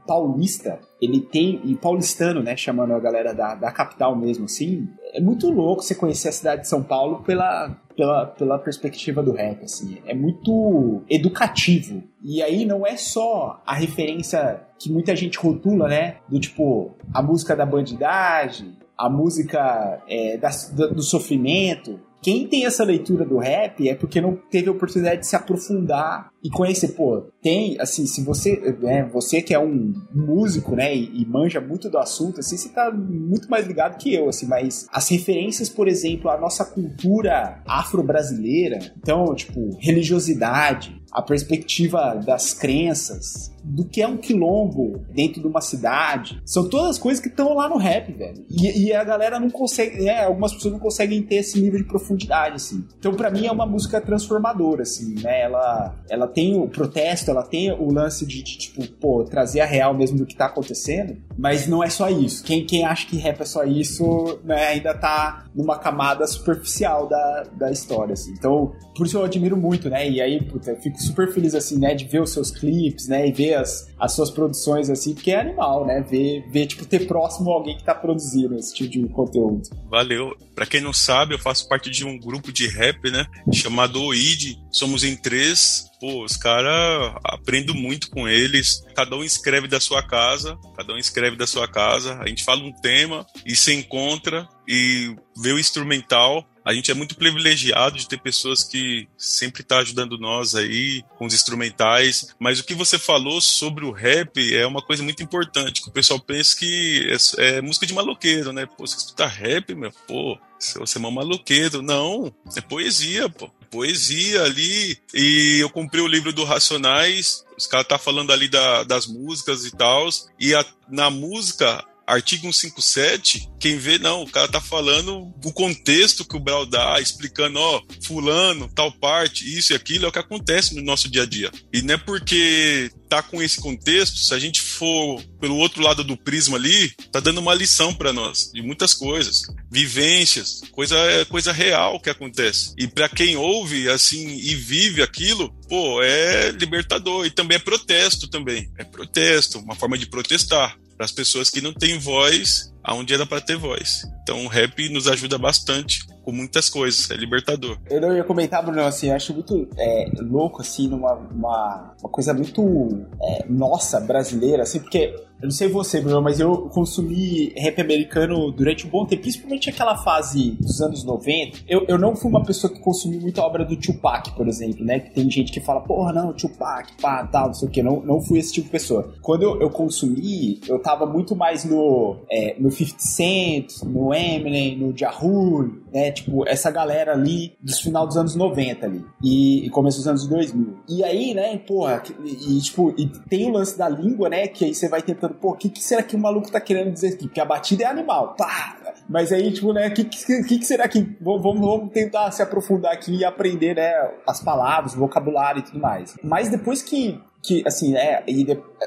paulista, 0.07 0.81
ele 1.05 1.21
tem, 1.21 1.61
e 1.64 1.75
paulistano, 1.75 2.43
né, 2.43 2.57
chamando 2.57 2.93
a 2.93 3.01
galera 3.01 3.33
da, 3.33 3.55
da 3.55 3.71
capital 3.71 4.17
mesmo, 4.17 4.47
assim, 4.47 4.88
é 5.12 5.21
muito 5.21 5.51
louco 5.51 5.83
você 5.83 5.95
conhecer 5.95 6.29
a 6.29 6.33
cidade 6.33 6.62
de 6.62 6.69
São 6.69 6.83
Paulo 6.83 7.23
pela, 7.23 7.71
pela, 7.97 8.27
pela 8.27 8.59
perspectiva 8.59 9.23
do 9.23 9.33
rap, 9.33 9.64
assim. 9.64 9.99
É 10.07 10.14
muito 10.14 11.03
educativo. 11.09 12.03
E 12.23 12.43
aí 12.43 12.64
não 12.64 12.87
é 12.87 12.97
só 12.97 13.62
a 13.64 13.75
referência 13.75 14.61
que 14.79 14.90
muita 14.90 15.14
gente 15.14 15.38
rotula, 15.38 15.88
né? 15.88 16.17
Do 16.29 16.40
tipo, 16.40 16.97
a 17.12 17.23
música 17.23 17.55
da 17.55 17.64
bandidagem, 17.64 18.77
a 18.99 19.09
música 19.09 20.03
é, 20.09 20.37
da, 20.37 20.51
do 20.88 21.03
sofrimento. 21.03 22.01
Quem 22.25 22.49
tem 22.49 22.65
essa 22.65 22.83
leitura 22.83 23.23
do 23.23 23.37
rap 23.37 23.87
é 23.87 23.95
porque 23.95 24.19
não 24.19 24.35
teve 24.35 24.71
a 24.71 24.73
oportunidade 24.73 25.21
de 25.21 25.27
se 25.27 25.37
aprofundar 25.37 26.31
e 26.43 26.49
conhecer, 26.49 26.89
pô, 26.89 27.27
tem, 27.43 27.77
assim, 27.79 28.07
se 28.07 28.25
você, 28.25 28.59
né, 28.81 29.05
você 29.13 29.43
que 29.43 29.53
é 29.53 29.59
um 29.59 29.93
músico, 30.11 30.75
né, 30.75 30.97
e, 30.97 31.21
e, 31.21 31.27
manja 31.27 31.61
muito 31.61 31.91
do 31.91 31.99
assunto, 31.99 32.41
assim, 32.41 32.57
você 32.57 32.71
tá 32.71 32.91
muito 32.91 33.51
mais 33.51 33.67
ligado 33.67 33.99
que 33.99 34.15
eu, 34.15 34.27
assim, 34.31 34.47
mas 34.47 34.87
as 34.91 35.07
referências, 35.11 35.69
por 35.69 35.87
exemplo, 35.87 36.31
à 36.31 36.41
nossa 36.41 36.65
cultura 36.65 37.63
afro-brasileira, 37.67 38.79
então, 38.97 39.35
tipo, 39.35 39.77
religiosidade, 39.79 41.03
a 41.14 41.22
perspectiva 41.22 42.20
das 42.27 42.53
crenças, 42.53 43.55
do 43.62 43.85
que 43.85 44.03
é 44.03 44.09
um 44.09 44.16
quilombo 44.16 45.07
dentro 45.11 45.40
de 45.40 45.46
uma 45.46 45.61
cidade. 45.61 46.42
São 46.44 46.68
todas 46.68 46.90
as 46.90 46.98
coisas 46.98 47.22
que 47.22 47.29
estão 47.29 47.55
lá 47.55 47.68
no 47.68 47.79
rap, 47.79 48.12
velho. 48.12 48.44
E, 48.50 48.87
e, 48.87 48.92
a 48.92 49.03
galera 49.05 49.38
não 49.40 49.48
consegue, 49.48 50.03
né? 50.03 50.24
Algumas 50.24 50.53
pessoas 50.53 50.72
não 50.72 50.81
conseguem 50.81 51.22
ter 51.22 51.37
esse 51.37 51.59
nível 51.61 51.79
de 51.79 51.87
profundidade, 51.87 52.57
assim. 52.57 52.85
Então, 52.98 53.14
para 53.14 53.31
mim, 53.31 53.46
é 53.46 53.53
uma 53.53 53.64
música 53.64 54.00
transformadora, 54.00 54.83
assim, 54.83 55.14
né? 55.22 55.42
Ela, 55.42 55.94
ela 56.11 56.27
tem 56.27 56.59
o 56.59 56.68
protesto, 56.68 57.31
ela 57.31 57.42
tem 57.42 57.72
o 57.72 57.90
lance 57.92 58.27
de, 58.27 58.42
de, 58.42 58.59
tipo, 58.59 58.87
pô, 58.94 59.24
trazer 59.24 59.61
a 59.61 59.66
real 59.66 59.94
mesmo 59.94 60.18
do 60.18 60.27
que 60.27 60.37
tá 60.37 60.46
acontecendo, 60.46 61.16
mas 61.38 61.66
não 61.66 61.83
é 61.83 61.88
só 61.88 62.11
isso. 62.11 62.42
Quem, 62.44 62.66
quem 62.66 62.85
acha 62.85 63.07
que 63.07 63.16
rap 63.16 63.40
é 63.40 63.44
só 63.44 63.64
isso, 63.64 64.40
né, 64.44 64.66
ainda 64.68 64.92
tá 64.92 65.46
numa 65.55 65.79
camada 65.79 66.27
superficial 66.27 67.09
da, 67.09 67.44
da 67.57 67.70
história, 67.70 68.12
assim. 68.12 68.33
Então, 68.33 68.72
por 68.96 69.07
isso 69.07 69.16
eu 69.16 69.24
admiro 69.24 69.57
muito, 69.57 69.88
né? 69.88 70.09
E 70.09 70.20
aí, 70.20 70.42
puta, 70.42 70.70
eu 70.70 70.77
fico 70.77 70.98
super 71.07 71.33
feliz, 71.33 71.55
assim, 71.55 71.79
né, 71.79 71.95
de 71.95 72.05
ver 72.05 72.23
os 72.23 72.33
seus 72.33 72.51
clipes, 72.51 73.09
né, 73.09 73.29
e 73.29 73.33
ver 73.33 73.55
as, 73.55 73.88
as 73.99 74.14
suas 74.14 74.31
produções, 74.31 74.90
assim, 74.90 75.14
porque 75.14 75.31
é 75.31 75.40
animal, 75.40 75.87
né? 75.87 76.01
Ver, 76.09 76.45
ver, 76.51 76.67
tipo, 76.67 76.85
ter 76.85 77.07
próximo 77.07 77.51
alguém 77.51 77.77
que 77.77 77.85
tá 77.85 77.95
produzindo 77.95 78.57
esse 78.57 78.75
tipo 78.75 78.90
de 78.90 79.09
conteúdo. 79.09 79.62
Valeu. 79.88 80.37
Pra 80.55 80.67
quem 80.67 80.81
não 80.81 80.93
sabe, 80.93 81.35
eu 81.35 81.38
faço 81.38 81.69
parte 81.69 81.90
de 81.90 82.05
um 82.05 82.19
grupo 82.19 82.53
de 82.53 82.67
rap, 82.69 83.11
né, 83.11 83.27
chamado 83.53 84.03
OID. 84.03 84.59
Somos 84.71 85.05
em 85.05 85.17
três, 85.17 85.90
pô, 86.01 86.25
os 86.25 86.37
caras 86.37 87.14
aprendo 87.25 87.75
muito 87.75 88.11
com 88.11 88.29
eles. 88.29 88.85
Cada 88.95 89.17
um 89.17 89.25
escreve 89.25 89.69
da 89.69 89.81
sua 89.81 90.03
casa, 90.03 90.59
cada 90.77 90.93
um 90.93 90.99
escreve 90.99 91.37
da 91.37 91.47
sua 91.47 91.67
casa. 91.67 92.19
A 92.21 92.29
gente 92.29 92.45
fala 92.45 92.62
um 92.62 92.73
tema 92.73 93.27
e 93.45 93.57
se 93.57 93.73
encontra 93.75 94.49
e 94.69 95.14
vê 95.43 95.53
o 95.53 95.59
instrumental. 95.59 96.45
A 96.64 96.72
gente 96.72 96.90
é 96.90 96.94
muito 96.94 97.16
privilegiado 97.16 97.98
de 97.98 98.09
ter 98.09 98.18
pessoas 98.18 98.64
que 98.64 99.07
sempre 99.18 99.62
estão 99.62 99.77
tá 99.77 99.83
ajudando 99.83 100.18
nós 100.18 100.55
aí 100.55 101.05
com 101.18 101.27
os 101.27 101.35
instrumentais. 101.35 102.35
Mas 102.38 102.59
o 102.59 102.64
que 102.64 102.74
você 102.74 102.98
falou 102.98 103.40
sobre 103.40 103.85
o 103.85 103.90
rap 103.90 104.55
é 104.55 104.66
uma 104.66 104.81
coisa 104.81 105.03
muito 105.03 105.22
importante. 105.22 105.83
Que 105.83 105.88
o 105.88 105.92
pessoal 105.92 106.18
pensa 106.18 106.57
que 106.57 107.07
é, 107.38 107.57
é 107.57 107.61
música 107.61 107.87
de 107.87 107.92
maloqueiro, 107.92 108.53
né? 108.53 108.66
Pô, 108.66 108.87
você 108.87 108.96
escuta 108.96 109.27
rap, 109.27 109.74
meu, 109.74 109.92
pô, 110.09 110.38
você 110.58 110.98
é 110.98 111.00
um 111.00 111.10
maloqueiro. 111.10 111.83
Não, 111.83 112.35
é 112.56 112.60
poesia, 112.60 113.29
pô 113.29 113.50
poesia 113.75 114.44
ali. 114.44 114.96
E 115.12 115.58
eu 115.60 115.69
comprei 115.69 116.00
o 116.00 116.06
livro 116.06 116.33
do 116.33 116.44
Racionais. 116.44 117.44
Os 117.58 117.67
caras 117.67 117.88
tá 117.88 117.98
falando 117.98 118.33
ali 118.33 118.48
da, 118.48 118.85
das 118.85 119.08
músicas 119.08 119.65
e 119.65 119.73
tal. 119.73 120.08
E 120.38 120.54
a, 120.54 120.65
na 120.88 121.10
música 121.10 121.85
artigo 122.07 122.52
157, 122.52 123.48
quem 123.59 123.79
vê, 123.79 123.98
não, 123.98 124.23
o 124.23 124.31
cara 124.31 124.48
tá 124.48 124.61
falando 124.61 125.33
o 125.44 125.52
contexto 125.52 126.25
que 126.25 126.37
o 126.37 126.40
Brau 126.40 126.67
dá, 126.67 127.00
explicando, 127.00 127.59
ó, 127.59 127.83
fulano, 128.02 128.71
tal 128.75 128.92
parte, 128.92 129.44
isso 129.57 129.73
e 129.73 129.77
aquilo 129.77 130.05
é 130.05 130.09
o 130.09 130.13
que 130.13 130.19
acontece 130.19 130.75
no 130.75 130.83
nosso 130.83 131.11
dia 131.11 131.23
a 131.23 131.27
dia. 131.27 131.50
E 131.73 131.83
não 131.83 131.94
é 131.94 131.96
porque 131.98 132.90
tá 133.09 133.23
com 133.23 133.42
esse 133.42 133.61
contexto, 133.61 134.19
se 134.19 134.35
a 134.35 134.38
gente 134.38 134.61
for 134.61 135.23
pelo 135.40 135.57
outro 135.57 135.83
lado 135.83 136.02
do 136.02 136.17
prisma 136.17 136.57
ali, 136.57 136.90
tá 137.13 137.21
dando 137.21 137.38
uma 137.38 137.55
lição 137.55 137.94
para 137.94 138.13
nós 138.13 138.50
de 138.52 138.61
muitas 138.61 138.92
coisas, 138.92 139.42
vivências, 139.71 140.63
coisa 140.73 140.96
coisa 141.29 141.52
real 141.52 142.00
que 142.00 142.11
acontece. 142.11 142.75
E 142.77 142.88
para 142.88 143.09
quem 143.09 143.37
ouve 143.37 143.88
assim 143.88 144.27
e 144.29 144.55
vive 144.55 145.02
aquilo, 145.02 145.52
pô, 145.69 146.02
é 146.02 146.50
libertador 146.50 147.27
e 147.27 147.31
também 147.31 147.57
é 147.57 147.61
protesto 147.61 148.29
também. 148.29 148.71
É 148.79 148.85
protesto, 148.85 149.59
uma 149.59 149.75
forma 149.75 149.96
de 149.96 150.07
protestar 150.07 150.77
para 150.97 151.05
as 151.05 151.13
pessoas 151.13 151.51
que 151.51 151.61
não 151.61 151.73
têm 151.73 151.99
voz 151.99 152.73
aonde 152.85 153.15
era 153.15 153.25
para 153.25 153.41
ter 153.41 153.57
voz. 153.57 154.03
Então 154.23 154.45
o 154.45 154.49
rap 154.49 154.89
nos 154.91 155.09
ajuda 155.09 155.39
bastante 155.39 156.07
com 156.23 156.33
muitas 156.33 156.71
coisas, 156.71 157.11
é 157.11 157.15
libertador. 157.15 157.79
Eu 157.91 158.01
não 158.01 158.17
ia 158.17 158.25
comentar, 158.25 158.65
Bruno, 158.65 158.81
assim, 158.83 159.09
eu 159.09 159.15
acho 159.15 159.35
muito 159.35 159.69
é, 159.77 160.11
louco, 160.21 160.63
assim, 160.63 160.89
numa 160.89 161.15
uma, 161.15 161.95
uma 162.01 162.11
coisa 162.11 162.33
muito 162.33 163.07
é, 163.23 163.45
nossa, 163.49 164.01
brasileira, 164.01 164.63
assim, 164.63 164.81
porque 164.81 165.15
eu 165.45 165.49
não 165.49 165.51
sei 165.51 165.69
você, 165.69 166.01
Bruno, 166.01 166.23
mas 166.23 166.41
eu 166.41 166.71
consumi 166.71 167.53
rap 167.55 167.79
americano 167.79 168.51
durante 168.51 168.87
um 168.87 168.91
bom 168.91 169.05
tempo, 169.05 169.21
principalmente 169.21 169.69
aquela 169.69 169.95
fase 169.99 170.53
dos 170.53 170.81
anos 170.81 171.05
90. 171.05 171.59
Eu, 171.69 171.85
eu 171.87 171.99
não 171.99 172.17
fui 172.17 172.31
uma 172.31 172.43
pessoa 172.43 172.73
que 172.73 172.81
consumiu 172.81 173.21
muita 173.21 173.43
obra 173.43 173.63
do 173.63 173.77
Tupac, 173.77 174.35
por 174.35 174.49
exemplo, 174.49 174.83
né? 174.83 175.01
Que 175.01 175.11
tem 175.11 175.31
gente 175.31 175.53
que 175.53 175.61
fala, 175.61 175.83
porra, 175.83 176.15
não, 176.15 176.33
Tupac, 176.33 176.91
pá, 176.99 177.27
tal, 177.27 177.49
não 177.49 177.55
sei 177.55 177.69
o 177.69 177.71
que. 177.71 177.83
Não, 177.83 178.01
não 178.01 178.23
fui 178.23 178.39
esse 178.39 178.55
tipo 178.55 178.67
de 178.67 178.73
pessoa. 178.73 179.13
Quando 179.21 179.43
eu, 179.43 179.61
eu 179.61 179.69
consumi, 179.69 180.61
eu 180.67 180.79
tava 180.79 181.05
muito 181.05 181.37
mais 181.37 181.63
no, 181.63 182.17
é, 182.31 182.57
no 182.59 182.71
50 182.75 182.98
Cent, 182.98 183.83
no 183.85 184.12
Eminem, 184.12 184.77
no 184.77 184.94
Yahoo, 184.98 185.70
né? 185.92 186.10
Tipo, 186.12 186.46
essa 186.48 186.70
galera 186.70 187.12
ali 187.12 187.56
dos 187.60 187.81
final 187.81 188.06
dos 188.06 188.16
anos 188.16 188.35
90 188.35 188.87
ali. 188.87 189.04
E, 189.22 189.66
e 189.66 189.70
começo 189.70 189.98
dos 189.98 190.08
anos 190.08 190.27
2000. 190.27 190.79
E 190.88 191.04
aí, 191.04 191.35
né, 191.35 191.56
porra, 191.58 192.02
e, 192.25 192.58
e, 192.58 192.60
tipo, 192.60 192.94
e 192.98 193.06
tem 193.29 193.48
o 193.48 193.52
lance 193.52 193.77
da 193.79 193.88
língua, 193.88 194.29
né? 194.29 194.48
Que 194.48 194.64
aí 194.64 194.75
você 194.75 194.88
vai 194.88 195.02
tentando 195.02 195.35
pô, 195.35 195.50
o 195.50 195.56
que, 195.56 195.68
que 195.68 195.83
será 195.83 196.02
que 196.02 196.16
o 196.16 196.18
maluco 196.18 196.50
tá 196.50 196.60
querendo 196.60 196.92
dizer 196.92 197.14
aqui? 197.14 197.27
Porque 197.27 197.40
a 197.40 197.44
batida 197.44 197.85
é 197.85 197.87
animal, 197.87 198.35
pá! 198.37 198.77
Mas 199.08 199.33
aí, 199.33 199.52
tipo, 199.52 199.72
né, 199.72 199.88
o 199.88 199.94
que, 199.94 200.04
que, 200.04 200.58
que, 200.58 200.64
será 200.64 200.88
que. 200.88 201.16
Vamos, 201.20 201.60
vamos 201.60 201.92
tentar 201.92 202.31
se 202.31 202.42
aprofundar 202.42 202.92
aqui 202.92 203.16
e 203.16 203.25
aprender, 203.25 203.77
né, 203.77 203.92
as 204.27 204.40
palavras, 204.42 204.94
o 204.94 204.98
vocabulário 204.98 205.60
e 205.60 205.62
tudo 205.62 205.79
mais. 205.79 206.16
Mas 206.22 206.48
depois 206.48 206.83
que 206.83 207.20
que, 207.45 207.63
assim, 207.67 207.95
é, 207.95 208.25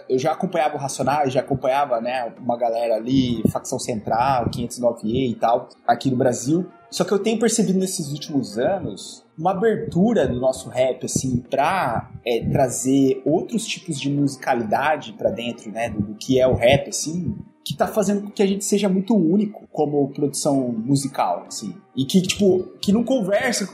eu 0.10 0.18
já 0.18 0.32
acompanhava 0.32 0.76
o 0.76 0.80
Racionais, 0.80 1.32
já 1.32 1.42
acompanhava, 1.42 2.02
né, 2.02 2.34
uma 2.40 2.58
galera 2.58 2.96
ali, 2.96 3.44
Facção 3.52 3.78
Central, 3.78 4.50
509E 4.50 5.32
e 5.32 5.36
tal, 5.36 5.70
aqui 5.86 6.10
no 6.10 6.18
Brasil. 6.18 6.66
Só 6.90 7.04
que 7.04 7.12
eu 7.12 7.20
tenho 7.20 7.38
percebido 7.38 7.78
nesses 7.78 8.12
últimos 8.12 8.58
anos 8.58 9.24
uma 9.38 9.52
abertura 9.52 10.28
do 10.28 10.40
nosso 10.40 10.70
rap, 10.70 11.06
assim, 11.06 11.38
pra 11.38 12.10
é, 12.26 12.44
trazer 12.50 13.22
outros 13.24 13.66
tipos 13.68 14.00
de 14.00 14.10
musicalidade 14.10 15.14
para 15.14 15.30
dentro, 15.30 15.72
né, 15.72 15.90
do, 15.90 16.02
do, 16.02 16.16
que 16.16 16.40
é 16.40 16.48
o 16.48 16.56
rap, 16.56 16.90
assim, 16.90 17.36
que 17.64 17.76
tá 17.76 17.86
fazendo 17.86 18.24
com 18.24 18.32
que 18.32 18.42
a 18.42 18.48
gente 18.48 18.66
seja 18.66 18.90
muito 18.90 19.16
único 19.16 19.68
como 19.72 20.08
produção 20.14 20.70
musical, 20.70 21.46
assim. 21.48 21.76
E 21.96 22.06
que, 22.06 22.22
tipo, 22.22 22.64
que 22.82 22.92
não 22.92 23.04
conversa 23.04 23.68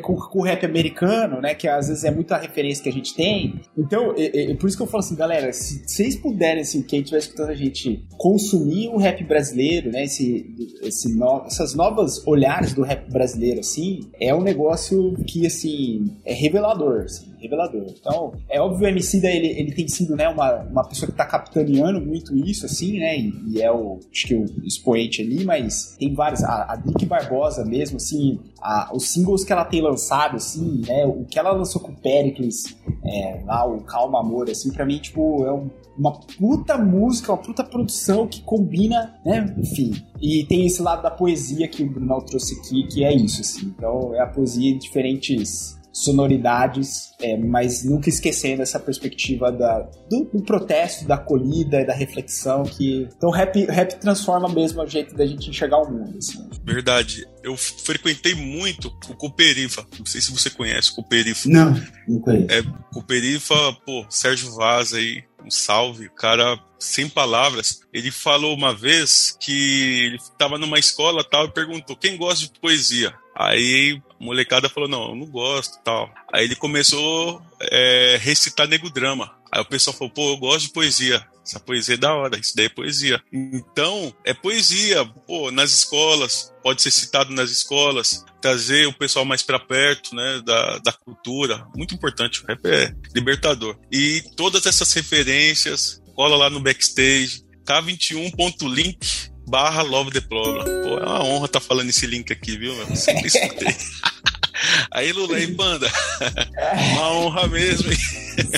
com, 0.00 0.16
com, 0.16 0.38
o 0.40 0.42
rap 0.42 0.64
americano, 0.64 1.40
né? 1.40 1.54
Que 1.54 1.68
às 1.68 1.88
vezes 1.88 2.04
é 2.04 2.10
muita 2.10 2.36
referência 2.36 2.82
que 2.82 2.88
a 2.88 2.92
gente 2.92 3.14
tem. 3.14 3.60
Então, 3.76 4.14
é, 4.16 4.50
é, 4.50 4.54
por 4.54 4.68
isso 4.68 4.76
que 4.76 4.82
eu 4.82 4.86
falo 4.86 5.02
assim, 5.02 5.16
galera, 5.16 5.52
se 5.52 5.82
vocês 5.86 6.16
puderem, 6.16 6.62
assim, 6.62 6.82
quem 6.82 7.00
estiver 7.00 7.18
escutando 7.18 7.50
a 7.50 7.54
gente, 7.54 8.04
consumir 8.16 8.88
o 8.88 8.96
rap 8.96 9.22
brasileiro, 9.24 9.90
né? 9.90 10.04
Esse, 10.04 10.46
esse 10.82 11.16
no, 11.16 11.44
essas 11.46 11.74
novas 11.74 12.26
olhares 12.26 12.74
do 12.74 12.82
rap 12.82 13.10
brasileiro, 13.10 13.60
assim, 13.60 14.10
é 14.20 14.34
um 14.34 14.42
negócio 14.42 15.14
que, 15.26 15.46
assim, 15.46 16.04
é 16.24 16.32
revelador, 16.32 17.04
assim, 17.04 17.32
revelador. 17.40 17.86
Então, 17.98 18.32
é 18.48 18.60
óbvio 18.60 18.86
o 18.86 18.88
MC 18.88 19.20
da 19.20 19.30
ele, 19.30 19.48
ele 19.48 19.72
tem 19.72 19.88
sido, 19.88 20.14
né, 20.16 20.28
uma, 20.28 20.60
uma 20.62 20.88
pessoa 20.88 21.10
que 21.10 21.16
tá 21.16 21.24
capitaneando 21.24 22.00
muito 22.00 22.36
isso, 22.36 22.66
assim, 22.66 22.98
né? 22.98 23.18
E, 23.18 23.32
e 23.48 23.62
é 23.62 23.70
o, 23.70 23.98
acho 24.10 24.26
que 24.26 24.34
o 24.34 24.44
expoente 24.64 25.22
ali, 25.22 25.44
mas 25.44 25.96
tem 25.98 26.14
vários. 26.14 26.42
A, 26.44 26.72
a 26.72 26.76
Drick 26.76 27.04
Barbosa 27.06 27.64
mesmo, 27.64 27.96
assim, 27.96 28.38
a, 28.60 28.90
os 28.94 29.12
singles 29.12 29.44
que 29.44 29.52
ela 29.52 29.61
tem 29.64 29.80
lançado, 29.80 30.36
assim, 30.36 30.82
né? 30.86 31.04
O 31.06 31.24
que 31.24 31.38
ela 31.38 31.52
lançou 31.52 31.80
com 31.80 31.92
o 31.92 31.96
Pericles, 31.96 32.76
é, 33.04 33.42
lá, 33.44 33.66
o 33.66 33.80
Calma 33.82 34.20
Amor, 34.20 34.50
assim, 34.50 34.72
pra 34.72 34.86
mim, 34.86 34.98
tipo, 34.98 35.44
é 35.44 35.52
um, 35.52 35.68
uma 35.98 36.12
puta 36.12 36.78
música, 36.78 37.32
uma 37.32 37.38
puta 37.38 37.64
produção 37.64 38.26
que 38.26 38.42
combina, 38.42 39.14
né? 39.24 39.54
Enfim. 39.58 39.92
E 40.20 40.44
tem 40.44 40.66
esse 40.66 40.80
lado 40.80 41.02
da 41.02 41.10
poesia 41.10 41.68
que 41.68 41.82
o 41.82 41.90
Brunão 41.90 42.20
trouxe 42.20 42.58
aqui, 42.58 42.86
que 42.86 43.04
é 43.04 43.12
isso, 43.14 43.40
assim. 43.40 43.66
Então, 43.76 44.14
é 44.14 44.20
a 44.20 44.26
poesia 44.26 44.70
em 44.70 44.78
diferentes 44.78 45.81
sonoridades, 45.92 47.12
é, 47.20 47.36
mas 47.36 47.84
nunca 47.84 48.08
esquecendo 48.08 48.62
essa 48.62 48.80
perspectiva 48.80 49.52
da, 49.52 49.80
do, 50.08 50.24
do, 50.32 50.42
protesto, 50.42 51.06
da 51.06 51.16
acolhida 51.16 51.80
e 51.80 51.86
da 51.86 51.92
reflexão 51.92 52.62
que 52.62 53.08
então 53.16 53.30
rap, 53.30 53.64
rap 53.66 54.00
transforma 54.00 54.48
mesmo 54.48 54.82
o 54.82 54.86
jeito 54.86 55.14
da 55.14 55.26
gente 55.26 55.50
enxergar 55.50 55.78
o 55.78 55.90
mundo. 55.90 56.16
Assim. 56.16 56.48
Verdade. 56.64 57.26
Eu 57.42 57.56
frequentei 57.56 58.34
muito 58.34 58.88
o 59.08 59.16
Cooperifa. 59.16 59.84
Não 59.98 60.06
sei 60.06 60.20
se 60.20 60.30
você 60.30 60.48
conhece 60.48 60.92
o 60.92 60.94
Cooperifa. 60.94 61.48
Não, 61.48 61.74
não 62.08 62.20
conheço. 62.20 62.46
É, 62.50 62.62
Cooperifa, 62.92 63.54
pô, 63.84 64.06
Sérgio 64.08 64.54
Vaz 64.54 64.94
aí, 64.94 65.24
um 65.44 65.50
salve, 65.50 66.06
o 66.06 66.14
cara 66.14 66.58
sem 66.78 67.08
palavras. 67.08 67.80
Ele 67.92 68.10
falou 68.10 68.54
uma 68.54 68.74
vez 68.74 69.36
que 69.40 70.04
ele 70.04 70.16
estava 70.16 70.56
numa 70.56 70.78
escola 70.78 71.24
tal 71.24 71.46
e 71.46 71.52
perguntou 71.52 71.96
quem 71.96 72.16
gosta 72.16 72.46
de 72.46 72.60
poesia. 72.60 73.12
Aí 73.34 74.00
molecada 74.22 74.68
falou, 74.68 74.88
não, 74.88 75.10
eu 75.10 75.16
não 75.16 75.26
gosto 75.26 75.82
tal. 75.82 76.12
Aí 76.32 76.44
ele 76.44 76.54
começou 76.54 77.42
a 77.60 77.66
é, 77.70 78.16
recitar 78.20 78.68
nego 78.68 78.88
drama. 78.88 79.34
Aí 79.50 79.60
o 79.60 79.66
pessoal 79.66 79.96
falou, 79.96 80.12
pô, 80.12 80.30
eu 80.30 80.36
gosto 80.36 80.66
de 80.66 80.72
poesia. 80.72 81.26
Essa 81.44 81.58
poesia 81.58 81.96
é 81.96 81.98
da 81.98 82.14
hora, 82.14 82.38
isso 82.38 82.54
daí 82.54 82.66
é 82.66 82.68
poesia. 82.68 83.20
Então, 83.32 84.14
é 84.24 84.32
poesia, 84.32 85.04
pô, 85.26 85.50
nas 85.50 85.72
escolas, 85.72 86.54
pode 86.62 86.80
ser 86.80 86.92
citado 86.92 87.34
nas 87.34 87.50
escolas, 87.50 88.24
trazer 88.40 88.86
o 88.86 88.92
pessoal 88.92 89.24
mais 89.24 89.42
para 89.42 89.58
perto, 89.58 90.14
né, 90.14 90.40
da, 90.44 90.78
da 90.78 90.92
cultura. 90.92 91.66
Muito 91.74 91.94
importante, 91.94 92.42
o 92.42 92.46
rap 92.46 92.64
é 92.64 92.94
libertador. 93.12 93.76
E 93.90 94.22
todas 94.36 94.66
essas 94.66 94.92
referências, 94.92 96.00
cola 96.14 96.36
lá 96.36 96.48
no 96.48 96.60
backstage, 96.60 97.44
k21.link 97.66 99.31
barra 99.52 99.82
Love 99.82 100.10
Deplora. 100.10 100.64
Pô, 100.64 100.98
é 100.98 101.04
uma 101.04 101.22
honra 101.22 101.44
estar 101.44 101.60
tá 101.60 101.66
falando 101.66 101.90
esse 101.90 102.06
link 102.06 102.32
aqui, 102.32 102.56
viu, 102.56 102.74
meu? 102.74 102.96
Sempre 102.96 103.26
escutei. 103.26 103.68
Aí, 104.90 105.12
Lula, 105.12 105.36
aí, 105.38 105.46
banda. 105.48 105.90
Uma 106.92 107.10
honra 107.14 107.48
mesmo. 107.48 107.90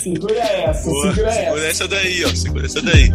Segura 0.02 0.38
essa, 0.38 0.82
Pô, 0.84 1.02
segura, 1.02 1.32
segura 1.32 1.60
essa. 1.60 1.66
essa 1.84 1.88
daí, 1.88 2.24
ó. 2.24 2.34
Segura 2.34 2.66
essa 2.66 2.82
daí. 2.82 3.10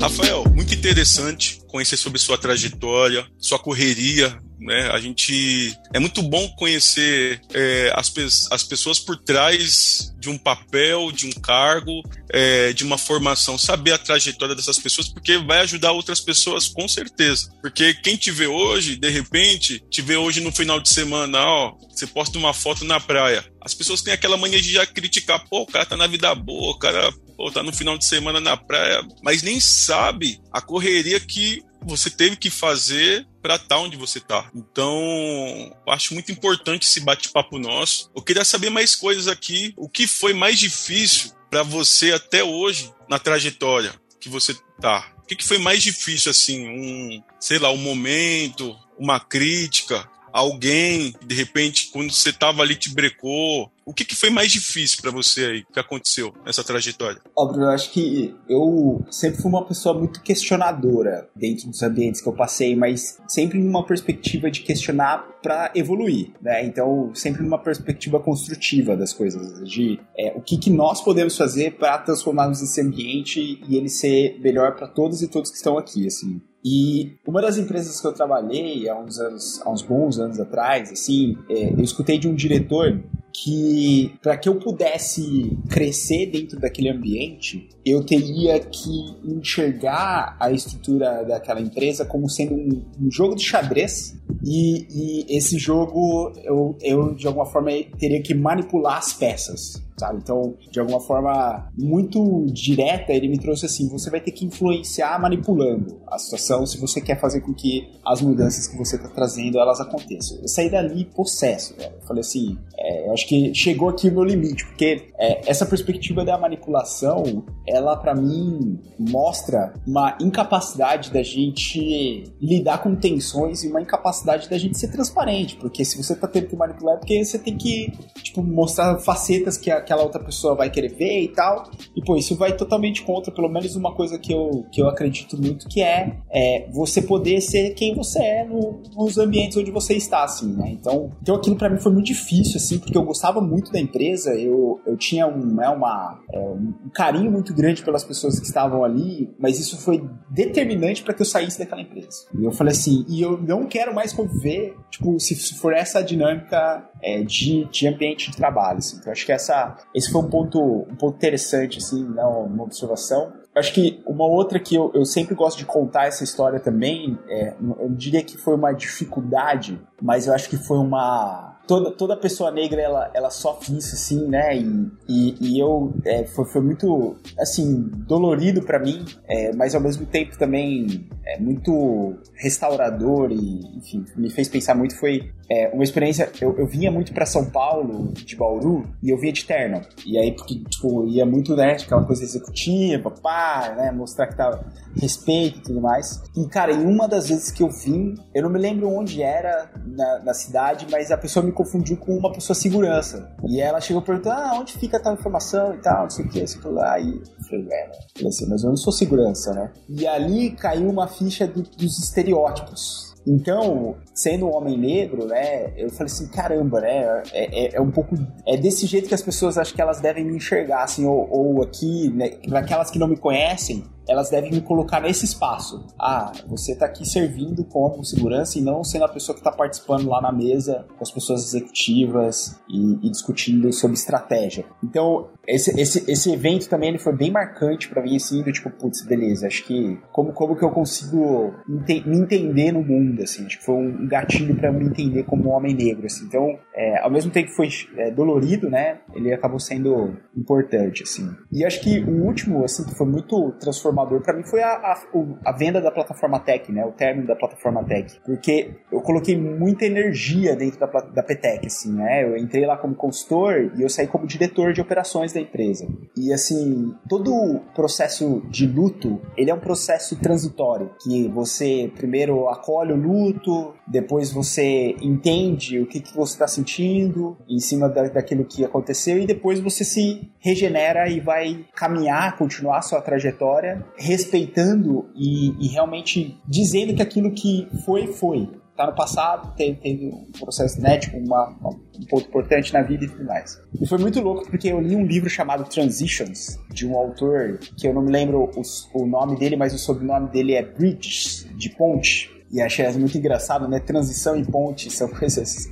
Rafael, 0.00 0.44
muito 0.54 0.72
interessante 0.72 1.60
conhecer 1.68 1.98
sobre 1.98 2.18
sua 2.18 2.38
trajetória, 2.38 3.26
sua 3.36 3.58
correria, 3.58 4.38
né? 4.58 4.90
A 4.90 4.98
gente 4.98 5.76
é 5.92 5.98
muito 5.98 6.22
bom 6.22 6.48
conhecer 6.56 7.40
é, 7.52 7.92
as, 7.94 8.12
as 8.50 8.62
pessoas 8.62 8.98
por 8.98 9.16
trás 9.16 10.14
de 10.18 10.30
um 10.30 10.38
papel, 10.38 11.12
de 11.12 11.26
um 11.26 11.32
cargo, 11.32 12.02
é, 12.30 12.72
de 12.72 12.82
uma 12.82 12.98
formação, 12.98 13.56
saber 13.56 13.92
a 13.92 13.98
trajetória 13.98 14.54
dessas 14.54 14.78
pessoas, 14.78 15.08
porque 15.08 15.38
vai 15.38 15.60
ajudar 15.60 15.92
outras 15.92 16.20
pessoas 16.20 16.68
com 16.68 16.88
certeza. 16.88 17.52
Porque 17.60 17.94
quem 17.94 18.16
te 18.16 18.30
vê 18.30 18.46
hoje, 18.46 18.96
de 18.96 19.08
repente, 19.08 19.82
te 19.90 20.02
vê 20.02 20.16
hoje 20.16 20.40
no 20.40 20.50
final 20.50 20.80
de 20.80 20.88
semana, 20.88 21.38
ó, 21.44 21.74
você 21.90 22.06
posta 22.06 22.38
uma 22.38 22.52
foto 22.52 22.84
na 22.84 22.98
praia. 22.98 23.44
As 23.60 23.74
pessoas 23.74 24.02
têm 24.02 24.12
aquela 24.12 24.36
mania 24.36 24.60
de 24.60 24.72
já 24.72 24.86
criticar, 24.86 25.44
pô, 25.48 25.62
o 25.62 25.66
cara 25.66 25.86
tá 25.86 25.96
na 25.96 26.06
vida 26.06 26.34
boa, 26.34 26.72
o 26.72 26.78
cara 26.78 27.12
pô, 27.36 27.50
tá 27.50 27.62
no 27.62 27.72
final 27.72 27.98
de 27.98 28.04
semana 28.04 28.40
na 28.40 28.56
praia, 28.56 29.02
mas 29.22 29.42
nem 29.42 29.60
sabe 29.60 30.40
a 30.52 30.60
correria 30.60 31.20
que 31.20 31.62
você 31.82 32.10
teve 32.10 32.36
que 32.36 32.50
fazer 32.50 33.26
para 33.46 33.54
estar 33.54 33.76
tá 33.76 33.78
onde 33.78 33.96
você 33.96 34.18
tá. 34.18 34.50
Então, 34.52 35.72
acho 35.86 36.14
muito 36.14 36.32
importante 36.32 36.82
esse 36.84 36.98
bate-papo 36.98 37.60
nosso. 37.60 38.10
Eu 38.12 38.20
queria 38.20 38.44
saber 38.44 38.70
mais 38.70 38.96
coisas 38.96 39.28
aqui. 39.28 39.72
O 39.76 39.88
que 39.88 40.08
foi 40.08 40.34
mais 40.34 40.58
difícil 40.58 41.30
para 41.48 41.62
você 41.62 42.10
até 42.10 42.42
hoje 42.42 42.92
na 43.08 43.20
trajetória 43.20 43.94
que 44.18 44.28
você 44.28 44.52
tá? 44.80 45.12
O 45.22 45.26
que, 45.26 45.36
que 45.36 45.44
foi 45.44 45.58
mais 45.58 45.80
difícil, 45.80 46.28
assim? 46.32 46.66
Um, 46.68 47.22
sei 47.38 47.60
lá, 47.60 47.70
um 47.70 47.76
momento, 47.76 48.76
uma 48.98 49.20
crítica, 49.20 50.08
alguém, 50.36 51.14
de 51.24 51.34
repente, 51.34 51.88
quando 51.90 52.12
você 52.12 52.28
estava 52.28 52.60
ali, 52.60 52.76
te 52.76 52.94
brecou? 52.94 53.70
O 53.86 53.94
que, 53.94 54.04
que 54.04 54.16
foi 54.16 54.28
mais 54.28 54.50
difícil 54.50 55.00
para 55.00 55.10
você 55.10 55.44
aí, 55.44 55.64
que 55.72 55.78
aconteceu 55.78 56.34
nessa 56.44 56.62
trajetória? 56.62 57.20
Óbvio, 57.34 57.62
eu 57.62 57.70
acho 57.70 57.90
que 57.92 58.34
eu 58.48 59.02
sempre 59.10 59.40
fui 59.40 59.48
uma 59.48 59.64
pessoa 59.64 59.96
muito 59.96 60.20
questionadora 60.20 61.28
dentro 61.34 61.70
dos 61.70 61.82
ambientes 61.82 62.20
que 62.20 62.28
eu 62.28 62.32
passei, 62.32 62.74
mas 62.76 63.16
sempre 63.28 63.58
numa 63.58 63.86
perspectiva 63.86 64.50
de 64.50 64.60
questionar 64.60 65.24
para 65.40 65.70
evoluir, 65.74 66.32
né? 66.42 66.66
Então, 66.66 67.12
sempre 67.14 67.42
numa 67.42 67.58
perspectiva 67.58 68.18
construtiva 68.18 68.96
das 68.96 69.12
coisas, 69.12 69.66
de 69.66 70.00
é, 70.18 70.32
o 70.36 70.40
que, 70.40 70.58
que 70.58 70.68
nós 70.68 71.00
podemos 71.00 71.36
fazer 71.36 71.76
para 71.76 71.96
transformarmos 71.98 72.60
esse 72.60 72.80
ambiente 72.80 73.60
e 73.68 73.76
ele 73.76 73.88
ser 73.88 74.38
melhor 74.40 74.74
para 74.74 74.88
todos 74.88 75.22
e 75.22 75.28
todos 75.28 75.50
que 75.50 75.56
estão 75.56 75.78
aqui, 75.78 76.06
assim. 76.08 76.42
E 76.68 77.16
uma 77.24 77.40
das 77.40 77.58
empresas 77.58 78.00
que 78.00 78.06
eu 78.08 78.12
trabalhei 78.12 78.88
há 78.88 78.98
uns 78.98 79.20
anos, 79.20 79.62
há 79.64 79.70
uns 79.70 79.82
bons 79.82 80.18
anos 80.18 80.40
atrás, 80.40 80.90
assim, 80.90 81.38
é, 81.48 81.72
eu 81.72 81.84
escutei 81.84 82.18
de 82.18 82.26
um 82.26 82.34
diretor 82.34 83.00
que 83.42 84.14
para 84.22 84.36
que 84.36 84.48
eu 84.48 84.56
pudesse 84.56 85.58
crescer 85.68 86.26
dentro 86.26 86.58
daquele 86.58 86.88
ambiente, 86.88 87.68
eu 87.84 88.04
teria 88.04 88.58
que 88.60 89.16
enxergar 89.24 90.36
a 90.40 90.50
estrutura 90.50 91.22
daquela 91.24 91.60
empresa 91.60 92.04
como 92.04 92.28
sendo 92.30 92.54
um, 92.54 92.82
um 93.00 93.10
jogo 93.10 93.34
de 93.34 93.44
xadrez 93.44 94.16
e, 94.44 94.86
e, 94.90 95.36
esse 95.36 95.58
jogo 95.58 96.32
eu, 96.42 96.76
eu 96.80 97.14
de 97.14 97.26
alguma 97.26 97.46
forma 97.46 97.70
teria 97.98 98.22
que 98.22 98.34
manipular 98.34 98.98
as 98.98 99.12
peças 99.12 99.86
sabe? 99.98 100.18
Então, 100.22 100.54
de 100.70 100.78
alguma 100.78 101.00
forma 101.00 101.68
muito 101.76 102.44
direta, 102.52 103.12
ele 103.12 103.28
me 103.28 103.38
trouxe 103.38 103.66
assim: 103.66 103.88
você 103.88 104.10
vai 104.10 104.20
ter 104.20 104.32
que 104.32 104.44
influenciar 104.44 105.18
manipulando 105.20 106.00
a 106.06 106.18
situação 106.18 106.66
se 106.66 106.78
você 106.78 107.00
quer 107.00 107.18
fazer 107.18 107.40
com 107.40 107.54
que 107.54 107.88
as 108.04 108.20
mudanças 108.20 108.66
que 108.66 108.76
você 108.76 108.96
está 108.96 109.08
trazendo 109.08 109.58
elas 109.58 109.80
aconteçam. 109.80 110.38
Eu 110.40 110.48
saí 110.48 110.70
dali 110.70 111.04
possesso, 111.04 111.74
velho. 111.76 111.94
Eu 111.94 112.06
falei 112.06 112.20
assim: 112.20 112.58
é, 112.76 113.08
eu 113.08 113.12
acho 113.12 113.25
que 113.26 113.54
chegou 113.54 113.88
aqui 113.88 114.08
o 114.08 114.12
meu 114.12 114.24
limite, 114.24 114.64
porque 114.66 115.08
é, 115.18 115.50
essa 115.50 115.66
perspectiva 115.66 116.24
da 116.24 116.38
manipulação, 116.38 117.44
ela 117.66 117.96
para 117.96 118.14
mim 118.14 118.78
mostra 118.98 119.74
uma 119.86 120.16
incapacidade 120.20 121.12
da 121.12 121.22
gente 121.22 122.24
lidar 122.40 122.78
com 122.78 122.94
tensões 122.94 123.64
e 123.64 123.68
uma 123.68 123.80
incapacidade 123.80 124.48
da 124.48 124.56
gente 124.56 124.78
ser 124.78 124.88
transparente, 124.88 125.56
porque 125.56 125.84
se 125.84 125.96
você 125.96 126.14
tá 126.14 126.28
tendo 126.28 126.48
que 126.48 126.56
manipular, 126.56 126.96
é 126.96 126.98
porque 126.98 127.24
você 127.24 127.38
tem 127.38 127.56
que 127.56 127.92
tipo, 128.22 128.42
mostrar 128.42 128.98
facetas 128.98 129.56
que 129.56 129.70
aquela 129.70 130.02
outra 130.02 130.22
pessoa 130.22 130.54
vai 130.54 130.70
querer 130.70 130.94
ver 130.94 131.22
e 131.22 131.28
tal. 131.28 131.70
E, 131.94 132.02
pô, 132.02 132.16
isso 132.16 132.36
vai 132.36 132.56
totalmente 132.56 133.02
contra, 133.02 133.32
pelo 133.32 133.48
menos 133.48 133.74
uma 133.76 133.94
coisa 133.94 134.18
que 134.18 134.32
eu, 134.32 134.66
que 134.70 134.80
eu 134.80 134.88
acredito 134.88 135.40
muito, 135.40 135.68
que 135.68 135.82
é, 135.82 136.18
é 136.30 136.68
você 136.72 137.02
poder 137.02 137.40
ser 137.40 137.74
quem 137.74 137.94
você 137.94 138.22
é 138.22 138.44
no, 138.44 138.80
nos 138.94 139.18
ambientes 139.18 139.56
onde 139.56 139.70
você 139.70 139.94
está, 139.94 140.24
assim, 140.24 140.52
né? 140.52 140.70
Então, 140.70 141.10
então 141.22 141.36
aquilo 141.36 141.56
para 141.56 141.68
mim 141.68 141.78
foi 141.78 141.92
muito 141.92 142.06
difícil, 142.06 142.56
assim, 142.56 142.78
porque 142.78 142.96
eu 142.96 143.04
gostava 143.16 143.40
muito 143.40 143.72
da 143.72 143.80
empresa, 143.80 144.34
eu, 144.34 144.78
eu 144.86 144.94
tinha 144.94 145.26
um, 145.26 145.54
né, 145.54 145.68
uma, 145.70 146.20
é, 146.30 146.38
um 146.38 146.90
carinho 146.92 147.30
muito 147.30 147.54
grande 147.54 147.82
pelas 147.82 148.04
pessoas 148.04 148.38
que 148.38 148.44
estavam 148.44 148.84
ali, 148.84 149.34
mas 149.38 149.58
isso 149.58 149.78
foi 149.78 150.06
determinante 150.28 151.02
para 151.02 151.14
que 151.14 151.22
eu 151.22 151.26
saísse 151.26 151.58
daquela 151.58 151.80
empresa. 151.80 152.26
E 152.38 152.44
eu 152.44 152.52
falei 152.52 152.72
assim, 152.72 153.06
e 153.08 153.22
eu 153.22 153.40
não 153.40 153.66
quero 153.66 153.94
mais 153.94 154.12
conviver, 154.12 154.76
tipo, 154.90 155.18
se 155.18 155.34
for 155.54 155.72
essa 155.72 156.02
dinâmica 156.02 156.86
é, 157.02 157.22
de, 157.22 157.64
de 157.64 157.88
ambiente 157.88 158.30
de 158.30 158.36
trabalho, 158.36 158.78
assim. 158.78 158.98
Então, 158.98 159.10
acho 159.10 159.24
que 159.24 159.32
essa, 159.32 159.78
esse 159.94 160.12
foi 160.12 160.20
um 160.20 160.28
ponto, 160.28 160.60
um 160.60 160.96
ponto 160.96 161.16
interessante, 161.16 161.78
assim, 161.78 162.04
né, 162.04 162.22
uma 162.22 162.64
observação. 162.64 163.32
Acho 163.56 163.72
que 163.72 164.02
uma 164.06 164.26
outra 164.26 164.60
que 164.60 164.74
eu, 164.74 164.92
eu 164.94 165.06
sempre 165.06 165.34
gosto 165.34 165.56
de 165.56 165.64
contar 165.64 166.06
essa 166.06 166.22
história 166.22 166.60
também, 166.60 167.18
é, 167.30 167.54
eu 167.80 167.88
diria 167.88 168.22
que 168.22 168.36
foi 168.36 168.54
uma 168.54 168.72
dificuldade, 168.72 169.80
mas 170.02 170.26
eu 170.26 170.34
acho 170.34 170.50
que 170.50 170.58
foi 170.58 170.76
uma 170.76 171.55
toda, 171.66 171.90
toda 171.90 172.16
pessoa 172.16 172.50
negra 172.50 172.80
ela, 172.80 173.10
ela 173.14 173.30
sofre 173.30 173.76
isso 173.76 173.94
assim, 173.94 174.26
né? 174.26 174.56
E, 174.56 174.90
e, 175.08 175.36
e 175.40 175.60
eu 175.60 175.92
é, 176.04 176.24
foi, 176.24 176.44
foi 176.46 176.62
muito 176.62 177.16
assim 177.38 177.90
dolorido 178.06 178.62
para 178.62 178.78
mim, 178.78 179.04
é, 179.28 179.52
mas 179.54 179.74
ao 179.74 179.80
mesmo 179.80 180.06
tempo 180.06 180.38
também 180.38 181.08
é 181.24 181.38
muito 181.38 182.14
restaurador 182.34 183.30
e 183.32 183.76
enfim 183.76 184.04
me 184.16 184.30
fez 184.30 184.48
pensar 184.48 184.74
muito 184.74 184.96
foi 184.98 185.32
é, 185.48 185.68
uma 185.72 185.84
experiência. 185.84 186.30
Eu, 186.40 186.56
eu 186.58 186.66
vinha 186.66 186.90
muito 186.90 187.12
para 187.12 187.24
São 187.24 187.48
Paulo 187.50 188.12
de 188.14 188.36
Bauru 188.36 188.86
e 189.02 189.10
eu 189.10 189.18
vinha 189.18 189.32
de 189.32 189.44
terno 189.44 189.80
e 190.04 190.18
aí 190.18 190.32
porque 190.32 190.60
tipo 190.68 191.06
ia 191.06 191.24
muito 191.24 191.54
né 191.54 191.72
aquela 191.72 192.04
coisa 192.04 192.22
executiva, 192.22 193.10
pá, 193.10 193.74
né? 193.76 193.90
Mostrar 193.92 194.26
que 194.26 194.36
tava 194.36 194.64
respeito 195.00 195.58
e 195.58 195.62
tudo 195.62 195.80
mais. 195.80 196.22
E 196.36 196.46
cara, 196.48 196.72
em 196.72 196.84
uma 196.84 197.06
das 197.08 197.28
vezes 197.28 197.50
que 197.50 197.62
eu 197.62 197.70
vim, 197.70 198.14
eu 198.34 198.42
não 198.42 198.50
me 198.50 198.58
lembro 198.58 198.88
onde 198.88 199.22
era 199.22 199.70
na, 199.84 200.18
na 200.20 200.34
cidade, 200.34 200.86
mas 200.90 201.10
a 201.10 201.16
pessoa 201.16 201.44
me 201.44 201.52
confundiu 201.56 201.96
com 201.96 202.16
uma 202.16 202.32
pessoa 202.32 202.54
segurança. 202.54 203.34
E 203.48 203.60
ela 203.60 203.80
chegou 203.80 204.02
perguntando, 204.02 204.38
ah, 204.38 204.58
onde 204.60 204.74
fica 204.74 205.00
tal 205.00 205.14
informação 205.14 205.74
e 205.74 205.78
tal, 205.78 206.02
não 206.02 206.10
sei 206.10 206.24
o 206.24 206.28
que, 206.28 206.46
sei 206.46 206.60
lá. 206.70 207.00
E 207.00 207.08
eu 207.08 207.44
falei, 207.48 207.66
é, 207.72 207.90
falei 208.14 208.28
assim, 208.28 208.46
mas 208.48 208.62
eu 208.62 208.68
não 208.68 208.76
sou 208.76 208.92
segurança, 208.92 209.52
né? 209.54 209.72
E 209.88 210.06
ali 210.06 210.50
caiu 210.50 210.88
uma 210.88 211.08
ficha 211.08 211.46
do, 211.46 211.62
dos 211.62 211.98
estereótipos. 211.98 213.06
Então, 213.26 213.96
sendo 214.14 214.46
um 214.46 214.54
homem 214.54 214.78
negro, 214.78 215.26
né, 215.26 215.72
eu 215.76 215.90
falei 215.90 216.06
assim, 216.06 216.28
caramba, 216.28 216.80
né, 216.80 217.22
é, 217.32 217.64
é, 217.64 217.76
é, 217.76 217.80
um 217.80 217.90
pouco, 217.90 218.14
é 218.46 218.56
desse 218.56 218.86
jeito 218.86 219.08
que 219.08 219.14
as 219.14 219.22
pessoas 219.22 219.58
acham 219.58 219.74
que 219.74 219.82
elas 219.82 220.00
devem 220.00 220.24
me 220.24 220.36
enxergar, 220.36 220.84
assim, 220.84 221.04
ou, 221.04 221.28
ou 221.28 221.62
aqui, 221.64 222.08
né, 222.10 222.38
aquelas 222.52 222.88
que 222.88 223.00
não 223.00 223.08
me 223.08 223.16
conhecem, 223.16 223.84
elas 224.08 224.30
devem 224.30 224.50
me 224.50 224.60
colocar 224.60 225.00
nesse 225.00 225.24
espaço. 225.24 225.84
Ah, 225.98 226.32
você 226.46 226.72
está 226.72 226.86
aqui 226.86 227.06
servindo 227.06 227.64
como 227.64 228.04
segurança 228.04 228.58
e 228.58 228.62
não 228.62 228.84
sendo 228.84 229.04
a 229.04 229.08
pessoa 229.08 229.34
que 229.34 229.40
está 229.40 229.52
participando 229.52 230.08
lá 230.08 230.20
na 230.20 230.32
mesa 230.32 230.86
com 230.96 231.02
as 231.02 231.10
pessoas 231.10 231.44
executivas 231.44 232.58
e, 232.68 233.06
e 233.06 233.10
discutindo 233.10 233.72
sobre 233.72 233.96
estratégia. 233.96 234.64
Então, 234.82 235.28
esse, 235.46 235.78
esse, 235.80 236.10
esse 236.10 236.32
evento 236.32 236.68
também 236.68 236.90
ele 236.90 236.98
foi 236.98 237.14
bem 237.14 237.30
marcante 237.30 237.88
para 237.88 238.02
mim, 238.02 238.16
assim, 238.16 238.42
do 238.42 238.52
tipo, 238.52 238.70
putz, 238.70 239.04
beleza, 239.04 239.46
acho 239.46 239.64
que 239.64 239.98
como, 240.12 240.32
como 240.32 240.56
que 240.56 240.64
eu 240.64 240.70
consigo 240.70 241.54
ente 241.68 242.06
me 242.06 242.18
entender 242.18 242.72
no 242.72 242.82
mundo, 242.82 243.22
assim, 243.22 243.46
que 243.46 243.56
foi 243.64 243.74
um 243.74 244.08
gatilho 244.08 244.56
para 244.56 244.72
me 244.72 244.84
entender 244.84 245.24
como 245.24 245.48
um 245.48 245.52
homem 245.52 245.74
negro, 245.74 246.06
assim. 246.06 246.24
Então, 246.24 246.58
é, 246.74 247.00
ao 247.00 247.10
mesmo 247.10 247.30
tempo 247.30 247.48
que 247.48 247.56
foi 247.56 247.68
é, 247.96 248.10
dolorido, 248.10 248.68
né, 248.68 248.98
ele 249.14 249.32
acabou 249.32 249.58
sendo 249.58 250.16
importante, 250.36 251.02
assim. 251.02 251.28
E 251.52 251.64
acho 251.64 251.80
que 251.80 252.00
o 252.00 252.24
último, 252.24 252.64
assim, 252.64 252.84
que 252.84 252.96
foi 252.96 253.06
muito 253.06 253.52
transformador 253.60 253.95
transformador 253.96 254.20
para 254.20 254.34
mim 254.34 254.42
foi 254.42 254.62
a, 254.62 254.72
a, 254.74 255.04
a, 255.44 255.52
venda 255.52 255.80
da 255.80 255.90
plataforma 255.90 256.38
Tech, 256.40 256.70
né? 256.70 256.84
O 256.84 256.92
término 256.92 257.26
da 257.26 257.34
plataforma 257.34 257.82
Tech. 257.84 258.20
Porque 258.24 258.70
eu 258.92 259.00
coloquei 259.00 259.36
muita 259.36 259.86
energia 259.86 260.54
dentro 260.54 260.78
da, 260.78 260.86
da 260.86 261.22
PTEC, 261.22 261.66
assim, 261.66 261.92
né? 261.92 262.22
Eu 262.22 262.36
entrei 262.36 262.66
lá 262.66 262.76
como 262.76 262.94
consultor 262.94 263.72
e 263.76 263.82
eu 263.82 263.88
saí 263.88 264.06
como 264.06 264.26
diretor 264.26 264.72
de 264.72 264.80
operações 264.80 265.32
da 265.32 265.40
empresa. 265.40 265.86
E, 266.16 266.32
assim, 266.32 266.94
todo 267.08 267.32
o 267.32 267.60
processo 267.74 268.42
de 268.50 268.66
luto, 268.66 269.20
ele 269.36 269.50
é 269.50 269.54
um 269.54 269.60
processo 269.60 270.16
transitório, 270.16 270.90
que 271.02 271.28
você 271.28 271.90
primeiro 271.96 272.48
acolhe 272.48 272.92
o 272.92 272.96
luto, 272.96 273.74
depois 273.86 274.32
você 274.32 274.96
entende 275.00 275.78
o 275.78 275.86
que, 275.86 276.00
que 276.00 276.14
você 276.14 276.32
está 276.32 276.48
sentindo 276.48 277.36
em 277.48 277.60
cima 277.60 277.88
da, 277.88 278.08
daquilo 278.08 278.44
que 278.44 278.64
aconteceu 278.64 279.18
e 279.18 279.26
depois 279.26 279.60
você 279.60 279.84
se 279.84 280.28
regenera 280.40 281.08
e 281.08 281.20
vai 281.20 281.64
caminhar, 281.74 282.36
continuar 282.36 282.82
sua 282.82 283.00
trajetória 283.00 283.85
respeitando 283.96 285.08
e, 285.14 285.54
e 285.64 285.68
realmente 285.68 286.40
dizendo 286.46 286.94
que 286.94 287.02
aquilo 287.02 287.32
que 287.32 287.68
foi, 287.84 288.06
foi 288.08 288.48
tá 288.76 288.86
no 288.86 288.94
passado, 288.94 289.54
teve, 289.56 289.76
teve 289.78 290.06
um 290.06 290.30
processo 290.38 290.78
uma, 291.14 291.48
uma, 291.48 291.70
um 291.70 292.06
ponto 292.08 292.28
importante 292.28 292.72
na 292.72 292.82
vida 292.82 293.06
e 293.06 293.08
tudo 293.08 293.24
mais. 293.24 293.58
E 293.80 293.86
foi 293.86 293.98
muito 293.98 294.20
louco 294.20 294.46
porque 294.50 294.68
eu 294.68 294.80
li 294.80 294.94
um 294.94 295.06
livro 295.06 295.30
chamado 295.30 295.64
Transitions, 295.64 296.58
de 296.70 296.86
um 296.86 296.94
autor 296.94 297.58
que 297.76 297.88
eu 297.88 297.94
não 297.94 298.02
me 298.02 298.12
lembro 298.12 298.50
o, 298.54 299.02
o 299.02 299.06
nome 299.06 299.38
dele, 299.38 299.56
mas 299.56 299.72
o 299.72 299.78
sobrenome 299.78 300.28
dele 300.28 300.52
é 300.54 300.62
Bridges, 300.62 301.48
de 301.56 301.70
ponte 301.70 302.35
e 302.56 302.62
achei 302.62 302.90
muito 302.92 303.16
engraçado, 303.18 303.68
né? 303.68 303.78
Transição 303.78 304.34
e 304.36 304.44
ponte 304.44 304.90
são 304.90 305.08
coisas 305.12 305.66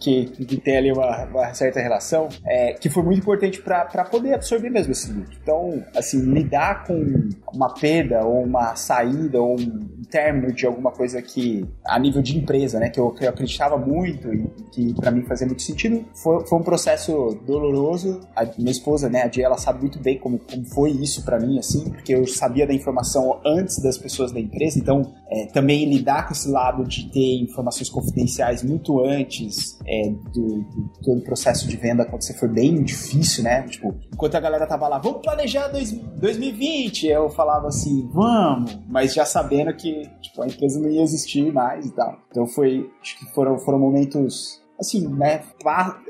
que, 0.00 0.26
que 0.26 0.56
tem 0.56 0.76
ali 0.76 0.92
uma, 0.92 1.24
uma 1.26 1.54
certa 1.54 1.80
relação, 1.80 2.28
é, 2.44 2.72
que 2.72 2.90
foi 2.90 3.04
muito 3.04 3.20
importante 3.20 3.62
para 3.62 4.04
poder 4.04 4.34
absorver 4.34 4.68
mesmo 4.68 4.92
esse 4.92 5.12
luto. 5.12 5.30
Então, 5.40 5.84
assim, 5.96 6.20
lidar 6.20 6.84
com 6.84 7.28
uma 7.52 7.72
perda 7.72 8.24
ou 8.24 8.42
uma 8.42 8.74
saída 8.74 9.40
ou 9.40 9.58
um 9.58 10.02
término 10.10 10.52
de 10.52 10.66
alguma 10.66 10.90
coisa 10.90 11.22
que, 11.22 11.64
a 11.86 11.98
nível 11.98 12.20
de 12.20 12.36
empresa, 12.36 12.78
né, 12.78 12.90
que 12.90 12.98
eu, 12.98 13.10
que 13.10 13.24
eu 13.24 13.28
acreditava 13.28 13.76
muito 13.76 14.32
e 14.32 14.48
que 14.72 14.94
para 14.94 15.10
mim 15.10 15.22
fazia 15.22 15.46
muito 15.46 15.62
sentido, 15.62 16.04
foi, 16.22 16.44
foi 16.46 16.58
um 16.58 16.62
processo 16.62 17.38
doloroso. 17.46 18.20
A 18.34 18.44
minha 18.58 18.72
esposa, 18.72 19.08
né, 19.08 19.22
a 19.22 19.26
Dia, 19.28 19.46
ela 19.46 19.56
sabe 19.56 19.80
muito 19.80 20.00
bem 20.00 20.18
como, 20.18 20.38
como 20.38 20.64
foi 20.66 20.90
isso 20.90 21.24
para 21.24 21.38
mim, 21.38 21.58
assim, 21.58 21.90
porque 21.90 22.14
eu 22.14 22.26
sabia 22.26 22.66
da 22.66 22.74
informação 22.74 23.40
antes 23.44 23.80
das 23.82 23.96
pessoas 23.96 24.32
da 24.32 24.40
empresa, 24.40 24.78
então 24.78 25.14
é, 25.30 25.46
também 25.46 25.88
lidar 25.88 26.23
com 26.26 26.32
esse 26.32 26.50
lado 26.50 26.84
de 26.84 27.10
ter 27.10 27.42
informações 27.42 27.88
confidenciais 27.88 28.62
muito 28.62 29.04
antes 29.04 29.78
é, 29.86 30.10
do, 30.32 30.62
do, 30.62 30.92
todo 31.02 31.18
o 31.18 31.24
processo 31.24 31.68
de 31.68 31.76
venda 31.76 32.02
acontecer 32.02 32.34
foi 32.34 32.48
bem 32.48 32.82
difícil, 32.82 33.44
né? 33.44 33.62
Tipo, 33.62 33.94
enquanto 34.12 34.34
a 34.34 34.40
galera 34.40 34.66
tava 34.66 34.88
lá, 34.88 34.98
vamos 34.98 35.22
planejar 35.22 35.68
dois, 35.68 35.92
2020, 35.92 37.06
eu 37.06 37.28
falava 37.30 37.68
assim, 37.68 38.08
vamos, 38.12 38.78
mas 38.88 39.14
já 39.14 39.24
sabendo 39.24 39.74
que 39.74 40.08
tipo, 40.20 40.42
a 40.42 40.46
empresa 40.46 40.80
não 40.80 40.90
ia 40.90 41.02
existir 41.02 41.52
mais 41.52 41.86
e 41.86 41.92
tal. 41.92 42.18
Então 42.30 42.46
foi, 42.46 42.90
acho 43.00 43.18
que 43.18 43.26
foram, 43.34 43.58
foram 43.58 43.78
momentos, 43.78 44.60
assim, 44.78 45.06
né, 45.08 45.42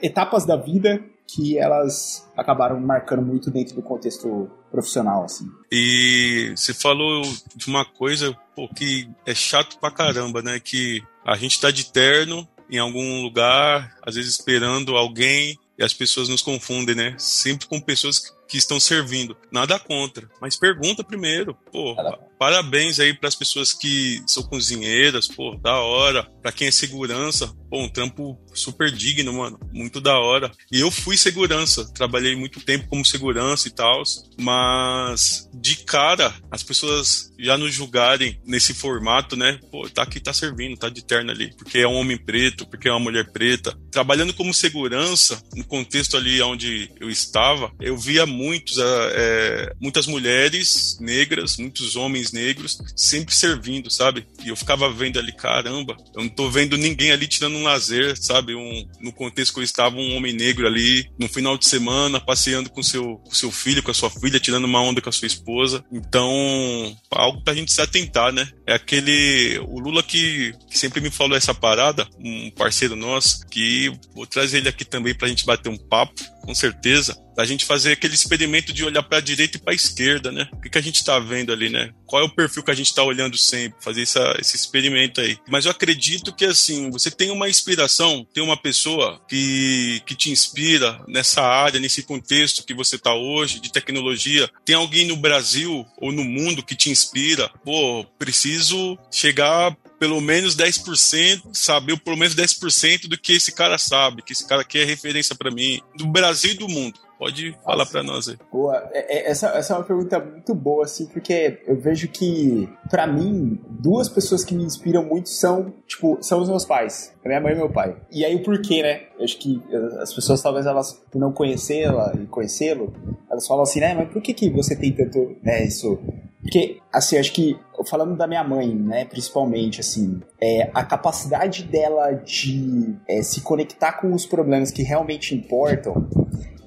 etapas 0.03 0.45
da 0.47 0.57
vida 0.57 1.03
que 1.27 1.59
elas 1.59 2.31
acabaram 2.37 2.79
marcando 2.81 3.23
muito 3.23 3.51
dentro 3.51 3.75
do 3.75 3.83
contexto 3.83 4.51
profissional, 4.71 5.25
assim. 5.25 5.47
E 5.73 6.53
você 6.55 6.75
falou 6.75 7.23
de 7.55 7.67
uma 7.69 7.85
coisa 7.85 8.37
pô, 8.55 8.69
que 8.69 9.09
é 9.27 9.35
chato 9.35 9.79
pra 9.79 9.91
caramba, 9.91 10.43
né? 10.43 10.61
Que 10.61 11.03
a 11.25 11.37
gente 11.37 11.61
tá 11.61 11.71
de 11.71 11.91
terno 11.91 12.49
em 12.71 12.79
algum 12.79 13.23
lugar, 13.23 13.97
às 14.03 14.15
vezes 14.15 14.33
esperando 14.33 14.97
alguém, 14.97 15.59
e 15.79 15.85
as 15.85 15.93
pessoas 15.93 16.29
nos 16.29 16.43
confundem, 16.43 16.95
né? 16.95 17.15
Sempre 17.19 17.67
com 17.67 17.81
pessoas 17.81 18.19
que 18.19 18.31
estão 18.53 18.79
servindo. 18.79 19.37
Nada 19.51 19.79
contra, 19.79 20.29
mas 20.41 20.57
pergunta 20.57 21.03
primeiro. 21.03 21.57
Pô, 21.73 21.97
parabéns 22.39 23.01
aí 23.01 23.15
para 23.15 23.29
as 23.29 23.35
pessoas 23.35 23.73
que 23.73 24.23
são 24.27 24.43
cozinheiras, 24.43 25.29
pô, 25.29 25.57
da 25.57 25.79
hora. 25.79 26.25
Para 26.43 26.53
quem 26.53 26.69
é 26.69 26.71
segurança, 26.71 27.53
pô, 27.71 27.83
um 27.83 27.89
trampo 27.89 28.39
super 28.53 28.91
digno, 28.91 29.33
mano, 29.33 29.59
muito 29.73 30.01
da 30.01 30.19
hora. 30.19 30.51
E 30.71 30.81
eu 30.81 30.91
fui 30.91 31.17
segurança, 31.17 31.91
trabalhei 31.93 32.37
muito 32.37 32.61
tempo 32.61 32.89
como 32.89 33.05
segurança 33.05 33.69
e 33.69 33.71
tal, 33.71 34.03
mas 34.39 35.49
de 35.55 35.77
cara 35.85 36.35
as 36.51 36.63
pessoas 36.63 37.33
já 37.39 37.57
nos 37.59 37.75
julgarem 37.75 38.41
nesse 38.45 38.75
formato, 38.75 39.37
né? 39.37 39.59
Pô, 39.71 39.89
tá 39.89 40.03
aqui, 40.03 40.21
tá 40.21 40.33
servindo, 40.33 40.77
tá 40.77 40.89
de 40.89 41.05
terno 41.05 41.31
ali, 41.31 41.55
porque 41.57 41.79
é 41.79 41.89
um 41.89 41.95
homem 41.95 42.17
preto, 42.17 42.67
porque 42.67 42.89
é 42.89 42.93
uma 42.93 43.01
mulher 43.01 43.31
preta. 43.33 43.77
Trabalhando 43.91 44.35
como 44.35 44.55
segurança, 44.55 45.43
no 45.55 45.65
contexto 45.65 46.17
ali 46.17 46.41
onde 46.43 46.91
eu 47.01 47.11
estava, 47.11 47.73
eu 47.81 47.97
via 47.97 48.27
muitos, 48.35 48.77
é, 48.79 49.73
muitas 49.81 50.07
mulheres 50.07 50.99
negras, 51.01 51.57
muitos 51.57 51.97
homens 51.97 52.33
negros 52.33 52.79
sempre 52.97 53.35
servindo, 53.35 53.91
sabe? 53.91 54.27
E 54.45 54.49
eu 54.49 54.57
ficava 54.57 54.93
vendo 54.93 55.19
ali, 55.19 55.33
caramba, 55.33 55.97
eu 56.15 56.23
não 56.23 56.29
tô 56.29 56.51
vendo 56.51 56.77
ninguém 56.77 57.13
ali 57.13 57.27
tirando 57.27 57.57
um 57.57 57.63
lazer, 57.63 58.17
sabe? 58.21 58.55
Um, 58.55 58.89
no 59.01 59.13
contexto 59.13 59.55
que 59.55 59.61
eu 59.61 59.65
estava, 59.65 59.97
um 59.97 60.17
homem 60.17 60.33
negro 60.33 60.67
ali, 60.67 61.09
no 61.19 61.29
final 61.29 61.57
de 61.57 61.67
semana, 61.67 62.21
passeando 62.21 62.69
com 62.71 62.83
seu, 62.83 63.17
com 63.19 63.35
seu 63.35 63.51
filho, 63.51 63.83
com 63.83 63.91
a 63.91 63.95
sua 63.95 64.11
filha, 64.11 64.41
tirando 64.41 64.65
uma 64.65 64.81
onda 64.81 65.01
com 65.01 65.09
a 65.09 65.13
sua 65.13 65.27
esposa. 65.27 65.85
Então, 65.93 66.97
algo 67.11 67.43
pra 67.43 67.55
gente 67.55 67.73
se 67.73 67.81
atentar, 67.81 68.33
né? 68.33 68.49
É 68.67 68.75
aquele. 68.75 69.59
O 69.69 69.79
Lula 69.79 70.03
que, 70.03 70.53
que 70.71 70.79
sempre 70.79 71.01
me 71.01 71.11
falou 71.11 71.37
essa 71.37 71.55
parada, 71.55 72.07
um 72.19 72.51
parceiro 72.51 72.97
nosso, 72.97 73.47
que 73.47 73.93
vou 74.15 74.27
trazer 74.27 74.59
ele 74.59 74.69
aqui 74.69 74.85
também 74.85 75.15
pra 75.15 75.29
gente 75.29 75.47
bater 75.47 75.69
um 75.69 75.77
papo, 75.77 76.15
com 76.45 76.55
certeza 76.55 77.17
da 77.37 77.45
gente 77.45 77.65
fazer 77.65 77.93
aquele 77.93 78.15
experimento 78.15 78.73
de 78.73 78.85
olhar 78.85 79.03
para 79.03 79.19
a 79.19 79.21
direita 79.21 79.57
e 79.57 79.61
para 79.61 79.73
a 79.73 79.77
esquerda, 79.77 80.31
né? 80.31 80.49
O 80.53 80.61
que, 80.61 80.71
que 80.71 80.79
a 80.79 80.83
gente 80.83 80.97
está 80.97 81.19
vendo 81.19 81.53
ali, 81.53 81.69
né? 81.69 81.93
Qual 82.07 82.23
é 82.23 82.25
o 82.25 82.35
perfil 82.35 82.63
que 82.63 82.71
a 82.71 82.75
gente 82.75 82.87
está 82.87 83.03
olhando 83.03 83.37
sempre? 83.37 83.83
Fazer 83.83 84.03
essa, 84.03 84.37
esse 84.39 84.55
experimento 84.55 85.21
aí. 85.21 85.37
Mas 85.49 85.65
eu 85.65 85.71
acredito 85.71 86.33
que, 86.33 86.45
assim, 86.45 86.91
você 86.91 87.11
tem 87.11 87.31
uma 87.31 87.49
inspiração, 87.49 88.27
tem 88.33 88.43
uma 88.43 88.57
pessoa 88.57 89.21
que, 89.29 90.01
que 90.07 90.15
te 90.15 90.31
inspira 90.31 91.03
nessa 91.09 91.43
área, 91.43 91.81
nesse 91.81 92.05
contexto 92.05 92.65
que 92.65 92.75
você 92.75 92.97
está 92.97 93.13
hoje, 93.15 93.61
de 93.61 93.73
tecnologia. 93.73 94.49
Tem 94.65 94.77
alguém 94.77 95.07
no 95.07 95.17
Brasil 95.17 95.85
ou 95.99 96.13
no 96.13 96.23
mundo 96.23 96.63
que 96.63 96.77
te 96.77 96.91
inspira? 96.91 97.49
Pô, 97.65 98.05
preciso 98.19 98.97
chegar 99.11 99.77
pelo 99.99 100.21
menos 100.21 100.57
10%, 100.57 101.51
saber 101.53 101.99
pelo 102.01 102.17
menos 102.17 102.35
10% 102.35 103.09
do 103.09 103.19
que 103.19 103.33
esse 103.33 103.53
cara 103.53 103.79
sabe, 103.79 104.23
que 104.23 104.33
esse 104.33 104.47
cara 104.47 104.63
aqui 104.63 104.79
é 104.79 104.85
referência 104.85 105.35
para 105.35 105.51
mim, 105.51 105.81
do 105.97 106.07
Brasil 106.07 106.53
e 106.53 106.59
do 106.59 106.69
mundo. 106.69 106.99
Pode 107.19 107.57
falar 107.65 107.87
para 107.87 108.03
nós 108.03 108.29
aí. 108.29 108.37
Boa. 108.53 108.77
É, 108.93 109.19
é, 109.19 109.31
essa, 109.31 109.49
essa 109.51 109.73
é 109.73 109.77
uma 109.77 109.85
pergunta 109.85 110.19
muito 110.19 110.55
boa, 110.55 110.85
assim, 110.85 111.07
porque 111.07 111.63
eu 111.67 111.81
vejo 111.81 112.09
que, 112.09 112.69
para 112.91 113.07
mim, 113.07 113.59
duas 113.67 114.09
pessoas 114.09 114.45
que 114.45 114.55
me 114.55 114.65
inspiram 114.65 115.05
muito 115.05 115.29
são, 115.29 115.73
tipo, 115.87 116.19
são 116.21 116.41
os 116.41 116.49
meus 116.49 116.65
pais. 116.65 117.15
Minha 117.25 117.41
mãe 117.41 117.53
e 117.53 117.57
meu 117.57 117.71
pai. 117.71 117.97
E 118.11 118.25
aí 118.25 118.35
o 118.35 118.43
porquê, 118.43 118.83
né? 118.83 119.03
Eu 119.17 119.25
acho 119.25 119.39
que 119.39 119.63
as 120.01 120.13
pessoas, 120.13 120.43
talvez, 120.43 120.67
elas, 120.67 120.93
por 121.11 121.19
não 121.19 121.33
conhecê-la 121.33 122.13
e 122.21 122.27
conhecê-lo, 122.27 122.93
elas 123.31 123.47
falam 123.47 123.63
assim, 123.63 123.81
né? 123.81 123.95
Mas 123.95 124.13
por 124.13 124.21
que, 124.21 124.35
que 124.35 124.51
você 124.51 124.77
tem 124.77 124.93
tanto, 124.93 125.37
né, 125.43 125.65
isso... 125.65 125.99
Porque, 126.43 126.79
assim, 126.93 127.17
acho 127.17 127.33
que, 127.33 127.57
falando 127.89 128.17
da 128.17 128.27
minha 128.27 128.45
mãe, 128.45 128.75
né, 128.75 129.05
principalmente, 129.05 129.81
assim, 129.81 130.21
é, 130.41 130.71
a 130.75 130.85
capacidade 130.85 131.65
dela 131.65 132.13
de 132.13 132.95
é, 133.09 133.23
se 133.23 133.41
conectar 133.41 133.95
com 133.95 134.13
os 134.13 134.27
problemas 134.27 134.71
que 134.71 134.83
realmente 134.83 135.35
importam 135.35 136.09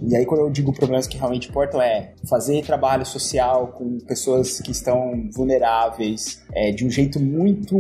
e 0.08 0.16
aí, 0.16 0.26
quando 0.26 0.42
eu 0.42 0.50
digo 0.50 0.72
problemas 0.72 1.06
que 1.06 1.18
realmente 1.18 1.50
importam, 1.50 1.82
é 1.82 2.14
fazer 2.30 2.64
trabalho 2.64 3.06
social 3.06 3.68
com 3.78 3.98
pessoas 4.00 4.62
que 4.62 4.72
estão 4.72 5.30
vulneráveis, 5.34 6.42
é, 6.54 6.72
de 6.72 6.86
um 6.86 6.90
jeito 6.90 7.20
muito 7.20 7.76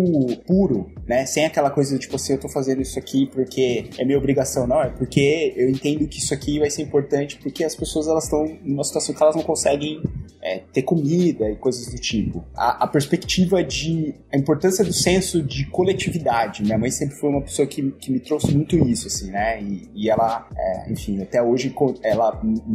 puro, 0.45 0.91
né? 1.07 1.25
Sem 1.25 1.45
aquela 1.45 1.69
coisa 1.69 1.95
do 1.95 1.99
tipo 1.99 2.17
assim, 2.17 2.34
eu 2.34 2.39
tô 2.39 2.49
fazendo 2.49 2.82
isso 2.82 2.99
aqui 2.99 3.28
porque 3.28 3.89
é 3.97 4.03
minha 4.03 4.17
obrigação, 4.17 4.67
não, 4.67 4.82
é 4.82 4.89
porque 4.89 5.53
eu 5.55 5.69
entendo 5.69 6.05
que 6.05 6.19
isso 6.19 6.34
aqui 6.34 6.59
vai 6.59 6.69
ser 6.69 6.82
importante 6.82 7.38
porque 7.38 7.63
as 7.63 7.75
pessoas 7.75 8.07
elas 8.07 8.25
estão 8.25 8.45
numa 8.61 8.84
situação 8.84 9.15
que 9.15 9.23
elas 9.23 9.36
não 9.36 9.43
conseguem 9.43 10.01
é, 10.41 10.61
ter 10.71 10.82
comida 10.84 11.49
e 11.49 11.55
coisas 11.55 11.88
do 11.88 11.99
tipo. 11.99 12.43
A, 12.55 12.86
a, 12.86 12.88
perspectiva 12.88 13.63
de. 13.63 14.15
a 14.32 14.38
importância 14.38 14.84
do 14.84 14.93
senso 14.93 15.41
de 15.41 15.65
coletividade. 15.65 16.63
Minha 16.63 16.78
mãe 16.78 16.89
sempre 16.89 17.15
foi 17.15 17.30
uma 17.30 17.41
pessoa 17.41 17.67
que, 17.67 17.91
que 17.91 18.11
me 18.11 18.19
trouxe 18.19 18.55
muito 18.55 18.78
isso, 18.78 19.07
assim, 19.07 19.30
né? 19.32 19.61
E, 19.61 19.89
e 19.93 20.09
ela, 20.09 20.47
é, 20.55 20.91
enfim, 20.91 21.21
até 21.21 21.41
hoje, 21.41 21.73
ela, 22.01 22.16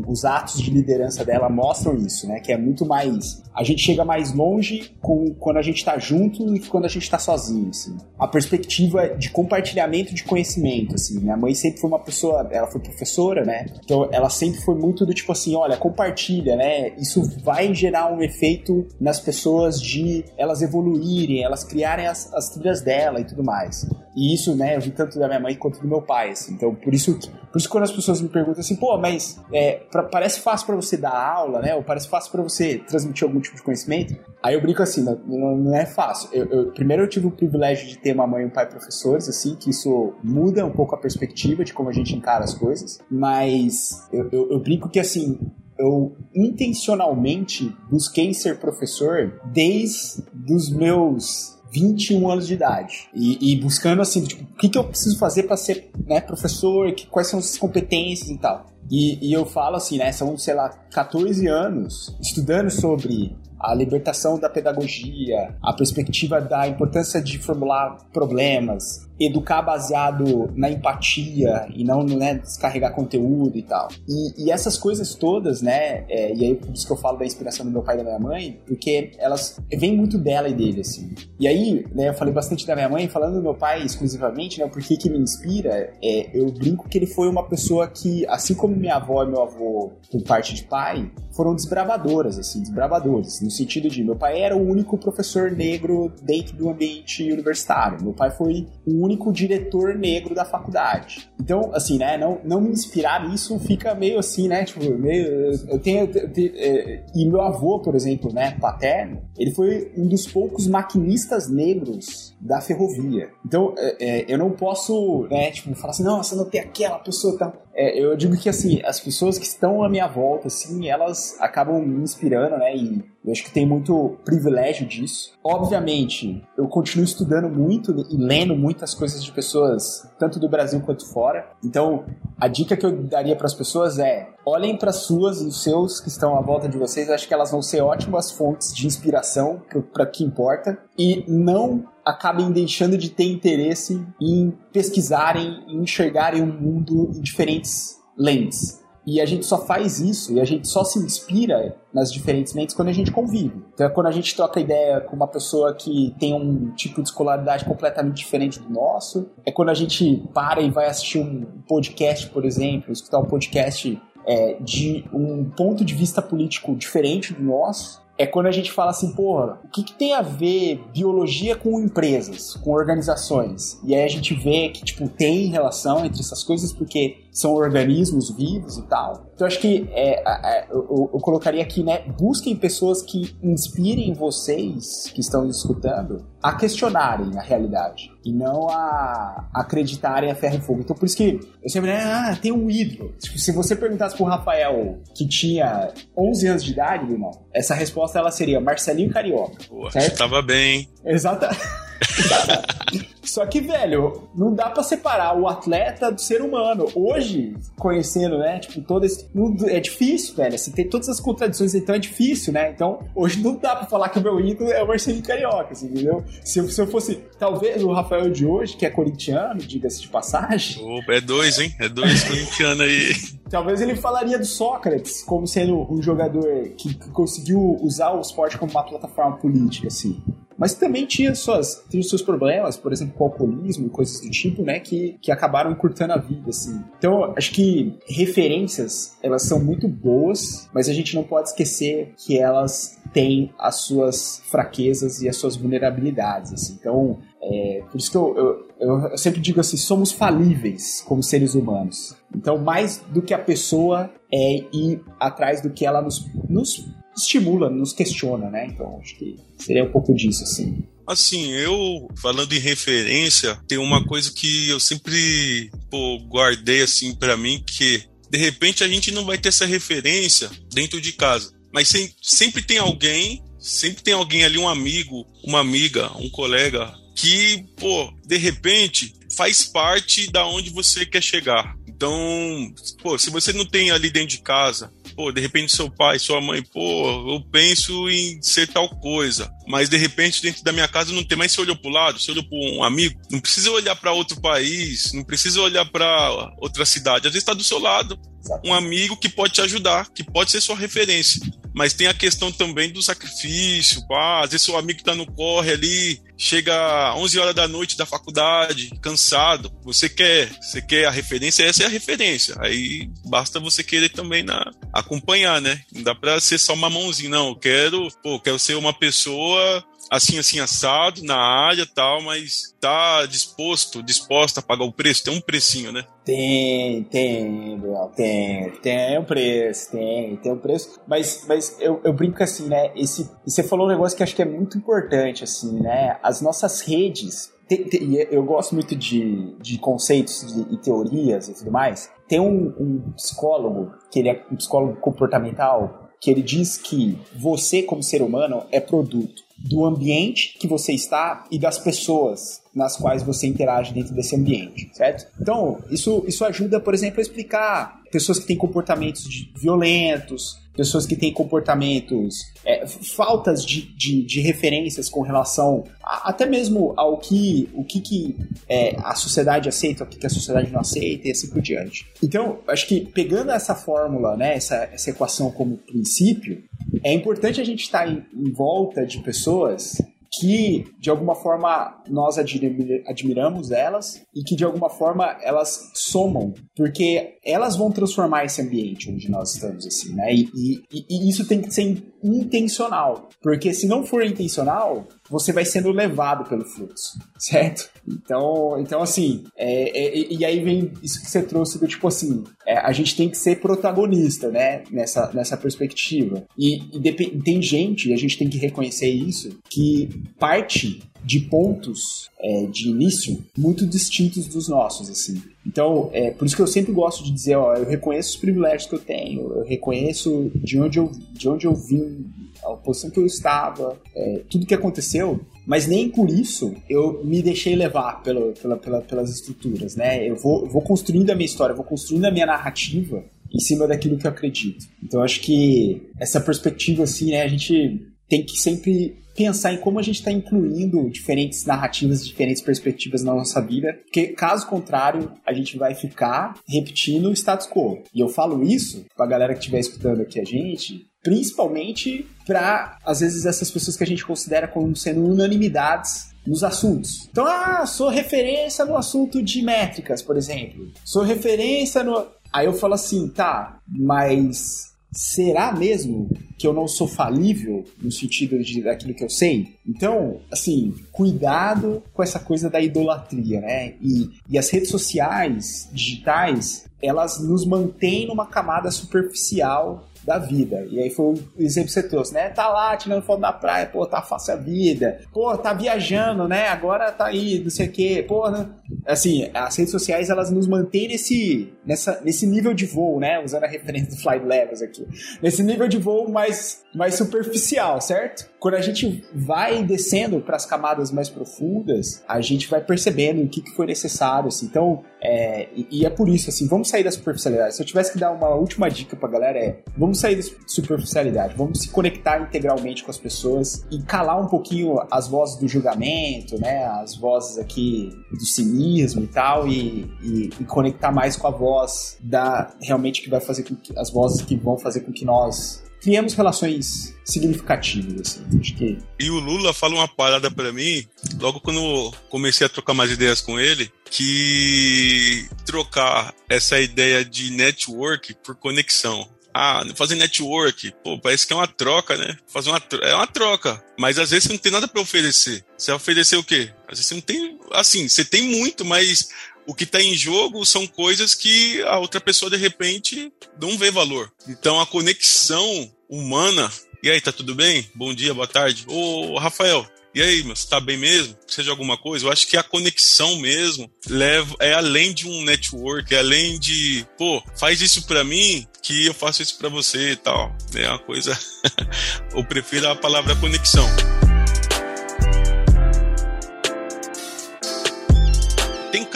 os 0.07 0.25
atos 0.25 0.61
de 0.61 0.71
liderança 0.71 1.25
dela 1.25 1.49
mostram 1.49 1.97
isso, 1.97 2.27
né? 2.27 2.41
Que 2.41 2.53
é 2.53 2.57
muito 2.57 2.87
mais. 2.87 3.43
A 3.55 3.63
gente 3.63 3.83
chega 3.83 4.05
mais 4.05 4.33
longe 4.33 4.95
com, 5.01 5.35
quando 5.35 5.59
a 5.59 5.63
gente 5.63 5.85
tá 5.85 5.99
junto 5.99 6.45
do 6.45 6.55
que 6.55 6.69
quando 6.69 6.85
a 6.85 6.89
gente 6.89 7.11
tá 7.11 7.19
sozinho, 7.19 7.69
assim. 7.69 7.97
A 8.19 8.27
perspectiva 8.27 9.11
de 9.11 9.31
compartilhamento 9.31 10.15
de 10.15 10.25
conhecimento, 10.25 10.95
assim. 10.95 11.21
Minha 11.21 11.37
mãe 11.37 11.55
sempre 11.55 11.81
foi 11.81 11.89
uma 11.89 11.99
pessoa. 11.99 12.49
Ela 12.51 12.67
foi 12.67 12.81
professora, 12.81 13.45
né? 13.45 13.67
Então 13.85 14.09
ela 14.13 14.31
sempre 14.31 14.61
foi 14.61 14.75
muito 14.75 15.05
do 15.05 15.13
tipo 15.13 15.33
assim: 15.33 15.55
olha, 15.55 15.77
compartilha, 15.77 16.57
né? 16.57 16.91
Isso 16.99 17.23
vai 17.43 17.75
gerar 17.75 18.13
um 18.13 18.23
efeito 18.23 18.87
nas 19.01 19.21
pessoas 19.21 19.81
de 19.81 20.25
elas 20.37 20.63
evoluírem, 20.63 21.43
elas 21.43 21.65
criarem 21.65 22.07
as, 22.07 22.33
as 22.33 22.51
trilhas 22.51 22.81
dela 22.81 23.21
e 23.21 23.25
tudo 23.25 23.43
mais. 23.45 23.87
E 24.15 24.35
isso, 24.35 24.55
né, 24.55 24.77
eu 24.77 24.81
vi 24.81 24.91
tanto 24.91 25.19
da 25.19 25.27
minha 25.27 25.41
mãe 25.41 25.55
quanto 25.55 25.81
do 25.81 25.89
meu 25.89 26.03
pai, 26.03 26.31
assim. 26.31 26.55
Então, 26.55 26.75
por 26.75 26.93
isso, 26.93 27.19
por 27.51 27.59
isso 27.59 27.69
quando 27.69 27.85
as 27.85 27.93
pessoas 27.93 28.21
me 28.21 28.29
perguntam 28.29 28.61
assim, 28.61 28.77
pô, 28.77 28.99
mas 28.99 29.22
é, 29.53 29.83
pra, 29.91 30.03
parece 30.03 30.41
fácil 30.41 30.67
para 30.67 30.77
você 30.77 30.97
dar 30.97 31.15
aula, 31.15 31.61
né? 31.61 31.75
Ou 31.75 31.83
parece 31.83 32.09
fácil 32.09 32.31
para 32.31 32.43
você 32.43 32.79
transmitir 32.79 33.25
algum 33.25 33.41
tipo 33.41 33.57
de 33.57 33.63
conhecimento? 33.63 34.15
Aí 34.43 34.55
eu 34.55 34.61
brinco 34.61 34.83
assim, 34.83 35.03
não, 35.03 35.57
não 35.57 35.75
é 35.75 35.87
fácil. 35.87 36.29
Eu, 36.33 36.47
eu, 36.47 36.73
primeiro 36.73 37.05
eu 37.05 37.09
tive 37.09 37.27
o 37.27 37.31
privilégio 37.31 37.89
de 37.89 37.99
ter 37.99 38.13
uma 38.13 38.27
mãe 38.27 38.43
e 38.43 38.47
um 38.47 38.51
pai 38.51 38.69
professores, 38.69 39.29
assim, 39.29 39.55
que 39.57 39.71
isso 39.71 40.15
muda 40.23 40.65
um 40.67 40.73
pouco 40.73 40.95
a 40.95 40.99
perspectiva 40.99 41.65
de 41.65 41.73
como 41.73 41.89
a 41.89 41.93
gente 41.93 42.15
encara 42.15 42.45
as 42.45 42.55
coisas. 42.55 42.99
Mas 43.11 44.09
eu, 44.13 44.29
eu, 44.33 44.51
eu 44.53 44.61
brinco 44.61 44.89
que, 44.89 44.99
assim, 44.99 45.39
eu 45.79 46.17
intencionalmente 46.35 47.75
busquei 47.91 48.35
ser 48.35 48.59
professor 48.59 49.41
desde 49.53 50.23
os 50.51 50.71
meus 50.71 51.62
21 51.73 52.31
anos 52.31 52.47
de 52.47 52.55
idade. 52.55 53.09
E, 53.15 53.53
e 53.53 53.57
buscando 53.61 54.03
assim, 54.03 54.23
tipo, 54.25 54.43
o 54.43 54.57
que, 54.57 54.69
que 54.69 54.79
eu 54.79 54.85
preciso 54.85 55.19
fazer 55.19 55.45
para 55.45 55.57
ser 55.57 55.91
né, 56.07 56.21
professor, 56.21 56.93
que, 56.93 57.07
quais 57.07 57.29
são 57.29 57.39
as 57.39 57.57
competências 57.57 58.29
e 58.29 58.39
tal. 58.39 58.67
E, 58.91 59.31
e, 59.31 59.33
eu 59.33 59.47
falo 59.47 59.77
assim, 59.77 59.97
né? 59.97 60.13
São, 60.13 60.37
sei 60.37 60.55
lá, 60.55 60.69
14 60.69 61.47
anos 61.47 62.15
estudando 62.21 62.71
sobre 62.71 63.35
a 63.59 63.75
libertação 63.75 64.39
da 64.39 64.51
pedagogia, 64.51 65.55
a 65.63 65.73
perspectiva 65.73 66.41
da 66.41 66.67
importância 66.67 67.23
de 67.23 67.39
formular 67.39 67.97
problemas, 68.13 69.09
educar 69.27 69.63
baseado 69.63 70.51
na 70.55 70.71
empatia 70.71 71.67
e 71.75 71.85
não 71.85 72.03
né, 72.05 72.35
descarregar 72.35 72.95
conteúdo 72.95 73.57
e 73.57 73.63
tal. 73.63 73.89
E, 74.09 74.47
e 74.47 74.51
essas 74.51 74.77
coisas 74.77 75.15
todas, 75.15 75.63
né? 75.63 76.05
É, 76.09 76.35
e 76.35 76.45
aí 76.45 76.55
por 76.55 76.73
isso 76.73 76.87
que 76.87 76.93
eu 76.93 76.97
falo 76.97 77.19
da 77.19 77.25
inspiração 77.25 77.65
do 77.65 77.73
meu 77.73 77.83
pai 77.83 77.95
e 77.95 77.99
da 77.99 78.05
minha 78.05 78.19
mãe, 78.19 78.61
porque 78.67 79.13
elas 79.19 79.61
vêm 79.73 79.97
muito 79.97 80.19
dela 80.19 80.49
e 80.49 80.55
dele, 80.55 80.81
assim. 80.81 81.15
E 81.39 81.47
aí, 81.47 81.85
né, 81.95 82.09
eu 82.09 82.15
falei 82.15 82.33
bastante 82.33 82.67
da 82.67 82.75
minha 82.75 82.89
mãe, 82.89 83.09
falando 83.09 83.35
do 83.35 83.43
meu 83.43 83.55
pai 83.55 83.85
exclusivamente, 83.85 84.61
né? 84.61 84.67
Porque 84.67 84.97
que 84.97 85.11
me 85.11 85.19
inspira, 85.19 85.93
é, 86.03 86.31
eu 86.35 86.51
brinco 86.53 86.89
que 86.89 86.99
ele 86.99 87.07
foi 87.07 87.29
uma 87.29 87.49
pessoa 87.49 87.89
que, 87.89 88.27
assim 88.27 88.55
como 88.55 88.77
minha 88.77 88.97
avó 88.97 89.25
e 89.25 89.29
meu 89.29 89.43
avô, 89.43 89.93
por 90.11 90.23
parte 90.23 90.55
de 90.55 90.65
pai, 90.65 91.11
foram 91.35 91.55
desbravadoras, 91.55 92.39
assim, 92.39 92.61
desbravadores, 92.61 93.41
no 93.41 93.51
sentido 93.51 93.89
de 93.89 94.05
meu 94.05 94.17
pai 94.17 94.41
era 94.41 94.57
o 94.57 94.61
único 94.61 94.99
professor 94.99 95.51
negro 95.51 96.13
dentro 96.23 96.57
do 96.57 96.69
ambiente 96.69 97.31
universitário. 97.33 98.03
Meu 98.03 98.13
pai 98.13 98.31
foi 98.31 98.67
o 98.87 99.03
único 99.03 99.12
diretor 99.33 99.95
negro 99.95 100.35
da 100.35 100.45
faculdade. 100.45 101.29
Então, 101.41 101.71
assim, 101.75 101.99
né, 101.99 102.17
não, 102.17 102.41
não 102.45 102.61
me 102.61 102.71
inspirar 102.71 103.29
nisso 103.29 103.59
fica 103.59 103.95
meio 103.95 104.19
assim, 104.19 104.49
né, 104.49 104.65
tipo, 104.65 104.81
meio, 104.99 105.27
eu 105.69 105.79
tenho, 105.79 106.11
eu 106.15 106.33
tenho 106.33 106.53
é, 106.55 107.05
e 107.15 107.27
meu 107.27 107.41
avô, 107.41 107.81
por 107.81 107.95
exemplo, 107.95 108.33
né, 108.33 108.57
paterno, 108.61 109.23
ele 109.37 109.51
foi 109.51 109.93
um 109.97 110.07
dos 110.07 110.27
poucos 110.27 110.67
maquinistas 110.67 111.51
negros 111.51 112.32
da 112.43 112.61
ferrovia. 112.61 113.31
Então, 113.47 113.73
é, 113.79 113.97
é, 114.01 114.25
eu 114.27 114.37
não 114.37 114.51
posso, 114.51 115.29
né, 115.31 115.53
tipo, 115.53 115.73
falar 115.77 115.93
assim, 115.93 116.03
nossa, 116.03 116.35
não 116.35 116.45
tem 116.45 116.61
aquela 116.61 116.99
pessoa 116.99 117.39
tão... 117.39 117.53
é, 117.73 117.97
eu 117.97 118.17
digo 118.17 118.37
que 118.37 118.49
assim, 118.49 118.83
as 118.85 118.99
pessoas 118.99 119.39
que 119.39 119.45
estão 119.45 119.85
à 119.85 119.89
minha 119.89 120.09
volta, 120.09 120.49
assim, 120.49 120.89
elas 120.89 121.37
acabam 121.41 121.81
me 121.81 122.03
inspirando, 122.03 122.59
né? 122.59 122.77
E 122.77 123.05
eu 123.25 123.31
acho 123.31 123.45
que 123.45 123.53
tem 123.53 123.65
muito 123.65 124.17
privilégio 124.25 124.85
disso. 124.85 125.39
Obviamente, 125.45 126.45
eu 126.59 126.67
continuo 126.67 127.05
estudando 127.05 127.49
muito 127.49 127.93
e 128.11 128.17
lendo 128.17 128.57
muitas 128.57 128.93
coisas 128.93 129.23
de 129.23 129.31
pessoas, 129.31 130.05
tanto 130.19 130.41
do 130.41 130.49
Brasil 130.49 130.81
quanto 130.81 131.07
fora. 131.07 131.47
Então, 131.65 132.05
a 132.41 132.49
dica 132.49 132.77
que 132.77 132.85
eu 132.85 133.05
daria 133.05 133.37
para 133.37 133.47
as 133.47 133.55
pessoas 133.55 134.01
é: 134.01 134.29
olhem 134.45 134.77
para 134.77 134.93
suas 134.93 135.41
e 135.41 135.47
os 135.47 135.63
seus 135.63 136.01
que 136.01 136.09
estão 136.09 136.37
à 136.37 136.41
volta 136.41 136.69
de 136.69 136.77
vocês. 136.77 137.07
Eu 137.07 137.15
acho 137.15 137.29
que 137.29 137.35
elas 137.35 137.53
vão 137.53 137.63
ser 137.63 137.81
ótimas 137.81 138.33
fontes 138.33 138.75
de 138.75 138.89
inspiração 138.89 139.63
para 139.93 140.07
que 140.07 140.25
importa. 140.25 140.77
E 140.99 141.25
não 141.29 141.85
acabem 142.05 142.51
deixando 142.51 142.99
de 142.99 143.11
ter 143.11 143.25
interesse 143.25 144.05
em 144.21 144.53
pesquisarem, 144.73 145.65
em 145.69 145.83
enxergarem 145.83 146.43
o 146.43 146.45
um 146.45 146.53
mundo 146.53 147.11
em 147.15 147.21
diferentes 147.21 148.01
lentes. 148.17 148.83
E 149.05 149.21
a 149.21 149.27
gente 149.27 149.45
só 149.45 149.59
faz 149.67 150.01
isso 150.01 150.33
e 150.33 150.41
a 150.41 150.45
gente 150.45 150.69
só 150.69 150.85
se 150.85 150.99
inspira 150.99 151.77
nas 151.93 152.13
diferentes 152.13 152.55
mentes 152.55 152.75
quando 152.75 152.89
a 152.89 152.93
gente 152.93 153.11
convive. 153.11 153.61
Então, 153.75 153.87
é 153.87 153.91
quando 153.91 154.07
a 154.07 154.13
gente 154.13 154.35
troca 154.35 154.61
ideia 154.61 155.01
com 155.01 155.17
uma 155.17 155.27
pessoa 155.27 155.75
que 155.75 156.15
tem 156.21 156.33
um 156.33 156.71
tipo 156.75 157.03
de 157.03 157.09
escolaridade 157.09 157.65
completamente 157.65 158.19
diferente 158.19 158.61
do 158.61 158.71
nosso, 158.71 159.29
é 159.45 159.51
quando 159.51 159.71
a 159.71 159.75
gente 159.75 160.23
para 160.33 160.61
e 160.61 160.71
vai 160.71 160.87
assistir 160.87 161.19
um 161.19 161.45
podcast, 161.67 162.29
por 162.29 162.45
exemplo, 162.45 162.93
escutar 162.93 163.19
um 163.19 163.25
podcast 163.25 164.01
é, 164.25 164.57
de 164.61 165.05
um 165.13 165.51
ponto 165.51 165.85
de 165.85 165.95
vista 165.95 166.23
político 166.23 166.77
diferente 166.77 167.33
do 167.33 167.43
nosso, 167.43 168.02
é 168.19 168.27
quando 168.27 168.47
a 168.47 168.53
gente 168.53 168.71
fala 168.71 168.91
assim, 168.91 169.13
porra, 169.13 169.59
o 169.65 169.69
que, 169.69 169.83
que, 169.83 169.95
tem 169.95 170.15
a 170.15 170.23
ver 170.23 170.83
biologia 170.93 171.57
com 171.57 171.81
empresas, 171.81 172.55
com 172.55 172.71
organizações? 172.71 173.81
E 173.85 173.95
aí 173.95 174.05
a 174.05 174.09
gente 174.09 174.35
vê 174.35 174.69
que, 174.69 174.85
tipo, 174.85 175.09
tem 175.09 175.47
relação 175.47 176.05
entre 176.05 176.21
essas 176.21 176.45
coisas 176.45 176.73
porque 176.73 177.25
são 177.33 177.55
organismos 177.55 178.31
vivos 178.31 178.77
e 178.77 178.83
tal. 178.83 179.31
Então 179.35 179.47
acho 179.47 179.59
que 179.59 179.89
é, 179.93 180.23
é, 180.23 180.67
eu, 180.71 181.11
eu, 181.13 181.21
colocaria 181.21 181.63
aqui, 181.63 181.83
né? 181.83 182.03
Busquem 182.19 182.55
pessoas 182.55 183.01
que 183.01 183.35
inspirem 183.43 184.13
vocês 184.13 185.11
que 185.15 185.21
estão 185.21 185.49
escutando 185.49 186.27
a 186.43 186.53
questionarem 186.53 187.39
a 187.39 187.43
realidade 187.43 188.13
e 188.23 188.31
não 188.31 188.69
a 188.69 189.49
acreditarem 189.55 190.31
a 190.31 190.35
ferro 190.35 190.57
e 190.57 190.61
fogo. 190.61 190.81
Então 190.81 190.95
por 190.95 191.07
isso 191.07 191.17
que 191.17 191.41
eu 191.63 191.71
sempre, 191.71 191.93
ah, 191.93 192.37
tem 192.41 192.53
um 192.53 192.69
ídolo. 192.69 193.15
Tipo, 193.19 193.39
se 193.39 193.51
você 193.51 193.75
perguntasse 193.75 194.15
pro 194.15 194.27
Rafael 194.27 195.01
que 195.17 195.27
tinha 195.27 195.91
11 196.17 196.47
anos 196.47 196.65
de 196.65 196.73
idade, 196.73 197.11
irmão, 197.11 197.31
essa 197.55 197.75
resposta 197.75 198.19
ela 198.19 198.31
seria 198.31 198.61
Marcelinho 198.61 199.11
Carioca. 199.11 199.57
Pô, 199.69 199.91
certo? 199.91 200.19
tava 200.19 200.43
bem. 200.43 200.87
Exata. 201.05 201.49
Só 203.23 203.47
que, 203.47 203.61
velho, 203.61 204.29
não 204.35 204.53
dá 204.53 204.69
para 204.69 204.83
separar 204.83 205.39
o 205.39 205.47
atleta 205.47 206.11
do 206.11 206.21
ser 206.21 206.43
humano. 206.43 206.89
Hoje, 206.95 207.55
conhecendo, 207.77 208.39
né, 208.39 208.59
tipo, 208.59 208.81
todo 208.83 209.05
esse. 209.05 209.27
É 209.69 209.81
difícil, 209.81 210.35
velho. 210.35 210.59
Você 210.59 210.71
tem 210.73 210.89
todas 210.89 211.09
as 211.09 211.21
contradições, 211.21 211.75
então 211.75 211.95
é 211.95 211.99
difícil, 211.99 212.53
né? 212.53 212.71
Então, 212.71 213.01
hoje 213.15 213.41
não 213.41 213.55
dá 213.55 213.77
pra 213.77 213.87
falar 213.87 214.09
que 214.09 214.19
o 214.19 214.23
meu 214.23 214.41
ídolo 214.41 214.71
é 214.71 214.83
o 214.83 214.89
Marcelinho 214.89 215.23
Carioca, 215.23 215.73
assim, 215.73 215.87
entendeu? 215.87 216.25
Se, 216.45 216.69
se 216.69 216.81
eu 216.81 216.87
fosse, 216.87 217.21
talvez, 217.39 217.83
o 217.83 217.93
Rafael 217.93 218.31
de 218.31 218.45
hoje, 218.45 218.77
que 218.77 218.85
é 218.85 218.91
corintiano, 218.91 219.61
diga-se 219.61 220.01
de 220.01 220.09
passagem. 220.09 220.83
Opa, 220.85 221.15
é 221.15 221.21
dois, 221.21 221.59
hein? 221.59 221.75
É 221.79 221.89
dois 221.89 222.25
corintianos 222.25 222.81
aí. 222.81 223.13
Talvez 223.53 223.83
ele 223.83 223.95
falaria 223.95 224.39
do 224.39 224.47
Sócrates 224.47 225.23
como 225.23 225.47
sendo 225.47 225.87
um 225.93 226.01
jogador 226.01 226.71
que 226.71 226.95
conseguiu 227.11 227.77
usar 227.83 228.13
o 228.13 228.21
esporte 228.21 228.57
como 228.57 228.71
uma 228.71 228.83
plataforma 228.83 229.37
política, 229.37 229.89
assim 229.89 230.23
mas 230.63 230.75
também 230.75 231.05
tinha 231.07 231.35
suas 231.35 231.85
tinha 231.91 232.01
seus 232.05 232.23
problemas, 232.23 232.77
por 232.77 232.93
exemplo, 232.93 233.15
com 233.15 233.25
alcoolismo 233.25 233.89
e 233.89 233.91
coisas 233.91 234.21
do 234.21 234.31
tipo, 234.31 234.63
né, 234.63 234.79
que, 234.79 235.19
que 235.21 235.33
acabaram 235.33 235.73
encurtando 235.73 236.13
a 236.13 236.17
vida, 236.17 236.51
assim. 236.51 236.81
Então, 236.97 237.35
acho 237.37 237.51
que 237.51 237.99
referências, 238.07 239.19
elas 239.25 239.43
são 239.43 239.59
muito 239.59 239.89
boas, 239.89 240.71
mas 240.73 240.89
a 240.89 240.93
gente 240.93 241.17
não 241.17 241.25
pode 241.25 241.49
esquecer 241.49 242.15
que 242.17 242.39
elas 242.39 242.97
têm 243.13 243.53
as 243.59 243.81
suas 243.81 244.41
fraquezas 244.53 245.21
e 245.21 245.29
as 245.29 245.35
suas 245.35 245.57
vulnerabilidades, 245.57 246.53
assim. 246.53 246.77
Então, 246.79 247.19
é, 247.43 247.83
por 247.91 247.99
isso 247.99 248.13
que 248.13 248.17
eu, 248.17 248.37
eu, 248.37 248.69
eu, 248.79 249.09
eu 249.09 249.19
sempre 249.19 249.41
digo 249.41 249.59
assim, 249.59 249.77
somos 249.77 250.13
falíveis 250.13 251.03
como 251.09 251.25
seres 251.25 251.57
humanos. 251.57 252.15
Então, 252.33 252.57
mais 252.57 252.99
do 253.13 253.21
que 253.21 253.35
a 253.35 253.39
pessoa 253.39 254.13
é 254.33 254.65
ir 254.73 255.03
atrás 255.19 255.61
do 255.61 255.71
que 255.71 255.85
ela 255.85 256.01
nos, 256.01 256.25
nos 256.49 256.89
estimula, 257.17 257.71
nos 257.71 257.93
questiona, 257.93 258.51
né? 258.51 258.67
Então 258.67 258.99
acho 259.01 259.17
que 259.17 259.37
seria 259.59 259.85
um 259.85 259.91
pouco 259.91 260.15
disso, 260.15 260.43
assim. 260.45 260.83
Assim, 261.07 261.51
eu, 261.51 262.09
falando 262.21 262.53
em 262.53 262.59
referência, 262.59 263.59
tem 263.67 263.79
uma 263.79 264.05
coisa 264.05 264.33
que 264.33 264.69
eu 264.69 264.79
sempre 264.79 265.71
pô, 265.91 266.19
guardei 266.29 266.83
assim 266.83 267.15
para 267.15 267.37
mim, 267.37 267.63
que 267.67 268.05
de 268.31 268.39
repente 268.39 268.83
a 268.83 268.89
gente 268.89 269.11
não 269.11 269.25
vai 269.25 269.37
ter 269.37 269.49
essa 269.49 269.67
referência 269.67 270.51
dentro 270.73 271.01
de 271.01 271.13
casa. 271.13 271.53
Mas 271.73 271.89
sem, 271.89 272.15
sempre 272.23 272.63
tem 272.63 272.79
alguém, 272.79 273.43
sempre 273.59 274.03
tem 274.03 274.15
alguém 274.15 274.45
ali, 274.45 274.59
um 274.59 274.69
amigo, 274.69 275.27
uma 275.45 275.61
amiga, 275.61 276.11
um 276.19 276.31
colega, 276.31 276.93
que, 277.17 277.65
pô, 277.77 278.13
de 278.25 278.37
repente 278.37 279.13
faz 279.37 279.65
parte 279.65 280.31
da 280.31 280.47
onde 280.47 280.71
você 280.71 281.05
quer 281.05 281.23
chegar. 281.23 281.77
Então, 281.87 282.75
pô, 283.03 283.19
se 283.19 283.31
você 283.31 283.53
não 283.53 283.65
tem 283.65 283.91
ali 283.91 284.11
dentro 284.11 284.29
de 284.29 284.39
casa 284.39 284.93
pô, 285.15 285.31
de 285.33 285.41
repente 285.41 285.75
seu 285.75 285.91
pai, 285.91 286.19
sua 286.19 286.41
mãe, 286.41 286.63
pô, 286.63 287.33
eu 287.35 287.41
penso 287.51 288.09
em 288.09 288.41
ser 288.43 288.67
tal 288.69 288.89
coisa, 288.89 289.51
mas 289.67 289.89
de 289.89 289.97
repente 289.97 290.43
dentro 290.43 290.63
da 290.65 290.73
minha 290.73 290.89
casa 290.89 291.13
não 291.13 291.25
tem 291.25 291.37
mais, 291.37 291.53
você 291.53 291.61
olhou 291.61 291.77
pro 291.77 291.91
lado, 291.91 292.19
você 292.19 292.31
olhou 292.31 292.45
para 292.45 292.59
um 292.59 292.85
amigo, 292.85 293.21
não 293.31 293.41
precisa 293.41 293.71
olhar 293.71 293.97
para 293.97 294.13
outro 294.13 294.41
país, 294.41 295.13
não 295.13 295.25
precisa 295.25 295.61
olhar 295.61 295.85
para 295.85 296.53
outra 296.59 296.85
cidade, 296.85 297.27
às 297.27 297.33
vezes 297.33 297.43
está 297.43 297.55
do 297.55 297.65
seu 297.65 297.79
lado, 297.79 298.19
um 298.65 298.75
amigo 298.75 299.17
que 299.17 299.29
pode 299.29 299.55
te 299.55 299.61
ajudar, 299.61 300.09
que 300.11 300.25
pode 300.25 300.51
ser 300.51 300.61
sua 300.61 300.77
referência. 300.77 301.41
Mas 301.75 301.95
tem 301.95 302.07
a 302.07 302.15
questão 302.15 302.53
também 302.53 302.91
do 302.91 303.03
sacrifício, 303.03 304.07
pá, 304.07 304.45
às 304.45 304.51
vezes 304.51 304.67
seu 304.67 304.77
amigo 304.77 304.99
está 305.01 305.15
no 305.15 305.27
corre 305.27 305.73
ali, 305.73 306.21
chega 306.37 307.15
11 307.17 307.39
horas 307.39 307.55
da 307.55 307.69
noite 307.69 307.97
da 307.97 308.05
faculdade, 308.05 308.91
cansado, 309.01 309.73
você 309.83 310.09
quer, 310.09 310.51
você 310.61 310.83
quer 310.83 311.07
a 311.07 311.11
referência, 311.11 311.65
essa 311.65 311.85
é 311.85 311.87
a 311.87 311.89
referência. 311.91 312.55
Aí 312.59 313.09
basta 313.25 313.61
você 313.61 313.83
querer 313.83 314.11
também 314.11 314.43
na, 314.43 314.71
acompanhar, 314.93 315.61
né? 315.61 315.81
Não 315.93 316.03
dá 316.03 316.15
para 316.15 316.41
ser 316.41 316.59
só 316.59 316.75
uma 316.75 316.91
mãozinha, 316.91 317.31
não. 317.31 317.49
Eu 317.49 317.57
quero, 317.57 318.09
pô, 318.23 318.39
quero 318.41 318.59
ser 318.59 318.75
uma 318.77 318.93
pessoa 318.93 319.85
assim, 320.11 320.39
assim, 320.39 320.61
assado, 320.61 321.23
na 321.23 321.37
área 321.37 321.87
tal, 321.87 322.23
mas 322.23 322.75
tá 322.81 323.27
disposto, 323.27 324.03
disposta 324.03 324.61
a 324.61 324.63
pagar 324.63 324.85
o 324.85 324.93
preço? 324.93 325.25
Tem 325.25 325.35
um 325.35 325.41
precinho, 325.41 325.93
né? 325.93 326.05
Tem, 326.25 327.03
tem, 327.05 327.81
tem, 328.15 328.71
tem 328.81 329.19
um 329.19 329.25
preço, 329.25 329.91
tem, 329.91 330.37
tem 330.37 330.53
um 330.53 330.59
preço, 330.59 331.01
mas, 331.07 331.45
mas 331.49 331.77
eu, 331.81 332.01
eu 332.05 332.13
brinco 332.13 332.43
assim, 332.43 332.69
né, 332.69 332.93
esse, 332.95 333.29
você 333.45 333.63
falou 333.63 333.87
um 333.87 333.91
negócio 333.91 334.17
que 334.17 334.23
acho 334.23 334.37
que 334.37 334.43
é 334.43 334.45
muito 334.45 334.79
importante, 334.79 335.43
assim, 335.43 335.81
né, 335.81 336.19
as 336.23 336.41
nossas 336.41 336.81
redes, 336.81 337.53
tem, 337.67 337.85
tem, 337.85 338.15
eu 338.31 338.45
gosto 338.45 338.73
muito 338.75 338.95
de, 338.95 339.57
de 339.61 339.79
conceitos 339.79 340.47
de, 340.47 340.75
e 340.75 340.77
teorias 340.77 341.49
e 341.49 341.55
tudo 341.55 341.73
mais, 341.73 342.09
tem 342.29 342.39
um, 342.39 342.73
um 342.79 343.13
psicólogo, 343.17 343.93
que 344.11 344.21
ele 344.21 344.29
é 344.29 344.47
um 344.51 344.57
psicólogo 344.57 345.01
comportamental, 345.01 346.02
que 346.23 346.31
ele 346.31 346.41
diz 346.41 346.79
que 346.79 347.19
você, 347.35 347.83
como 347.83 348.01
ser 348.01 348.23
humano, 348.23 348.63
é 348.71 348.79
produto 348.79 349.43
do 349.59 349.85
ambiente 349.85 350.57
que 350.59 350.69
você 350.69 350.93
está 350.93 351.45
e 351.51 351.59
das 351.59 351.79
pessoas 351.81 352.63
nas 352.73 352.97
quais 352.97 353.25
você 353.25 353.49
interage 353.49 353.93
dentro 353.93 354.15
desse 354.15 354.37
ambiente, 354.37 354.89
certo? 354.95 355.27
Então, 355.41 355.79
isso, 355.91 356.25
isso 356.27 356.45
ajuda, 356.45 356.79
por 356.79 356.95
exemplo, 356.95 357.19
a 357.19 357.23
explicar 357.23 358.02
pessoas 358.13 358.39
que 358.39 358.47
têm 358.47 358.57
comportamentos 358.57 359.27
violentos, 359.57 360.61
pessoas 360.77 361.07
que 361.07 361.17
têm 361.17 361.33
comportamentos, 361.33 362.53
é, 362.65 362.87
faltas 362.87 363.65
de, 363.65 363.83
de, 363.97 364.23
de, 364.23 364.41
referências 364.41 365.09
com 365.09 365.21
relação 365.21 365.85
a, 366.03 366.31
até 366.31 366.47
mesmo 366.47 366.95
ao 366.97 367.19
que, 367.19 367.69
o 367.75 367.85
que, 367.85 368.01
que 368.01 368.37
é, 368.69 368.97
a 369.03 369.15
sociedade 369.15 369.69
aceita, 369.69 370.05
o 370.05 370.07
que, 370.07 370.19
que 370.19 370.27
a 370.27 370.31
sociedade 370.31 370.71
não 370.71 370.81
aceita 370.81 371.29
e 371.29 371.31
assim 371.31 371.49
por 371.51 371.61
diante. 371.61 372.07
Então, 372.23 372.59
acho 372.69 372.87
que 372.87 373.01
pegando 373.01 373.51
essa 373.51 373.75
fórmula, 373.75 374.37
né, 374.37 374.55
essa, 374.55 374.89
essa 374.93 375.11
equação 375.11 375.51
como 375.51 375.77
princípio, 375.77 376.63
é 377.03 377.13
importante 377.13 377.61
a 377.61 377.65
gente 377.65 377.83
estar 377.83 378.09
em, 378.09 378.25
em 378.35 378.53
volta 378.53 379.05
de 379.05 379.19
pessoas 379.21 379.97
que 380.39 380.87
de 380.99 381.11
alguma 381.11 381.35
forma 381.35 382.03
nós 382.09 382.39
admiramos 382.39 383.71
elas 383.71 384.23
e 384.35 384.43
que 384.43 384.57
de 384.57 384.65
alguma 384.65 384.89
forma 384.89 385.37
elas 385.43 385.91
somam, 385.95 386.55
porque 386.75 387.39
elas 387.45 387.77
vão 387.77 387.91
transformar 387.91 388.45
esse 388.45 388.63
ambiente 388.63 389.11
onde 389.11 389.31
nós 389.31 389.55
estamos, 389.55 389.87
assim, 389.87 390.15
né? 390.15 390.35
E, 390.35 390.49
e, 390.55 391.05
e 391.11 391.29
isso 391.29 391.47
tem 391.47 391.61
que 391.61 391.73
ser 391.73 392.03
intencional, 392.25 393.29
porque 393.43 393.75
se 393.75 393.87
não 393.87 394.05
for 394.05 394.25
intencional, 394.25 395.07
você 395.33 395.51
vai 395.51 395.65
sendo 395.65 395.91
levado 395.91 396.47
pelo 396.47 396.63
fluxo, 396.63 397.19
certo? 397.39 397.89
Então, 398.07 398.79
então 398.79 399.03
assim, 399.03 399.45
é, 399.57 399.99
é, 399.99 400.27
e 400.31 400.45
aí 400.45 400.63
vem 400.63 400.93
isso 401.03 401.23
que 401.23 401.31
você 401.31 401.43
trouxe 401.43 401.79
do 401.79 401.89
tipo 401.89 402.07
assim, 402.07 402.45
é, 402.67 402.77
a 402.77 402.93
gente 402.93 403.17
tem 403.17 403.31
que 403.31 403.39
ser 403.39 403.59
protagonista, 403.59 404.51
né, 404.51 404.83
nessa, 404.91 405.33
nessa 405.33 405.57
perspectiva. 405.57 406.45
E, 406.59 406.83
e 406.93 407.41
tem 407.41 407.63
gente, 407.63 408.11
e 408.11 408.13
a 408.13 408.17
gente 408.17 408.37
tem 408.37 408.49
que 408.49 408.59
reconhecer 408.59 409.09
isso, 409.09 409.59
que 409.71 410.23
parte 410.39 411.01
de 411.25 411.41
pontos 411.41 412.29
é, 412.39 412.67
de 412.67 412.91
início 412.91 413.43
muito 413.57 413.87
distintos 413.87 414.47
dos 414.47 414.69
nossos, 414.69 415.09
assim. 415.09 415.41
Então, 415.65 416.11
é 416.13 416.31
por 416.31 416.45
isso 416.45 416.57
que 416.57 416.63
eu 416.63 416.67
sempre 416.67 416.93
gosto 416.93 417.25
de 417.25 417.31
dizer, 417.31 417.55
ó, 417.57 417.75
eu 417.75 417.87
reconheço 417.87 418.31
os 418.31 418.37
privilégios 418.37 418.87
que 418.87 418.97
eu 418.97 418.99
tenho, 418.99 419.41
eu 419.53 419.65
reconheço 419.65 420.51
de 420.57 420.79
onde 420.79 420.99
eu, 420.99 421.11
de 421.33 421.49
onde 421.49 421.67
eu 421.67 421.75
vim, 421.75 422.27
a 422.65 422.77
posição 422.77 423.11
que 423.11 423.19
eu 423.19 423.27
estava, 423.27 424.01
é, 424.15 424.43
tudo 424.49 424.67
que 424.67 424.75
aconteceu, 424.75 425.41
mas 425.67 425.87
nem 425.87 426.09
por 426.09 426.29
isso 426.31 426.75
eu 426.89 427.25
me 427.25 427.43
deixei 427.43 427.75
levar 427.75 428.23
pelo, 428.23 428.53
pela, 428.53 428.77
pela, 428.77 429.01
pelas 429.01 429.31
estruturas, 429.31 429.97
né? 429.97 430.29
Eu 430.29 430.37
vou, 430.37 430.69
vou 430.69 430.83
construindo 430.83 431.31
a 431.31 431.35
minha 431.35 431.47
história, 431.47 431.75
vou 431.75 431.85
construindo 431.85 432.25
a 432.25 432.31
minha 432.31 432.47
narrativa 432.47 433.25
em 433.53 433.61
cima 433.61 433.87
daquilo 433.87 434.17
que 434.17 434.27
eu 434.27 434.31
acredito. 434.31 434.87
Então 435.03 435.23
acho 435.23 435.41
que 435.41 436.03
essa 436.19 436.41
perspectiva, 436.41 437.03
assim, 437.03 437.31
né, 437.31 437.43
a 437.43 437.49
gente 437.49 438.01
tem 438.29 438.45
que 438.45 438.57
sempre 438.57 439.23
pensar 439.37 439.73
em 439.73 439.79
como 439.79 439.99
a 439.99 440.03
gente 440.03 440.17
está 440.17 440.31
incluindo 440.31 441.09
diferentes 441.11 441.65
narrativas, 441.65 442.27
diferentes 442.27 442.63
perspectivas 442.63 443.23
na 443.23 443.35
nossa 443.35 443.61
vida, 443.61 443.99
porque 444.05 444.29
caso 444.29 444.67
contrário, 444.67 445.33
a 445.47 445.53
gente 445.53 445.77
vai 445.77 445.95
ficar 445.95 446.59
repetindo 446.69 447.29
o 447.29 447.33
status 447.33 447.67
quo. 447.67 448.03
E 448.15 448.21
eu 448.21 448.29
falo 448.29 448.63
isso 448.63 449.05
para 449.17 449.27
a 449.27 449.29
galera 449.29 449.55
que 449.55 449.61
estiver 449.61 449.81
escutando 449.81 450.21
aqui 450.21 450.41
a 450.41 450.45
gente, 450.45 451.07
principalmente 451.23 452.27
para 452.47 452.99
às 453.05 453.21
vezes 453.21 453.47
essas 453.47 453.71
pessoas 453.71 453.97
que 453.97 454.05
a 454.05 454.07
gente 454.07 454.25
considera 454.25 454.67
como 454.67 454.95
sendo 454.97 455.25
unanimidades 455.25 456.33
nos 456.47 456.65
assuntos. 456.65 457.29
Então, 457.31 457.47
ah, 457.47 457.87
sou 457.87 458.09
referência 458.09 458.85
no 458.85 458.97
assunto 458.97 459.43
de 459.43 459.63
métricas, 459.63 460.21
por 460.21 460.37
exemplo. 460.37 460.91
Sou 461.05 461.23
referência 461.23 462.03
no. 462.03 462.27
Aí 462.53 462.67
eu 462.67 462.73
falo 462.73 462.95
assim, 462.95 463.29
tá, 463.29 463.79
mas 463.87 464.93
será 465.13 465.73
mesmo 465.73 466.31
que 466.59 466.67
eu 466.67 466.73
não 466.73 466.89
sou 466.89 467.07
falível 467.07 467.85
no 468.01 468.11
sentido 468.11 468.59
de 468.63 468.83
daquilo 468.83 469.15
que 469.15 469.23
eu 469.23 469.31
sei? 469.31 469.77
Então, 469.87 470.41
assim, 470.51 470.95
cuidado 471.13 472.03
com 472.13 472.23
essa 472.23 472.41
coisa 472.41 472.69
da 472.69 472.81
idolatria, 472.81 473.61
né? 473.61 473.95
E, 474.01 474.31
e 474.49 474.59
as 474.59 474.69
redes 474.71 474.91
sociais 474.91 475.89
digitais, 475.93 476.87
elas 477.01 477.39
nos 477.41 477.65
mantêm 477.65 478.27
numa 478.27 478.47
camada 478.47 478.91
superficial 478.91 480.09
da 480.25 480.39
vida. 480.39 480.87
E 480.91 481.01
aí 481.01 481.11
foi 481.11 481.35
o 481.35 481.39
exemplo 481.59 481.89
que 481.89 481.95
você 481.95 482.03
trouxe, 482.03 482.33
né? 482.33 482.49
Tá 482.51 482.69
lá 482.69 482.97
tirando 482.97 483.23
foto 483.23 483.41
da 483.41 483.53
praia, 483.53 483.87
pô, 483.87 484.07
tá 484.07 484.23
fácil 484.23 484.55
a 484.55 484.57
vida. 484.57 485.21
Pô, 485.33 485.57
tá 485.57 485.73
viajando, 485.73 486.47
né? 486.47 486.69
Agora 486.69 487.11
tá 487.11 487.27
aí, 487.27 487.61
não 487.61 487.71
sei 487.71 487.87
o 487.87 487.93
quê. 487.93 488.25
Pô, 488.27 488.49
né? 488.51 488.69
Assim, 489.07 489.51
as 489.53 489.77
redes 489.77 489.91
sociais, 489.91 490.31
elas 490.31 490.51
nos 490.51 490.67
mantêm 490.67 491.09
nesse, 491.09 491.73
nessa, 491.85 492.21
nesse 492.23 492.47
nível 492.47 492.73
de 492.73 492.87
voo, 492.87 493.19
né? 493.19 493.43
Usando 493.43 493.65
a 493.65 493.69
referência 493.69 494.11
do 494.11 494.17
Flight 494.17 494.45
Levels 494.45 494.83
aqui. 494.83 495.07
Nesse 495.43 495.63
nível 495.63 495.89
de 495.89 495.99
voo 495.99 496.31
mais, 496.31 496.83
mais 496.95 497.15
superficial, 497.15 498.01
certo? 498.01 498.52
Quando 498.63 498.75
a 498.75 498.81
gente 498.81 499.25
vai 499.35 499.83
descendo 499.83 500.41
para 500.41 500.55
as 500.55 500.65
camadas 500.65 501.11
mais 501.11 501.29
profundas, 501.29 502.23
a 502.29 502.41
gente 502.41 502.69
vai 502.71 502.81
percebendo 502.81 503.43
o 503.43 503.49
que, 503.49 503.61
que 503.61 503.73
foi 503.73 503.87
necessário, 503.87 504.47
assim. 504.47 504.67
Então, 504.67 505.03
é, 505.21 505.69
e, 505.75 506.07
é 506.07 506.11
por 506.11 506.29
isso, 506.29 506.49
assim, 506.49 506.69
vamos 506.69 506.89
sair 506.89 507.03
da 507.03 507.11
superficialidade. 507.11 507.75
Se 507.75 507.83
eu 507.83 507.87
tivesse 507.87 508.13
que 508.13 508.21
dar 508.21 508.31
uma 508.31 508.51
última 508.51 508.89
dica 508.89 509.17
pra 509.17 509.29
galera, 509.29 509.59
é 509.59 509.83
vamos 509.99 510.21
sair 510.21 510.37
da 510.37 510.43
superficialidade, 510.65 511.57
vamos 511.57 511.81
se 511.81 511.89
conectar 511.89 512.41
integralmente 512.41 513.03
com 513.03 513.11
as 513.11 513.19
pessoas 513.19 513.85
e 513.91 514.01
calar 514.01 514.41
um 514.41 514.47
pouquinho 514.47 514.97
as 515.11 515.27
vozes 515.27 515.57
do 515.57 515.67
julgamento, 515.67 516.57
né? 516.61 516.85
As 516.85 517.17
vozes 517.17 517.59
aqui 517.59 518.17
do 518.31 518.45
cinismo 518.45 519.25
e 519.25 519.27
tal, 519.27 519.67
e, 519.67 520.09
e, 520.23 520.51
e 520.61 520.65
conectar 520.67 521.11
mais 521.11 521.35
com 521.35 521.49
a 521.49 521.51
voz 521.51 522.17
da 522.23 522.73
realmente 522.81 523.23
que 523.23 523.29
vai 523.29 523.41
fazer 523.41 523.65
com 523.65 523.75
que 523.75 523.93
as 523.99 524.09
vozes 524.09 524.41
que 524.43 524.55
vão 524.55 524.79
fazer 524.79 525.01
com 525.01 525.11
que 525.11 525.25
nós 525.25 525.82
criamos 526.03 526.35
relações 526.35 527.17
significativas, 527.25 528.21
assim. 528.21 528.61
Acho 528.61 528.75
que... 528.75 528.99
E 529.19 529.31
o 529.31 529.39
Lula 529.39 529.73
fala 529.73 529.95
uma 529.95 530.09
parada 530.09 530.51
para 530.51 530.73
mim, 530.73 531.07
logo 531.41 531.61
quando 531.61 532.13
comecei 532.29 532.67
a 532.67 532.71
trocar 532.71 532.93
mais 532.93 533.11
ideias 533.11 533.41
com 533.41 533.59
ele, 533.59 533.91
que 534.11 535.49
trocar 535.65 536.35
essa 536.49 536.81
ideia 536.81 537.25
de 537.25 537.53
network 537.53 538.35
por 538.45 538.57
conexão. 538.57 539.29
Ah, 539.55 539.85
fazer 539.95 540.15
network, 540.15 540.95
pô, 541.05 541.21
parece 541.21 541.47
que 541.47 541.53
é 541.53 541.57
uma 541.57 541.69
troca, 541.69 542.17
né? 542.17 542.39
Fazer 542.49 542.71
uma 542.71 542.83
é 543.03 543.15
uma 543.15 543.27
troca, 543.27 543.85
mas 543.99 544.19
às 544.19 544.31
vezes 544.31 544.45
você 544.45 544.53
não 544.55 544.59
tem 544.59 544.73
nada 544.73 544.89
para 544.89 545.03
oferecer. 545.03 545.63
Você 545.77 545.91
vai 545.91 545.97
oferecer 545.97 546.37
o 546.37 546.45
quê? 546.45 546.73
Às 546.89 546.99
vezes 546.99 547.07
você 547.07 547.15
não 547.15 547.21
tem, 547.21 547.59
assim, 547.73 548.09
você 548.09 548.25
tem 548.25 548.49
muito, 548.49 548.83
mas 548.83 549.29
o 549.67 549.75
que 549.75 549.85
está 549.85 550.01
em 550.01 550.15
jogo 550.15 550.65
são 550.65 550.87
coisas 550.87 551.35
que 551.35 551.83
a 551.83 551.99
outra 551.99 552.21
pessoa 552.21 552.51
de 552.51 552.57
repente 552.57 553.33
não 553.61 553.79
vê 553.79 553.91
valor. 553.91 554.33
Então 554.49 554.81
a 554.81 554.87
conexão 554.87 555.91
humana. 556.09 556.71
E 557.03 557.11
aí, 557.11 557.21
tá 557.21 557.33
tudo 557.33 557.55
bem? 557.55 557.89
Bom 557.95 558.15
dia, 558.15 558.33
boa 558.33 558.47
tarde. 558.47 558.85
Ô, 558.87 559.37
Rafael, 559.37 559.85
e 560.15 560.21
aí, 560.21 560.45
mas 560.45 560.65
tá 560.67 560.79
bem 560.79 560.99
mesmo? 560.99 561.37
De 561.49 561.71
alguma 561.71 561.97
coisa? 561.97 562.27
Eu 562.27 562.33
acho 562.33 562.47
que 562.47 562.57
a 562.57 562.63
conexão 562.63 563.37
mesmo 563.37 563.91
leva 564.07 564.55
é 564.61 564.75
além 564.75 565.13
de 565.13 565.27
um 565.27 565.43
network, 565.43 566.15
é 566.15 566.19
além 566.19 566.59
de, 566.59 567.07
pô, 567.17 567.43
faz 567.57 567.81
isso 567.81 568.07
para 568.07 568.23
mim 568.23 568.67
que 568.83 569.07
eu 569.07 569.15
faço 569.15 569.43
isso 569.43 569.57
para 569.59 569.69
você 569.69 570.13
e 570.13 570.17
tal. 570.17 570.55
É 570.75 570.89
uma 570.89 570.99
coisa. 570.99 571.39
eu 572.35 572.45
prefiro 572.45 572.89
a 572.89 572.95
palavra 572.95 573.35
conexão. 573.37 573.89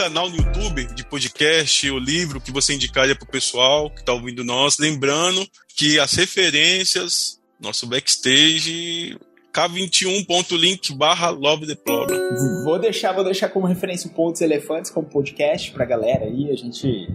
Canal 0.06 0.30
no 0.30 0.36
YouTube 0.36 0.86
de 0.94 1.04
podcast 1.04 1.90
ou 1.90 1.98
livro 1.98 2.40
que 2.40 2.52
você 2.52 2.72
indicaria 2.72 3.16
pro 3.16 3.26
pessoal 3.26 3.90
que 3.90 4.04
tá 4.04 4.12
ouvindo 4.12 4.44
nós, 4.44 4.78
lembrando 4.78 5.44
que 5.76 5.98
as 5.98 6.12
referências 6.12 7.40
nosso 7.58 7.88
backstage 7.88 9.18
k21.link 9.52 10.94
barra 10.94 11.30
Love 11.30 11.66
the 11.66 11.74
Problem. 11.74 12.20
Vou 12.62 12.78
deixar, 12.78 13.12
vou 13.14 13.24
deixar 13.24 13.48
como 13.48 13.66
referência 13.66 14.08
o 14.08 14.14
Pontos 14.14 14.40
Elefantes 14.40 14.92
como 14.92 15.08
podcast 15.08 15.72
pra 15.72 15.84
galera 15.84 16.26
aí. 16.26 16.52
A 16.52 16.54
gente. 16.54 17.08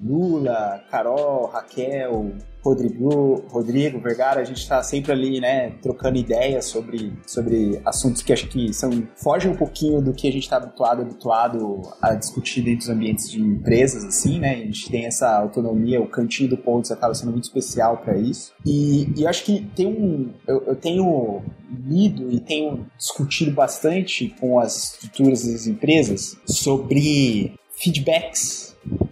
Lula, 0.00 0.84
Carol, 0.88 1.46
Raquel, 1.46 2.32
Rodrigo, 2.66 3.44
Rodrigo 3.48 4.00
Vergara, 4.00 4.40
a 4.40 4.44
gente 4.44 4.58
está 4.58 4.82
sempre 4.82 5.12
ali, 5.12 5.40
né, 5.40 5.70
trocando 5.80 6.18
ideias 6.18 6.64
sobre, 6.64 7.12
sobre 7.24 7.80
assuntos 7.84 8.22
que 8.22 8.32
acho 8.32 8.48
que 8.48 8.72
são 8.72 9.06
fogem 9.14 9.52
um 9.52 9.56
pouquinho 9.56 10.02
do 10.02 10.12
que 10.12 10.26
a 10.26 10.32
gente 10.32 10.42
está 10.42 10.56
habituado, 10.56 11.02
habituado 11.02 11.82
a 12.02 12.14
discutir 12.14 12.62
dentro 12.62 12.78
dos 12.78 12.88
ambientes 12.88 13.30
de 13.30 13.40
empresas, 13.40 14.04
assim, 14.04 14.40
né? 14.40 14.54
A 14.54 14.56
gente 14.56 14.90
tem 14.90 15.06
essa 15.06 15.38
autonomia, 15.38 16.00
o 16.00 16.08
cantinho 16.08 16.50
do 16.50 16.56
Pontos 16.56 16.90
acaba 16.90 17.14
sendo 17.14 17.30
muito 17.30 17.44
especial 17.44 17.98
para 17.98 18.16
isso. 18.16 18.52
E, 18.64 19.12
e 19.16 19.26
acho 19.26 19.44
que 19.44 19.64
tem 19.76 19.86
um, 19.86 20.32
eu, 20.46 20.64
eu 20.66 20.74
tenho 20.74 21.42
lido 21.86 22.30
e 22.32 22.40
tenho 22.40 22.86
discutido 22.98 23.52
bastante 23.52 24.34
com 24.40 24.58
as 24.58 24.94
estruturas 24.94 25.46
das 25.46 25.66
empresas 25.68 26.36
sobre 26.46 27.54
feedbacks 27.76 28.65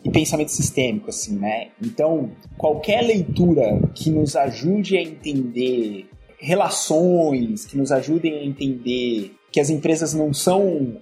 e 0.05 0.11
pensamento 0.11 0.51
sistêmico, 0.51 1.11
assim, 1.11 1.37
né? 1.37 1.69
Então, 1.83 2.31
qualquer 2.57 3.03
leitura 3.03 3.81
que 3.95 4.11
nos 4.11 4.37
ajude 4.37 4.97
a 4.97 5.03
entender 5.03 6.07
relações, 6.39 7.65
que 7.65 7.77
nos 7.77 7.91
ajudem 7.91 8.35
a 8.39 8.45
entender 8.45 9.35
que 9.51 9.61
as 9.61 9.71
empresas 9.71 10.13
não 10.13 10.35
são 10.35 10.99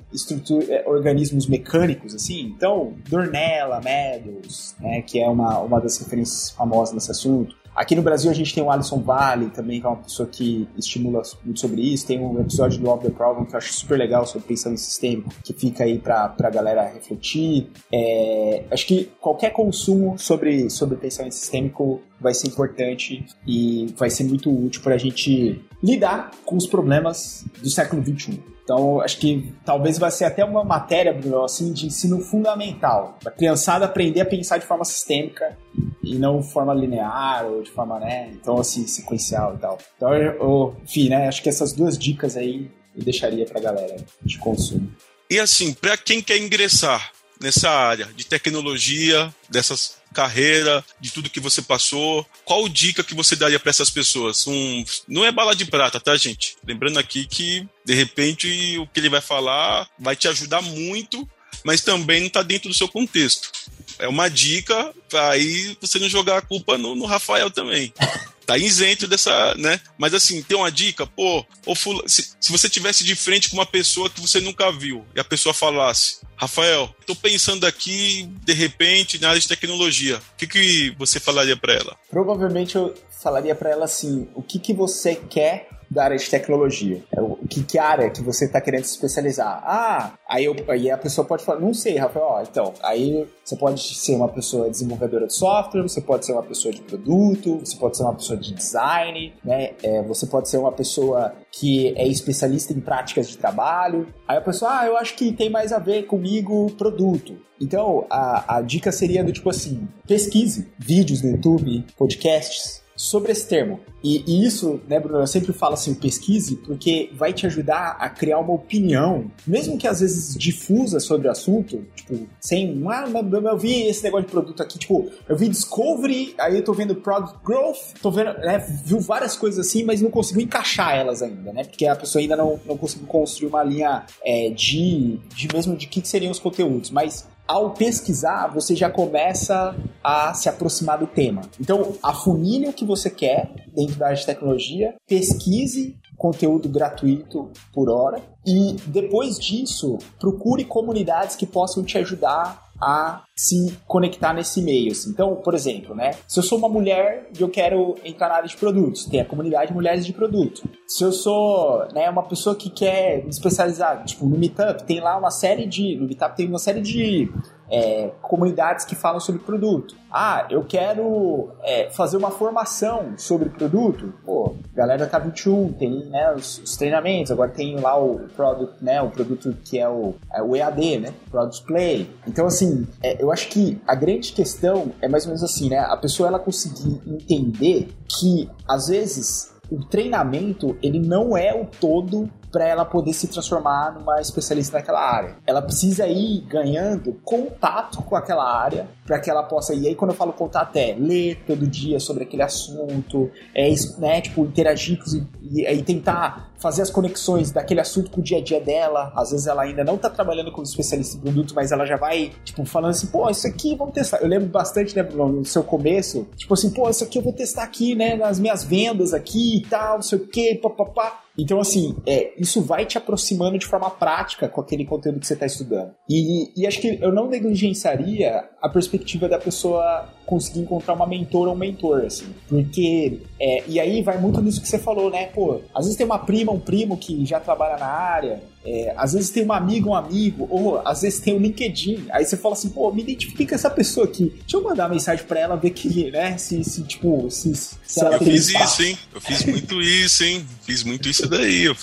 é, 0.68 0.84
organismos 0.86 1.46
mecânicos, 1.46 2.14
assim. 2.14 2.52
Então, 2.54 2.92
Dornella, 3.08 3.80
Meadows, 3.80 4.76
né, 4.78 5.00
que 5.00 5.18
é 5.18 5.26
uma, 5.26 5.58
uma 5.60 5.80
das 5.80 5.96
referências 5.98 6.50
famosas 6.50 6.94
nesse 6.94 7.10
assunto, 7.10 7.56
Aqui 7.74 7.94
no 7.94 8.02
Brasil 8.02 8.30
a 8.30 8.34
gente 8.34 8.54
tem 8.54 8.62
o 8.62 8.70
Alisson 8.70 9.00
Vale 9.00 9.48
também, 9.48 9.80
que 9.80 9.86
é 9.86 9.88
uma 9.88 9.96
pessoa 9.96 10.28
que 10.28 10.68
estimula 10.76 11.22
muito 11.42 11.58
sobre 11.58 11.80
isso. 11.80 12.06
Tem 12.06 12.20
um 12.20 12.38
episódio 12.40 12.78
do 12.78 12.86
Love 12.86 13.04
the 13.04 13.10
Problem 13.10 13.46
que 13.46 13.54
eu 13.54 13.58
acho 13.58 13.72
super 13.72 13.98
legal 13.98 14.26
sobre 14.26 14.46
pensamento 14.46 14.80
sistêmico, 14.80 15.30
que 15.42 15.54
fica 15.54 15.84
aí 15.84 15.98
pra, 15.98 16.28
pra 16.28 16.50
galera 16.50 16.86
refletir. 16.86 17.70
É, 17.90 18.64
acho 18.70 18.86
que 18.86 19.10
qualquer 19.18 19.52
consumo 19.52 20.18
sobre, 20.18 20.68
sobre 20.68 20.96
pensamento 20.96 21.34
sistêmico 21.34 22.02
vai 22.20 22.34
ser 22.34 22.48
importante 22.48 23.24
e 23.46 23.92
vai 23.96 24.10
ser 24.10 24.24
muito 24.24 24.50
útil 24.50 24.82
para 24.82 24.94
a 24.94 24.98
gente 24.98 25.64
lidar 25.82 26.30
com 26.44 26.56
os 26.56 26.66
problemas 26.66 27.44
do 27.62 27.70
século 27.70 28.02
XXI. 28.04 28.51
Então, 28.64 29.00
acho 29.00 29.18
que 29.18 29.52
talvez 29.64 29.98
vai 29.98 30.10
ser 30.10 30.24
até 30.24 30.44
uma 30.44 30.62
matéria, 30.62 31.12
Bruno, 31.12 31.44
assim, 31.44 31.72
de 31.72 31.86
ensino 31.86 32.20
fundamental. 32.20 33.18
A 33.26 33.30
criançada 33.30 33.84
aprender 33.84 34.20
a 34.20 34.26
pensar 34.26 34.58
de 34.58 34.66
forma 34.66 34.84
sistêmica 34.84 35.58
e 36.02 36.16
não 36.16 36.40
de 36.40 36.50
forma 36.52 36.72
linear 36.72 37.46
ou 37.46 37.62
de 37.62 37.70
forma, 37.70 37.98
né, 37.98 38.30
então, 38.32 38.58
assim, 38.58 38.86
sequencial 38.86 39.54
e 39.56 39.58
tal. 39.58 39.78
Então, 39.96 40.14
eu, 40.14 40.76
enfim, 40.84 41.08
né, 41.08 41.28
acho 41.28 41.42
que 41.42 41.48
essas 41.48 41.72
duas 41.72 41.98
dicas 41.98 42.36
aí 42.36 42.70
eu 42.96 43.02
deixaria 43.02 43.44
para 43.46 43.58
a 43.58 43.62
galera 43.62 43.96
de 44.22 44.38
consumo. 44.38 44.90
E 45.30 45.38
assim, 45.38 45.72
para 45.72 45.96
quem 45.96 46.20
quer 46.20 46.36
ingressar 46.36 47.10
nessa 47.42 47.70
área 47.70 48.06
de 48.14 48.24
tecnologia, 48.24 49.34
dessas 49.50 50.00
carreira, 50.12 50.84
de 51.00 51.10
tudo 51.10 51.30
que 51.30 51.40
você 51.40 51.62
passou. 51.62 52.26
Qual 52.44 52.68
dica 52.68 53.02
que 53.02 53.14
você 53.14 53.34
daria 53.34 53.58
para 53.58 53.70
essas 53.70 53.90
pessoas? 53.90 54.46
Um, 54.46 54.84
não 55.08 55.24
é 55.24 55.32
bala 55.32 55.56
de 55.56 55.64
prata, 55.64 55.98
tá, 55.98 56.16
gente? 56.16 56.56
Lembrando 56.64 56.98
aqui 56.98 57.26
que, 57.26 57.66
de 57.84 57.94
repente, 57.94 58.78
o 58.78 58.86
que 58.86 59.00
ele 59.00 59.08
vai 59.08 59.20
falar 59.20 59.88
vai 59.98 60.14
te 60.14 60.28
ajudar 60.28 60.60
muito, 60.62 61.28
mas 61.64 61.80
também 61.80 62.20
não 62.20 62.26
está 62.28 62.42
dentro 62.42 62.68
do 62.68 62.74
seu 62.74 62.88
contexto. 62.88 63.50
É 63.98 64.06
uma 64.06 64.28
dica 64.28 64.92
para 65.08 65.30
aí 65.30 65.76
você 65.80 65.98
não 65.98 66.08
jogar 66.08 66.38
a 66.38 66.42
culpa 66.42 66.76
no, 66.78 66.94
no 66.94 67.06
Rafael 67.06 67.50
também. 67.50 67.92
tá 68.52 68.58
isento 68.58 69.06
dessa, 69.06 69.54
né? 69.56 69.80
Mas 69.96 70.14
assim, 70.14 70.42
tem 70.42 70.56
uma 70.56 70.70
dica, 70.70 71.06
pô, 71.06 71.44
ou 71.64 71.76
se, 72.06 72.34
se 72.40 72.52
você 72.52 72.68
tivesse 72.68 73.04
de 73.04 73.14
frente 73.14 73.48
com 73.48 73.56
uma 73.56 73.66
pessoa 73.66 74.10
que 74.10 74.20
você 74.20 74.40
nunca 74.40 74.70
viu 74.70 75.04
e 75.14 75.20
a 75.20 75.24
pessoa 75.24 75.54
falasse, 75.54 76.20
Rafael, 76.36 76.94
tô 77.06 77.14
pensando 77.14 77.66
aqui, 77.66 78.28
de 78.44 78.52
repente, 78.52 79.20
na 79.20 79.28
área 79.28 79.40
de 79.40 79.48
tecnologia, 79.48 80.18
o 80.18 80.36
que, 80.36 80.46
que 80.46 80.94
você 80.98 81.18
falaria 81.18 81.56
para 81.56 81.74
ela? 81.74 81.96
Provavelmente 82.10 82.76
eu 82.76 82.94
falaria 83.22 83.54
para 83.54 83.70
ela 83.70 83.84
assim, 83.84 84.28
o 84.34 84.42
que, 84.42 84.58
que 84.58 84.74
você 84.74 85.14
quer 85.14 85.68
da 85.92 86.04
área 86.04 86.16
de 86.16 86.28
tecnologia? 86.28 87.02
É 87.12 87.20
que, 87.52 87.62
que 87.62 87.78
área 87.78 88.10
que 88.10 88.22
você 88.22 88.46
está 88.46 88.60
querendo 88.60 88.84
se 88.84 88.92
especializar? 88.92 89.62
Ah, 89.64 90.12
aí, 90.28 90.44
eu, 90.44 90.56
aí 90.68 90.90
a 90.90 90.96
pessoa 90.96 91.26
pode 91.26 91.44
falar, 91.44 91.60
não 91.60 91.74
sei, 91.74 91.96
Rafael, 91.98 92.24
ó, 92.24 92.42
então, 92.42 92.72
aí 92.82 93.28
você 93.44 93.56
pode 93.56 93.82
ser 93.82 94.14
uma 94.14 94.28
pessoa 94.28 94.70
desenvolvedora 94.70 95.26
de 95.26 95.34
software, 95.34 95.82
você 95.82 96.00
pode 96.00 96.24
ser 96.24 96.32
uma 96.32 96.42
pessoa 96.42 96.72
de 96.72 96.80
produto, 96.80 97.58
você 97.58 97.76
pode 97.76 97.96
ser 97.96 98.04
uma 98.04 98.14
pessoa 98.14 98.38
de 98.38 98.54
design, 98.54 99.34
né? 99.44 99.72
É, 99.82 100.02
você 100.02 100.26
pode 100.26 100.48
ser 100.48 100.56
uma 100.56 100.72
pessoa 100.72 101.34
que 101.50 101.92
é 101.96 102.06
especialista 102.06 102.72
em 102.72 102.80
práticas 102.80 103.28
de 103.28 103.36
trabalho. 103.36 104.06
Aí 104.26 104.38
a 104.38 104.40
pessoa, 104.40 104.80
ah, 104.80 104.86
eu 104.86 104.96
acho 104.96 105.14
que 105.14 105.32
tem 105.32 105.50
mais 105.50 105.72
a 105.72 105.78
ver 105.78 106.04
comigo 106.04 106.70
produto. 106.72 107.36
Então, 107.60 108.06
a, 108.10 108.56
a 108.56 108.62
dica 108.62 108.90
seria 108.90 109.22
do 109.22 109.32
tipo 109.32 109.50
assim, 109.50 109.86
pesquise 110.06 110.72
vídeos 110.78 111.22
no 111.22 111.30
YouTube, 111.30 111.84
podcasts, 111.96 112.81
sobre 113.02 113.32
esse 113.32 113.48
termo. 113.48 113.80
E, 114.02 114.22
e, 114.28 114.46
isso, 114.46 114.80
né, 114.88 115.00
Bruno, 115.00 115.18
eu 115.18 115.26
sempre 115.26 115.52
falo 115.52 115.74
assim, 115.74 115.92
pesquise, 115.92 116.54
porque 116.56 117.10
vai 117.14 117.32
te 117.32 117.46
ajudar 117.46 117.96
a 117.98 118.08
criar 118.08 118.38
uma 118.38 118.52
opinião, 118.54 119.28
mesmo 119.44 119.76
que 119.76 119.88
às 119.88 120.00
vezes 120.00 120.36
difusa 120.36 121.00
sobre 121.00 121.26
o 121.26 121.30
assunto, 121.30 121.84
tipo, 121.96 122.28
sem, 122.40 122.80
ah, 122.88 123.04
eu 123.50 123.58
vi 123.58 123.88
esse 123.88 124.04
negócio 124.04 124.26
de 124.26 124.30
produto 124.30 124.62
aqui, 124.62 124.78
tipo, 124.78 125.10
eu 125.28 125.36
vi 125.36 125.48
Discovery, 125.48 126.34
aí 126.38 126.56
eu 126.56 126.64
tô 126.64 126.72
vendo 126.72 126.94
Product 126.94 127.38
Growth, 127.44 127.94
tô 128.00 128.10
vendo, 128.10 128.34
né, 128.38 128.58
viu 128.84 129.00
várias 129.00 129.36
coisas 129.36 129.66
assim, 129.66 129.82
mas 129.82 130.00
não 130.00 130.10
consigo 130.10 130.40
encaixar 130.40 130.94
elas 130.94 131.22
ainda, 131.22 131.52
né, 131.52 131.64
porque 131.64 131.86
a 131.86 131.96
pessoa 131.96 132.22
ainda 132.22 132.36
não, 132.36 132.60
não 132.64 132.76
conseguiu 132.76 133.08
construir 133.08 133.48
uma 133.48 133.64
linha 133.64 134.04
é, 134.24 134.50
de, 134.50 135.18
de 135.34 135.48
mesmo 135.52 135.76
de 135.76 135.88
que, 135.88 136.00
que 136.00 136.08
seriam 136.08 136.30
os 136.30 136.38
conteúdos, 136.38 136.90
mas 136.90 137.28
ao 137.46 137.70
pesquisar, 137.70 138.48
você 138.48 138.74
já 138.74 138.90
começa 138.90 139.74
a 140.02 140.32
se 140.34 140.48
aproximar 140.48 140.98
do 140.98 141.06
tema. 141.06 141.42
Então, 141.60 141.94
afunile 142.02 142.68
o 142.68 142.72
que 142.72 142.84
você 142.84 143.10
quer 143.10 143.50
dentro 143.74 143.96
da 143.96 144.06
área 144.06 144.18
de 144.18 144.26
tecnologia, 144.26 144.94
pesquise 145.06 145.96
conteúdo 146.16 146.68
gratuito 146.68 147.50
por 147.72 147.90
hora 147.90 148.22
e 148.46 148.76
depois 148.86 149.40
disso, 149.40 149.98
procure 150.20 150.64
comunidades 150.64 151.34
que 151.34 151.44
possam 151.44 151.82
te 151.82 151.98
ajudar 151.98 152.61
a 152.82 153.22
se 153.36 153.78
conectar 153.86 154.34
nesse 154.34 154.60
meio. 154.60 154.90
Assim. 154.90 155.10
Então, 155.10 155.36
por 155.36 155.54
exemplo, 155.54 155.94
né? 155.94 156.12
Se 156.26 156.40
eu 156.40 156.42
sou 156.42 156.58
uma 156.58 156.68
mulher 156.68 157.28
e 157.38 157.40
eu 157.40 157.48
quero 157.48 157.94
entrar 158.04 158.28
na 158.28 158.34
área 158.34 158.48
de 158.48 158.56
produtos, 158.56 159.04
tem 159.04 159.20
a 159.20 159.24
comunidade 159.24 159.72
Mulheres 159.72 160.04
de 160.04 160.12
Produto. 160.12 160.62
Se 160.86 161.04
eu 161.04 161.12
sou 161.12 161.86
né, 161.94 162.10
uma 162.10 162.24
pessoa 162.24 162.56
que 162.56 162.68
quer 162.68 163.22
me 163.22 163.30
especializar, 163.30 164.04
tipo, 164.04 164.26
no 164.26 164.36
Meetup, 164.36 164.82
tem 164.82 165.00
lá 165.00 165.16
uma 165.16 165.30
série 165.30 165.66
de. 165.66 165.96
No 165.96 166.06
Meetup 166.06 166.36
tem 166.36 166.48
uma 166.48 166.58
série 166.58 166.80
de 166.80 167.30
é, 167.72 168.10
comunidades 168.20 168.84
que 168.84 168.94
falam 168.94 169.18
sobre 169.18 169.40
produto. 169.40 169.96
Ah, 170.10 170.46
eu 170.50 170.62
quero 170.62 171.48
é, 171.62 171.88
fazer 171.90 172.18
uma 172.18 172.30
formação 172.30 173.14
sobre 173.16 173.48
produto. 173.48 174.12
Pô, 174.26 174.54
galera 174.74 175.06
da 175.06 175.20
K21 175.20 175.74
tem 175.78 176.04
né, 176.10 176.34
os, 176.34 176.58
os, 176.58 176.76
treinamentos, 176.76 177.32
agora 177.32 177.50
tem 177.50 177.80
lá 177.80 177.98
o 177.98 178.28
produto, 178.36 178.74
né, 178.82 179.00
o 179.00 179.08
produto 179.08 179.56
que 179.64 179.78
é 179.78 179.88
o, 179.88 180.14
é 180.34 180.42
o 180.42 180.54
EAD, 180.54 180.98
né, 180.98 181.14
Product 181.30 181.64
Play. 181.66 182.10
Então, 182.26 182.46
assim, 182.46 182.86
é, 183.02 183.22
eu 183.22 183.32
acho 183.32 183.48
que 183.48 183.80
a 183.86 183.94
grande 183.94 184.32
questão 184.32 184.92
é 185.00 185.08
mais 185.08 185.24
ou 185.24 185.28
menos 185.28 185.42
assim, 185.42 185.70
né, 185.70 185.78
a 185.78 185.96
pessoa 185.96 186.28
ela 186.28 186.38
conseguir 186.38 187.00
entender 187.06 187.88
que, 188.06 188.50
às 188.68 188.88
vezes, 188.88 189.50
o 189.70 189.82
treinamento 189.86 190.76
ele 190.82 190.98
não 190.98 191.34
é 191.34 191.58
o 191.58 191.64
todo 191.64 192.30
para 192.52 192.68
ela 192.68 192.84
poder 192.84 193.14
se 193.14 193.26
transformar 193.26 193.94
numa 193.94 194.20
especialista 194.20 194.76
naquela 194.76 195.00
área. 195.00 195.36
Ela 195.46 195.62
precisa 195.62 196.06
ir 196.06 196.42
ganhando 196.42 197.14
contato 197.24 198.02
com 198.02 198.14
aquela 198.14 198.44
área 198.44 198.86
para 199.06 199.18
que 199.18 199.30
ela 199.30 199.42
possa. 199.42 199.74
E 199.74 199.88
aí, 199.88 199.94
quando 199.94 200.10
eu 200.10 200.16
falo 200.16 200.32
contato, 200.34 200.76
é 200.76 200.94
ler 200.94 201.42
todo 201.46 201.66
dia 201.66 201.98
sobre 201.98 202.24
aquele 202.24 202.42
assunto, 202.42 203.30
é 203.54 203.72
né, 203.98 204.20
tipo, 204.20 204.44
interagir 204.44 204.98
e, 205.42 205.66
e 205.66 205.82
tentar 205.82 206.52
fazer 206.62 206.82
as 206.82 206.90
conexões 206.90 207.50
daquele 207.50 207.80
assunto 207.80 208.10
com 208.10 208.20
o 208.20 208.22
dia 208.22 208.38
a 208.38 208.42
dia 208.42 208.60
dela. 208.60 209.12
Às 209.16 209.32
vezes 209.32 209.46
ela 209.46 209.62
ainda 209.62 209.82
não 209.82 209.98
tá 209.98 210.08
trabalhando 210.08 210.52
como 210.52 210.62
especialista 210.62 211.16
em 211.16 211.20
produto, 211.20 211.54
mas 211.54 211.72
ela 211.72 211.84
já 211.84 211.96
vai, 211.96 212.32
tipo, 212.44 212.64
falando 212.64 212.90
assim, 212.90 213.08
pô, 213.08 213.28
isso 213.28 213.46
aqui 213.46 213.74
vamos 213.74 213.94
testar. 213.94 214.18
Eu 214.18 214.28
lembro 214.28 214.48
bastante, 214.48 214.94
né, 214.94 215.02
no 215.02 215.44
seu 215.44 215.64
começo, 215.64 216.28
tipo 216.36 216.54
assim, 216.54 216.70
pô, 216.70 216.88
isso 216.88 217.02
aqui 217.02 217.18
eu 217.18 217.22
vou 217.22 217.32
testar 217.32 217.64
aqui, 217.64 217.94
né, 217.94 218.14
nas 218.14 218.38
minhas 218.38 218.62
vendas 218.62 219.12
aqui 219.12 219.56
e 219.56 219.62
tal, 219.62 219.96
não 219.96 220.02
sei 220.02 220.18
o 220.18 220.26
que, 220.26 220.54
papapá. 220.56 221.21
Então, 221.38 221.60
assim, 221.60 221.96
é, 222.06 222.32
isso 222.38 222.60
vai 222.60 222.84
te 222.84 222.98
aproximando 222.98 223.58
de 223.58 223.66
forma 223.66 223.90
prática 223.90 224.48
com 224.48 224.60
aquele 224.60 224.84
conteúdo 224.84 225.20
que 225.20 225.26
você 225.26 225.34
está 225.34 225.46
estudando. 225.46 225.94
E, 226.08 226.52
e, 226.56 226.66
acho 226.66 226.80
que 226.80 226.98
eu 227.00 227.12
não 227.12 227.28
negligenciaria 227.28 228.48
a 228.60 228.68
perspectiva 228.68 229.28
da 229.28 229.38
pessoa 229.38 230.08
conseguir 230.26 230.60
encontrar 230.60 230.94
uma 230.94 231.06
mentora 231.06 231.50
ou 231.50 231.56
um 231.56 231.58
mentor, 231.58 232.04
assim. 232.04 232.26
Porque, 232.48 233.20
é, 233.38 233.64
e 233.66 233.80
aí 233.80 234.02
vai 234.02 234.18
muito 234.18 234.40
nisso 234.40 234.60
que 234.60 234.68
você 234.68 234.78
falou, 234.78 235.10
né? 235.10 235.26
Pô, 235.26 235.60
às 235.74 235.84
vezes 235.84 235.96
tem 235.96 236.06
uma 236.06 236.18
prima, 236.18 236.52
um 236.52 236.60
primo 236.60 236.96
que 236.96 237.24
já 237.24 237.40
trabalha 237.40 237.76
na 237.76 237.86
área, 237.86 238.42
é, 238.64 238.94
às 238.96 239.12
vezes 239.12 239.30
tem 239.30 239.42
uma 239.42 239.56
amiga, 239.56 239.88
um 239.88 239.94
amigo, 239.94 240.46
ou 240.50 240.80
às 240.86 241.02
vezes 241.02 241.20
tem 241.20 241.34
o 241.34 241.36
um 241.36 241.40
LinkedIn. 241.40 242.06
Aí 242.10 242.24
você 242.24 242.36
fala 242.36 242.54
assim, 242.54 242.68
pô, 242.68 242.92
me 242.92 243.02
identifique 243.02 243.46
com 243.46 243.54
essa 243.54 243.70
pessoa 243.70 244.06
aqui. 244.06 244.32
Deixa 244.40 244.56
eu 244.56 244.62
mandar 244.62 244.84
uma 244.84 244.94
mensagem 244.94 245.24
pra 245.24 245.40
ela 245.40 245.56
ver 245.56 245.70
que, 245.70 246.10
né, 246.10 246.38
se, 246.38 246.62
se 246.62 246.82
tipo, 246.82 247.28
se, 247.30 247.54
se 247.54 248.04
Eu 248.04 248.18
fiz 248.18 248.48
espaço. 248.48 248.82
isso, 248.82 248.90
hein? 248.90 248.98
Eu 249.14 249.20
fiz 249.20 249.44
muito 249.44 249.82
isso, 249.82 250.24
hein? 250.24 250.46
Fiz 250.62 250.84
muito 250.84 251.08
isso 251.08 251.28
daí. 251.28 251.64
Eu, 251.64 251.76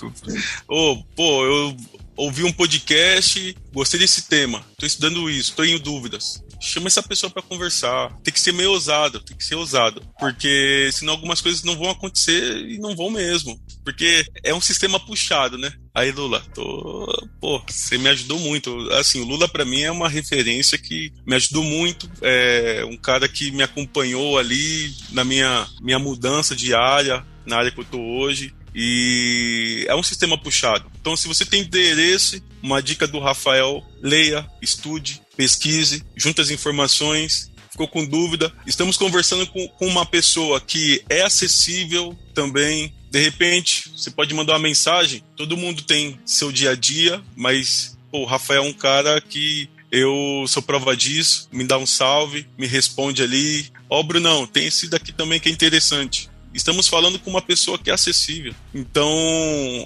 oh, 0.67 0.97
pô, 1.15 1.45
eu 1.45 1.75
ouvi 2.15 2.43
um 2.43 2.51
podcast, 2.51 3.55
gostei 3.73 3.99
desse 3.99 4.23
tema, 4.23 4.61
tô 4.77 4.85
estudando 4.85 5.29
isso, 5.29 5.53
tô 5.55 5.63
em 5.63 5.77
dúvidas 5.77 6.43
chama 6.59 6.87
essa 6.87 7.01
pessoa 7.01 7.29
para 7.29 7.41
conversar. 7.41 8.15
Tem 8.23 8.33
que 8.33 8.39
ser 8.39 8.51
meio 8.51 8.71
ousado, 8.71 9.19
tem 9.19 9.35
que 9.35 9.43
ser 9.43 9.55
ousado. 9.55 10.01
Porque 10.19 10.89
senão 10.91 11.13
algumas 11.13 11.41
coisas 11.41 11.63
não 11.63 11.77
vão 11.77 11.89
acontecer 11.89 12.65
e 12.67 12.77
não 12.77 12.95
vão 12.95 13.09
mesmo. 13.09 13.59
Porque 13.83 14.25
é 14.43 14.53
um 14.53 14.61
sistema 14.61 14.99
puxado, 14.99 15.57
né? 15.57 15.71
Aí, 15.93 16.11
Lula, 16.11 16.41
tô. 16.53 17.07
Pô, 17.41 17.61
você 17.67 17.97
me 17.97 18.09
ajudou 18.09 18.39
muito. 18.39 18.89
Assim, 18.91 19.21
o 19.21 19.25
Lula 19.25 19.47
para 19.47 19.65
mim 19.65 19.81
é 19.81 19.91
uma 19.91 20.09
referência 20.09 20.77
que 20.77 21.11
me 21.25 21.35
ajudou 21.35 21.63
muito. 21.63 22.09
É 22.21 22.85
um 22.85 22.97
cara 22.97 23.27
que 23.27 23.51
me 23.51 23.63
acompanhou 23.63 24.37
ali 24.37 24.93
na 25.11 25.23
minha, 25.23 25.67
minha 25.81 25.99
mudança 25.99 26.55
diária, 26.55 27.25
na 27.45 27.57
área 27.57 27.71
que 27.71 27.79
eu 27.79 27.85
tô 27.85 27.99
hoje. 27.99 28.53
E 28.73 29.85
é 29.87 29.95
um 29.95 30.03
sistema 30.03 30.37
puxado. 30.37 30.89
Então, 31.01 31.17
se 31.17 31.27
você 31.27 31.43
tem 31.45 31.61
interesse, 31.61 32.43
uma 32.61 32.81
dica 32.81 33.07
do 33.07 33.19
Rafael: 33.19 33.83
leia, 34.01 34.47
estude, 34.61 35.21
pesquise, 35.39 36.03
junte 36.17 36.41
as 36.41 36.49
informações. 36.49 37.49
Ficou 37.71 37.87
com 37.87 38.03
dúvida? 38.03 38.51
Estamos 38.67 38.97
conversando 38.97 39.47
com, 39.47 39.69
com 39.69 39.87
uma 39.87 40.05
pessoa 40.05 40.59
que 40.59 41.01
é 41.09 41.21
acessível 41.21 42.13
também. 42.33 42.93
De 43.09 43.21
repente, 43.21 43.89
você 43.95 44.11
pode 44.11 44.33
mandar 44.33 44.53
uma 44.53 44.59
mensagem. 44.59 45.23
Todo 45.37 45.55
mundo 45.55 45.81
tem 45.83 46.19
seu 46.25 46.51
dia 46.51 46.71
a 46.71 46.75
dia, 46.75 47.23
mas 47.37 47.97
o 48.11 48.25
Rafael 48.25 48.65
é 48.65 48.67
um 48.67 48.73
cara 48.73 49.21
que 49.21 49.69
eu 49.89 50.43
sou 50.45 50.61
prova 50.61 50.95
disso, 50.95 51.47
me 51.53 51.63
dá 51.63 51.77
um 51.77 51.85
salve, 51.85 52.45
me 52.57 52.67
responde 52.67 53.23
ali. 53.23 53.71
Ó, 53.89 54.01
oh, 54.01 54.03
Brunão, 54.03 54.45
tem 54.45 54.67
esse 54.67 54.89
daqui 54.89 55.13
também 55.13 55.39
que 55.39 55.47
é 55.47 55.51
interessante. 55.53 56.29
Estamos 56.53 56.87
falando 56.87 57.19
com 57.19 57.29
uma 57.29 57.41
pessoa 57.41 57.77
que 57.77 57.89
é 57.89 57.93
acessível. 57.93 58.53
Então, 58.73 59.09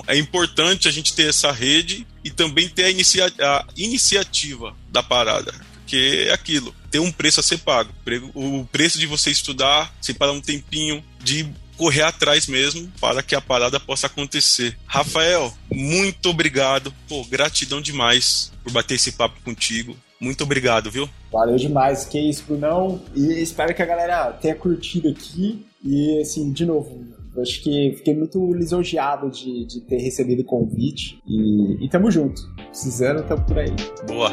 é 0.08 0.18
importante 0.18 0.88
a 0.88 0.92
gente 0.92 1.14
ter 1.14 1.30
essa 1.30 1.52
rede 1.52 2.08
e 2.24 2.30
também 2.30 2.70
ter 2.70 2.86
a, 2.86 2.90
inicia 2.90 3.32
a 3.40 3.66
iniciativa 3.76 4.76
da 4.90 5.04
parada. 5.04 5.54
Porque 5.80 6.28
é 6.28 6.34
aquilo, 6.34 6.74
ter 6.90 7.00
um 7.00 7.12
preço 7.12 7.40
a 7.40 7.44
ser 7.44 7.60
pago. 7.60 7.94
O 8.34 8.66
preço 8.72 8.98
de 8.98 9.06
você 9.06 9.30
estudar, 9.30 9.94
separar 10.02 10.32
um 10.32 10.42
tempinho, 10.42 11.04
de 11.22 11.48
correr 11.78 12.04
atrás 12.04 12.48
mesmo 12.48 12.92
para 13.00 13.22
que 13.22 13.36
a 13.36 13.42
parada 13.42 13.80
possa 13.80 14.08
acontecer. 14.08 14.78
Rafael, 14.86 15.54
muito 15.72 16.30
obrigado. 16.30 16.94
Pô, 17.08 17.24
gratidão 17.26 17.82
demais 17.82 18.52
por 18.64 18.72
bater 18.72 18.96
esse 18.96 19.12
papo 19.12 19.42
contigo. 19.44 19.98
Muito 20.20 20.44
obrigado, 20.44 20.90
viu? 20.90 21.10
Valeu 21.32 21.58
demais, 21.58 22.06
que 22.06 22.18
isso, 22.18 22.44
Brunão. 22.48 23.04
E 23.14 23.42
espero 23.42 23.76
que 23.76 23.82
a 23.82 23.86
galera 23.86 24.32
tenha 24.32 24.56
curtido 24.56 25.10
aqui. 25.10 25.66
E, 25.84 26.22
assim, 26.22 26.52
de 26.54 26.66
novo, 26.66 27.06
acho 27.42 27.62
que 27.62 27.94
fiquei 27.98 28.16
muito 28.16 28.54
lisonjeado 28.54 29.30
de, 29.30 29.66
de 29.66 29.82
ter 29.82 29.98
recebido 29.98 30.42
o 30.42 30.46
convite. 30.46 31.20
E, 31.28 31.86
e 31.86 31.90
tamo 31.90 32.10
junto. 32.10 32.42
Precisando, 32.70 33.28
tamo 33.28 33.46
por 33.46 33.60
aí. 33.60 33.76
Boa. 34.08 34.32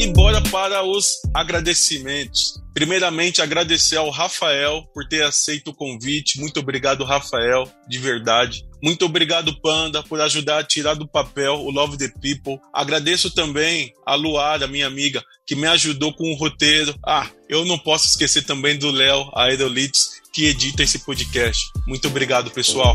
Embora 0.00 0.40
para 0.50 0.82
os 0.82 1.20
agradecimentos. 1.32 2.60
Primeiramente, 2.74 3.42
agradecer 3.42 3.96
ao 3.96 4.10
Rafael 4.10 4.82
por 4.92 5.06
ter 5.06 5.22
aceito 5.22 5.68
o 5.68 5.74
convite. 5.74 6.40
Muito 6.40 6.58
obrigado, 6.58 7.04
Rafael, 7.04 7.64
de 7.88 7.98
verdade. 7.98 8.64
Muito 8.82 9.04
obrigado, 9.04 9.58
Panda, 9.60 10.02
por 10.02 10.20
ajudar 10.20 10.58
a 10.58 10.64
tirar 10.64 10.94
do 10.94 11.06
papel 11.06 11.54
o 11.54 11.70
Love 11.70 11.98
the 11.98 12.08
People. 12.08 12.58
Agradeço 12.72 13.30
também 13.30 13.92
a 14.06 14.14
Luara, 14.14 14.66
minha 14.66 14.86
amiga, 14.86 15.22
que 15.46 15.54
me 15.54 15.66
ajudou 15.66 16.12
com 16.12 16.32
o 16.32 16.36
roteiro. 16.36 16.94
Ah, 17.06 17.28
eu 17.48 17.64
não 17.64 17.78
posso 17.78 18.06
esquecer 18.06 18.42
também 18.42 18.78
do 18.78 18.90
Léo, 18.90 19.30
a 19.34 19.44
Aerolitos, 19.44 20.10
que 20.32 20.46
edita 20.46 20.82
esse 20.82 20.98
podcast. 21.00 21.70
Muito 21.86 22.08
obrigado, 22.08 22.50
pessoal. 22.50 22.94